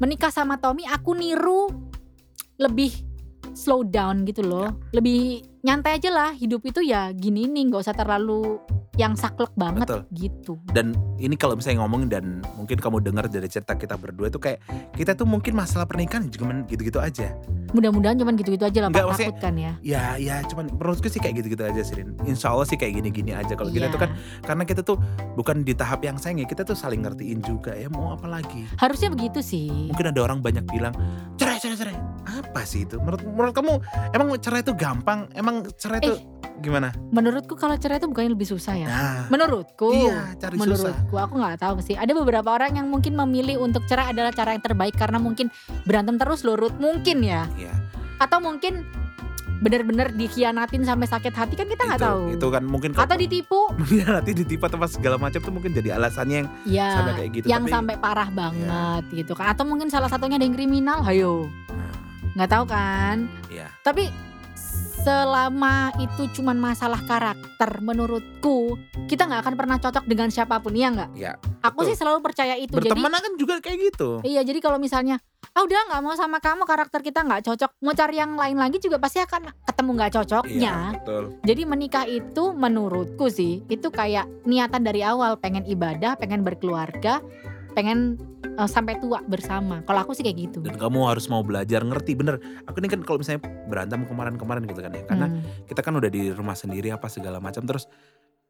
menikah 0.00 0.32
sama 0.32 0.56
Tommy. 0.56 0.86
Aku 0.88 1.12
niru 1.12 1.68
lebih 2.56 2.92
slow 3.52 3.84
down 3.84 4.24
gitu 4.24 4.44
loh. 4.44 4.72
Lebih 4.96 5.44
nyantai 5.66 6.00
aja 6.00 6.10
lah. 6.12 6.30
Hidup 6.32 6.64
itu 6.64 6.80
ya 6.80 7.12
gini 7.12 7.48
nih, 7.48 7.68
nggak 7.68 7.82
usah 7.84 7.96
terlalu 7.96 8.60
yang 9.00 9.16
saklek 9.16 9.48
banget 9.56 9.88
Betul. 9.88 10.00
gitu. 10.12 10.52
dan 10.76 10.92
ini 11.16 11.32
kalau 11.32 11.56
misalnya 11.56 11.80
ngomongin 11.80 12.08
dan 12.12 12.24
mungkin 12.60 12.76
kamu 12.76 13.00
dengar 13.00 13.24
dari 13.24 13.48
cerita 13.48 13.72
kita 13.72 13.96
berdua 13.96 14.28
itu 14.28 14.36
kayak 14.36 14.60
kita 14.92 15.16
tuh 15.16 15.24
mungkin 15.24 15.56
masalah 15.56 15.88
pernikahan 15.88 16.28
cuman 16.28 16.68
gitu-gitu 16.68 17.00
aja 17.00 17.32
Mudah-mudahan 17.72 18.14
cuman 18.14 18.34
gitu-gitu 18.34 18.62
aja 18.62 18.78
lah 18.78 18.88
Nggak, 18.88 19.04
Pak. 19.06 19.16
Takut 19.18 19.36
kan 19.38 19.54
ya. 19.54 19.72
ya 19.80 20.02
ya 20.14 20.40
cuman 20.44 20.68
menurutku 20.70 21.06
sih 21.06 21.18
kayak 21.18 21.40
gitu-gitu 21.40 21.62
aja 21.62 21.80
sih 21.80 21.94
Rin. 21.94 22.12
Insya 22.22 22.48
Allah 22.48 22.64
sih 22.64 22.76
kayak 22.76 22.92
gini-gini 22.94 23.32
aja 23.32 23.52
kalau 23.52 23.68
kita 23.68 23.80
Iya. 23.82 23.92
tuh 23.92 24.00
kan 24.00 24.10
karena 24.42 24.62
kita 24.62 24.80
tuh 24.82 24.96
bukan 25.34 25.60
di 25.60 25.72
tahap 25.72 26.00
yang 26.00 26.16
sayang 26.16 26.38
ya 26.38 26.46
kita 26.46 26.62
tuh 26.62 26.74
saling 26.74 27.00
ngertiin 27.00 27.40
juga 27.40 27.72
ya 27.72 27.88
mau 27.88 28.12
apa 28.12 28.26
lagi 28.26 28.68
Harusnya 28.76 29.08
begitu 29.08 29.40
sih. 29.40 29.68
mungkin 29.88 30.08
ada 30.08 30.20
orang 30.20 30.38
banyak 30.38 30.64
bilang 30.66 30.92
cerai 31.34 31.56
cerai 31.56 31.76
cerai 31.76 31.96
apa 32.22 32.60
sih 32.62 32.82
itu 32.82 32.96
menurut 32.98 33.22
menurut 33.24 33.52
kamu 33.52 33.72
emang 34.12 34.28
cerai 34.36 34.60
itu 34.60 34.72
gampang 34.72 35.26
emang 35.32 35.64
cerai 35.74 35.98
itu 35.98 36.12
Eh. 36.12 36.20
Gimana 36.62 36.88
Menurutku 37.10 37.54
kalau 37.54 37.74
cerai 37.74 37.98
itu 37.98 38.06
bukannya 38.06 38.32
lebih 38.32 38.46
susah 38.46 38.74
ya. 38.74 38.86
nah 38.86 39.22
Menurutku. 39.26 39.90
iya 39.90 40.30
cari 40.38 40.56
susah 40.56 40.62
Menurutku 40.94 41.14
aku 41.18 41.34
nggak 41.36 41.58
tahu 41.58 41.76
sih. 41.80 41.94
Ada 41.94 42.14
beberapa 42.14 42.48
orang 42.48 42.78
yang 42.78 42.86
mungkin 42.86 43.12
memilih 43.12 43.58
untuk 43.58 43.82
cerai 43.84 44.10
adalah 44.10 44.30
cara 44.30 44.54
yang 44.54 44.62
terbaik 44.62 44.94
karena 44.94 45.18
mungkin 45.18 45.50
berantem 45.82 46.16
terus 46.16 46.40
lurut 46.42 46.72
mungkin 46.78 47.20
ya. 47.20 47.44
Iya, 47.58 47.74
Atau 48.16 48.38
mungkin 48.38 48.86
benar-benar 49.58 50.10
dikhianatin 50.10 50.82
sampai 50.82 51.06
sakit 51.06 51.30
hati 51.30 51.54
kan 51.54 51.70
kita 51.70 51.86
nggak 51.86 52.02
tahu. 52.02 52.34
itu 52.34 52.46
kan 52.50 52.62
mungkin 52.66 52.90
Atau 52.98 53.14
ditipu, 53.14 53.70
ya 53.94 54.18
nanti 54.18 54.34
ditipu 54.34 54.66
atau 54.66 54.78
segala 54.90 55.22
macam 55.22 55.38
tuh 55.38 55.54
mungkin 55.54 55.70
jadi 55.70 55.94
alasannya 55.94 56.36
yang 56.42 56.48
ya 56.66 56.88
sampai 56.98 57.12
kayak 57.14 57.30
gitu 57.30 57.44
yang 57.46 57.62
tapi 57.62 57.70
sampai 57.70 57.94
parah 57.94 58.26
banget 58.26 59.02
gitu 59.14 59.32
kan. 59.38 59.54
Atau 59.54 59.62
mungkin 59.62 59.86
salah 59.86 60.10
satunya 60.10 60.34
ada 60.34 60.42
yang 60.42 60.54
kriminal, 60.54 61.02
hayo. 61.06 61.46
Nah, 61.70 61.94
Nggak 62.32 62.50
tahu 62.50 62.64
kan. 62.66 63.16
iya 63.46 63.68
Tapi 63.80 64.08
selama 65.02 65.90
itu 65.98 66.30
cuman 66.38 66.54
masalah 66.54 67.02
karakter 67.02 67.70
menurutku 67.82 68.78
kita 69.10 69.26
nggak 69.26 69.42
akan 69.42 69.54
pernah 69.58 69.76
cocok 69.82 70.06
dengan 70.06 70.30
siapa 70.30 70.62
pun 70.62 70.70
ya 70.78 70.94
nggak? 70.94 71.10
Iya, 71.18 71.32
Aku 71.66 71.82
betul. 71.82 71.90
sih 71.90 71.96
selalu 71.98 72.18
percaya 72.22 72.54
itu. 72.54 72.70
Jadi 72.70 72.86
berteman 72.94 73.10
kan 73.10 73.32
juga 73.34 73.54
kayak 73.58 73.78
gitu 73.92 74.22
iya 74.22 74.42
jadi 74.46 74.58
kalau 74.62 74.78
misalnya 74.78 75.18
ah 75.52 75.62
udah 75.66 75.90
nggak 75.90 76.02
mau 76.06 76.14
sama 76.14 76.38
kamu 76.38 76.64
karakter 76.64 77.02
kita 77.04 77.20
nggak 77.26 77.44
cocok 77.44 77.70
mau 77.84 77.92
cari 77.92 78.16
yang 78.16 78.38
lain 78.38 78.56
lagi 78.56 78.78
juga 78.80 78.96
pasti 79.02 79.20
akan 79.20 79.52
ketemu 79.66 79.90
nggak 79.98 80.12
cocoknya. 80.16 80.54
iya 80.56 80.76
betul 80.96 81.24
Jadi 81.44 81.62
menikah 81.66 82.04
itu 82.08 82.44
menurutku 82.54 83.26
sih 83.28 83.60
itu 83.66 83.88
kayak 83.92 84.26
niatan 84.46 84.80
dari 84.86 85.02
awal 85.04 85.36
pengen 85.36 85.66
ibadah, 85.66 86.16
pengen 86.16 86.40
berkeluarga, 86.46 87.20
pengen 87.74 88.16
eh, 88.52 88.68
sampai 88.68 88.98
tua 88.98 89.20
bersama. 89.22 89.80
Kalau 89.82 90.00
aku 90.00 90.12
sih 90.12 90.22
kayak 90.22 90.38
gitu. 90.38 90.58
dan 90.60 90.76
kamu 90.76 91.08
harus 91.08 91.26
mau 91.26 91.40
belajar 91.40 91.82
ngerti 91.82 92.12
bener 92.14 92.36
aku 92.64 92.78
ini 92.78 92.88
kan 92.88 93.00
kalau 93.02 93.18
misalnya 93.18 93.40
berantem 93.66 94.04
kemarin-kemarin 94.04 94.62
gitu 94.64 94.80
kan 94.80 94.92
ya 94.92 95.02
karena 95.04 95.26
Hmm. 95.28 95.40
kita 95.64 95.80
kan 95.80 95.94
udah 95.94 96.10
di 96.10 96.28
rumah 96.30 96.52
sendiri 96.52 96.90
apa 96.90 97.06
segala 97.06 97.38
macam 97.38 97.64
terus 97.64 97.88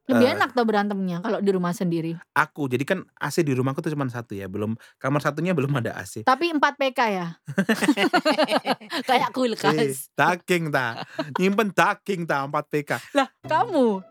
Lebih 0.04 0.24
eh, 0.24 0.34
enak 0.34 0.50
tuh 0.50 0.62
berantemnya 0.62 1.18
kalau 1.18 1.38
di 1.38 1.50
rumah 1.50 1.70
sendiri. 1.70 2.18
aku 2.32 2.66
jadi 2.66 2.82
kan 2.82 2.98
AC 3.14 3.40
di 3.40 3.52
rumahku 3.52 3.78
tuh 3.78 3.88
cuma 3.88 4.02
satu 4.06 4.32
ya 4.32 4.46
belum 4.46 4.72
kamar 4.96 5.20
satunya 5.20 5.52
belum 5.52 5.70
ada 5.74 5.94
AC 5.94 6.22
Tapi 6.22 6.50
4 6.50 6.58
PK 6.58 7.00
ya. 7.08 7.26
Kayak 9.08 9.30
kulkas. 9.30 10.10
taking 10.12 10.68
ta 10.68 11.06
nyimpen 11.36 11.70
taking 11.70 12.24
ta 12.24 12.42
4 12.42 12.52
PK 12.68 12.90
Lah, 13.12 13.28
kamu. 13.42 14.02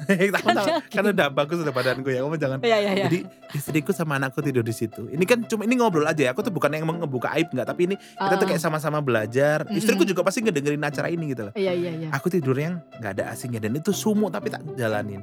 tahu 0.32 0.48
tahu 0.50 0.66
kan 0.88 1.04
udah 1.06 1.28
bagus 1.28 1.58
udah 1.60 1.70
badanku 1.70 2.08
ya 2.08 2.22
kamu 2.22 2.36
jangan 2.36 2.58
Iya, 2.60 2.78
iya, 2.78 2.90
iya. 2.92 3.04
Jadi 3.06 3.18
istriku 3.52 3.90
sama 3.90 4.16
anakku 4.16 4.40
tidur 4.40 4.62
di 4.62 4.70
situ. 4.70 5.06
Ini 5.06 5.24
kan 5.24 5.44
cuma 5.44 5.64
ini 5.64 5.74
ngobrol 5.74 6.04
aja 6.04 6.20
ya. 6.20 6.30
Aku 6.30 6.40
tuh 6.40 6.50
bukan 6.50 6.70
yang 6.70 6.84
mau 6.84 6.94
ngebuka 6.94 7.32
aib 7.34 7.50
nggak, 7.50 7.66
tapi 7.66 7.86
ini 7.86 7.94
kita 7.96 8.34
tuh 8.36 8.46
Ah, 8.46 8.48
kayak 8.48 8.60
sama-sama 8.60 8.98
belajar. 9.00 9.64
Mm-mm. 9.64 9.76
Istriku 9.76 10.04
juga 10.04 10.22
pasti 10.22 10.40
ngedengerin 10.40 10.80
acara 10.80 11.08
ini 11.08 11.32
gitu 11.32 11.48
loh. 11.48 11.54
Iya, 11.54 11.72
iya, 11.72 11.90
iya. 11.96 12.08
Aku 12.12 12.28
tidur 12.28 12.54
yang 12.54 12.78
nggak 12.96 13.12
ada 13.16 13.24
asingnya 13.32 13.60
dan 13.60 13.74
itu 13.74 13.90
sumuk 13.90 14.30
tapi 14.30 14.48
tak 14.48 14.62
jalanin. 14.74 15.20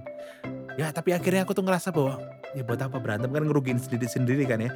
Ya 0.78 0.94
tapi 0.94 1.10
akhirnya 1.10 1.42
aku 1.42 1.58
tuh 1.58 1.66
ngerasa 1.66 1.90
bahwa 1.90 2.22
ya 2.54 2.62
buat 2.62 2.78
apa 2.78 3.02
berantem 3.02 3.30
kan 3.30 3.42
ngerugiin 3.42 3.82
sendiri-sendiri 3.82 4.46
kan 4.46 4.62
ya. 4.62 4.72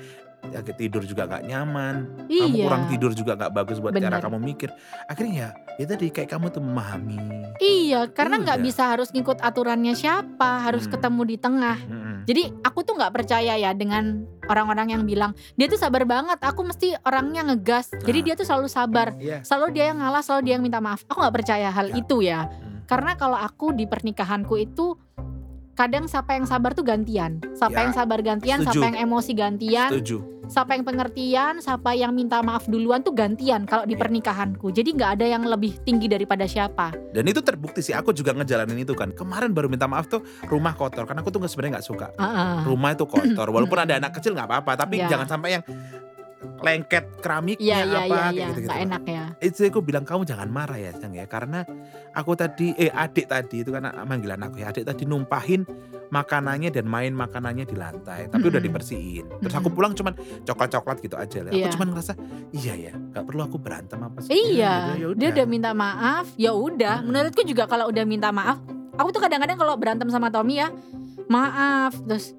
Ya 0.50 0.60
tidur 0.66 1.06
juga 1.06 1.30
nggak 1.30 1.46
nyaman. 1.46 1.96
Kamu 2.26 2.56
Iya. 2.58 2.66
kurang 2.66 2.84
tidur 2.90 3.12
juga 3.14 3.38
nggak 3.38 3.54
bagus 3.54 3.78
buat 3.78 3.94
cara 3.94 4.18
Bener. 4.18 4.26
kamu 4.26 4.38
mikir. 4.42 4.74
Akhirnya 5.06 5.34
ya, 5.34 5.50
ya 5.78 5.86
tadi 5.86 6.10
kayak 6.10 6.26
kamu 6.28 6.50
tuh 6.50 6.58
memahami. 6.60 7.22
Iya, 7.62 8.10
karena 8.10 8.42
nggak 8.42 8.58
Udah. 8.58 8.66
bisa 8.66 8.84
harus 8.90 9.14
ngikut 9.14 9.38
aturannya 9.38 9.94
siapa, 9.94 10.66
harus 10.66 10.90
Hmm. 10.90 10.98
ketemu 10.98 11.22
di 11.24 11.38
tengah. 11.38 11.78
Mm-mm. 11.86 12.18
Jadi 12.26 12.44
aku 12.62 12.82
tuh 12.82 12.98
nggak 12.98 13.14
percaya 13.14 13.54
ya 13.54 13.70
dengan 13.74 14.26
orang-orang 14.46 14.98
yang 14.98 15.04
bilang 15.06 15.32
dia 15.54 15.70
tuh 15.70 15.78
sabar 15.78 16.02
banget. 16.04 16.42
Aku 16.42 16.66
mesti 16.66 16.98
orangnya 17.02 17.46
ngegas. 17.46 17.94
Jadi 17.94 18.20
Ah. 18.20 18.26
dia 18.26 18.34
tuh 18.34 18.50
selalu 18.50 18.66
sabar. 18.66 19.14
Iya. 19.22 19.46
Selalu 19.46 19.78
dia 19.78 19.94
yang 19.94 20.02
ngalah, 20.02 20.26
selalu 20.26 20.42
dia 20.44 20.54
yang 20.58 20.66
minta 20.66 20.82
maaf. 20.82 21.06
Aku 21.06 21.22
nggak 21.22 21.36
percaya 21.38 21.70
hal 21.70 21.94
Ya. 21.94 21.96
itu 21.96 22.18
ya. 22.26 22.50
Mm. 22.50 22.90
Karena 22.90 23.14
kalau 23.14 23.38
aku 23.38 23.72
di 23.72 23.86
pernikahanku 23.86 24.58
itu 24.58 24.98
kadang 25.82 26.06
siapa 26.06 26.38
yang 26.38 26.46
sabar 26.46 26.72
tuh 26.72 26.86
gantian. 26.86 27.42
Siapa 27.52 27.74
Ya, 27.74 27.82
yang 27.82 27.94
sabar 27.96 28.22
gantian, 28.22 28.62
setuju. 28.62 28.78
siapa 28.78 28.86
yang 28.88 29.00
emosi 29.02 29.32
gantian, 29.34 29.90
Setuju. 29.90 30.18
siapa 30.46 30.72
yang 30.72 30.86
pengertian, 30.86 31.54
siapa 31.58 31.90
yang 31.92 32.12
minta 32.12 32.38
maaf 32.40 32.70
duluan 32.70 33.02
tuh 33.02 33.10
gantian 33.12 33.66
kalau 33.66 33.84
di 33.84 33.98
Ya. 33.98 34.00
pernikahanku. 34.00 34.70
Jadi 34.70 34.94
nggak 34.94 35.12
ada 35.16 35.26
yang 35.28 35.42
lebih 35.44 35.82
tinggi 35.82 36.06
daripada 36.06 36.46
siapa. 36.46 36.94
Dan 37.10 37.26
itu 37.26 37.42
terbukti 37.42 37.82
sih, 37.82 37.92
aku 37.92 38.14
juga 38.14 38.30
ngejalanin 38.32 38.78
itu 38.78 38.94
kan. 38.94 39.10
Kemarin 39.12 39.50
baru 39.50 39.68
minta 39.68 39.90
maaf 39.90 40.06
tuh 40.06 40.22
rumah 40.46 40.76
kotor, 40.76 41.04
karena 41.04 41.20
aku 41.20 41.30
tuh 41.30 41.42
nggak- 41.42 41.50
sebenarnya 41.50 41.74
nggak 41.76 41.88
suka. 41.88 42.08
Heeh. 42.14 42.58
Rumah 42.64 42.90
itu 42.94 43.06
kotor, 43.06 43.48
walaupun 43.58 43.80
ada 43.80 43.98
anak 43.98 44.12
kecil 44.14 44.38
nggak 44.38 44.46
apa-apa, 44.46 44.72
tapi 44.78 45.02
Ya. 45.02 45.10
jangan 45.10 45.26
sampai 45.28 45.58
yang 45.58 45.64
lengket 46.62 47.06
keramiknya 47.20 47.62
Iya 47.62 47.78
iya 47.82 48.00
apa 48.00 48.06
iya 48.06 48.08
kayak 48.08 48.34
iya, 48.34 48.48
gitu-gitu. 48.50 48.68
nggak 48.68 48.82
enak 48.84 49.04
ya. 49.06 49.24
Itu 49.40 49.60
aku 49.64 49.80
bilang 49.80 50.04
kamu 50.04 50.22
jangan 50.26 50.50
marah 50.50 50.78
ya 50.78 50.92
Sang 50.94 51.12
ya 51.12 51.26
karena 51.26 51.66
aku 52.12 52.32
tadi 52.34 52.74
eh 52.76 52.90
adik 52.90 53.26
tadi 53.26 53.62
itu 53.62 53.70
kan 53.70 53.86
manggilan 54.04 54.42
aku 54.42 54.60
ya 54.60 54.70
adik 54.70 54.84
tadi 54.84 55.06
numpahin 55.06 55.66
makanannya 56.10 56.70
dan 56.70 56.86
main 56.86 57.14
makanannya 57.14 57.64
di 57.64 57.74
lantai 57.74 58.28
tapi 58.28 58.44
udah 58.44 58.60
Mm-mm. 58.60 58.68
dibersihin 58.68 59.26
terus 59.40 59.56
aku 59.56 59.72
pulang 59.72 59.94
cuman 59.94 60.12
coklat-coklat 60.44 61.00
gitu 61.00 61.16
aja 61.16 61.40
lah 61.40 61.52
Iya. 61.52 61.64
aku 61.64 61.80
cuman 61.80 61.88
ngerasa 61.90 62.14
iya 62.52 62.74
ya 62.76 62.94
nggak 62.94 63.24
perlu 63.24 63.42
aku 63.42 63.56
berantem 63.56 63.96
apa 63.98 64.20
sih 64.20 64.36
Iya, 64.36 65.00
Ya 65.00 65.08
dia 65.14 65.30
udah 65.32 65.46
minta 65.46 65.72
maaf, 65.72 66.28
ya 66.36 66.52
udah. 66.52 67.00
Hmm. 67.00 67.08
Menurutku 67.08 67.42
juga 67.44 67.64
kalau 67.64 67.88
udah 67.88 68.04
minta 68.04 68.28
maaf, 68.30 68.60
aku 68.94 69.10
tuh 69.10 69.22
kadang-kadang 69.22 69.56
kalau 69.56 69.74
berantem 69.76 70.08
sama 70.08 70.28
Tommy 70.28 70.60
ya, 70.60 70.68
maaf, 71.28 71.96
terus 72.04 72.36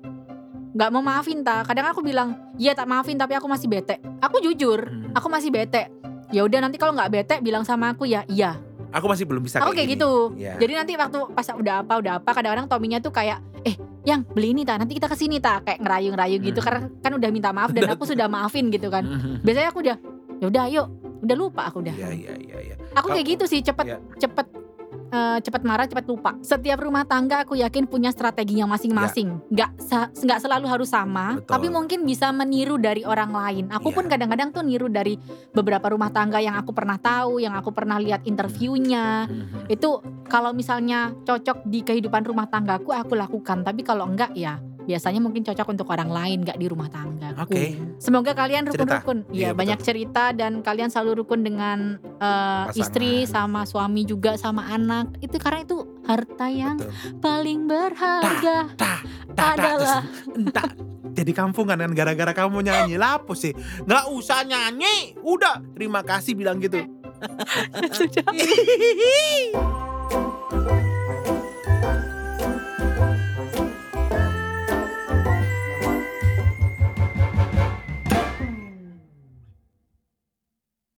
nggak 0.72 0.88
mau 0.88 1.00
maafin 1.00 1.40
ta. 1.40 1.60
Kadang 1.62 1.86
aku 1.86 2.00
bilang, 2.00 2.32
iya 2.56 2.72
tak 2.72 2.84
maafin 2.84 3.14
tapi 3.14 3.32
aku 3.32 3.44
masih 3.44 3.66
bete. 3.66 4.00
Aku 4.18 4.40
jujur, 4.40 4.80
Hmm. 4.82 5.12
aku 5.12 5.28
masih 5.28 5.48
bete. 5.48 5.88
Ya 6.28 6.42
udah 6.42 6.60
nanti 6.60 6.76
kalau 6.76 6.92
nggak 6.92 7.10
bete 7.10 7.34
bilang 7.38 7.60
sama 7.60 7.92
aku 7.92 8.04
ya, 8.04 8.24
iya. 8.26 8.56
aku 8.90 9.08
masih 9.08 9.24
belum 9.24 9.40
bisa 9.40 9.56
Aku 9.56 9.72
kayak 9.72 9.84
gini. 9.86 9.96
gitu. 9.96 10.12
Iya. 10.34 10.52
Jadi 10.58 10.72
nanti 10.74 10.92
waktu 10.94 11.16
pas 11.30 11.46
udah 11.46 11.80
apa 11.80 11.94
udah 11.96 12.12
apa 12.18 12.30
kadang-kadang 12.30 12.68
Tominya 12.68 12.98
tuh 12.98 13.08
kayak 13.08 13.40
eh 13.62 13.72
yang 14.02 14.20
beli 14.26 14.52
ini 14.52 14.62
ta 14.62 14.76
nanti 14.76 14.92
kita 14.92 15.08
ke 15.08 15.16
sini 15.16 15.40
ta 15.40 15.60
kayak 15.60 15.80
ngerayu-ngerayu 15.80 16.36
gitu 16.42 16.60
Hmm. 16.60 16.66
karena 16.66 16.80
kan 17.00 17.12
udah 17.14 17.30
minta 17.30 17.50
maaf 17.50 17.72
dan 17.72 17.88
aku 17.88 18.04
sudah 18.04 18.28
maafin 18.28 18.68
gitu 18.68 18.88
kan. 18.88 19.00
Biasanya 19.40 19.68
aku 19.68 19.80
udah 19.80 19.96
ya 20.38 20.46
udah 20.46 20.62
ayo 20.68 20.82
udah 21.20 21.36
lupa 21.38 21.62
aku 21.64 21.80
udah. 21.80 21.94
Iya 21.94 22.08
iya 22.12 22.32
iya 22.38 22.56
iya. 22.62 22.74
Aku 22.92 23.08
kayak 23.08 23.24
gitu 23.30 23.44
sih 23.46 23.60
cepet 23.60 23.86
Iya. 23.86 23.98
cepet 24.18 24.46
eh, 25.12 25.38
cepet 25.44 25.62
marah 25.62 25.84
cepet 25.84 26.08
lupa. 26.08 26.34
Setiap 26.40 26.80
rumah 26.80 27.04
tangga 27.04 27.44
aku 27.44 27.54
yakin 27.60 27.84
punya 27.84 28.08
strateginya 28.08 28.64
masing-masing. 28.64 29.36
Nggak 29.52 29.70
sa- 29.76 30.08
nggak 30.08 30.40
selalu 30.40 30.66
harus 30.66 30.88
sama, 30.88 31.36
Betul. 31.36 31.52
tapi 31.52 31.66
mungkin 31.68 32.08
bisa 32.08 32.32
meniru 32.32 32.80
dari 32.80 33.04
orang 33.04 33.30
lain. 33.30 33.64
Aku 33.68 33.92
Iya. 33.92 33.96
pun 34.00 34.04
kadang-kadang 34.08 34.48
tuh 34.50 34.64
niru 34.64 34.88
dari 34.88 35.20
beberapa 35.52 35.92
rumah 35.92 36.08
tangga 36.08 36.40
yang 36.40 36.56
aku 36.56 36.72
pernah 36.72 36.96
tahu, 36.96 37.38
yang 37.38 37.52
aku 37.52 37.70
pernah 37.70 38.00
lihat 38.00 38.24
interviewnya. 38.24 39.28
Itu 39.68 40.00
kalau 40.26 40.56
misalnya 40.56 41.12
cocok 41.22 41.68
di 41.68 41.84
kehidupan 41.84 42.24
rumah 42.24 42.48
tanggaku 42.48 42.90
aku 42.96 43.12
lakukan, 43.12 43.60
tapi 43.60 43.84
kalau 43.84 44.08
enggak 44.08 44.32
ya 44.32 44.56
biasanya 44.84 45.20
mungkin 45.22 45.42
cocok 45.42 45.68
untuk 45.68 45.86
orang 45.90 46.10
lain 46.10 46.42
nggak 46.42 46.58
di 46.58 46.66
rumah 46.68 46.88
tangga. 46.90 47.34
Oke. 47.38 47.78
Semoga 47.98 48.34
kalian 48.34 48.66
rukun-rukun. 48.68 49.24
Iya, 49.30 49.32
Iya, 49.32 49.50
banyak 49.54 49.78
cerita 49.82 50.32
dan 50.34 50.62
kalian 50.62 50.90
selalu 50.90 51.24
rukun 51.24 51.42
dengan 51.42 51.98
Pasangan. 52.18 52.78
istri 52.78 53.26
sama 53.26 53.66
suami 53.66 54.04
juga 54.04 54.36
sama 54.38 54.66
anak. 54.70 55.18
Itu 55.22 55.38
karena 55.38 55.64
itu 55.64 55.78
harta 56.06 56.46
yang 56.50 56.76
Betul. 56.78 57.20
paling 57.22 57.60
berharga 57.70 58.74
Tah, 58.74 59.00
tah, 59.38 59.54
adalah 59.54 60.02
entah 60.34 60.70
jadi 61.12 61.32
kampungan 61.36 61.76
kan 61.76 61.92
gara-gara 61.92 62.32
kamu 62.32 62.64
nyanyi 62.64 62.96
lapo 62.96 63.36
sih 63.36 63.52
nggak 63.84 64.04
usah 64.16 64.48
nyanyi 64.48 65.12
udah 65.20 65.60
terima 65.76 66.00
kasih 66.00 66.32
bilang 66.34 66.58
gitu 66.58 66.82
sudah 67.96 68.24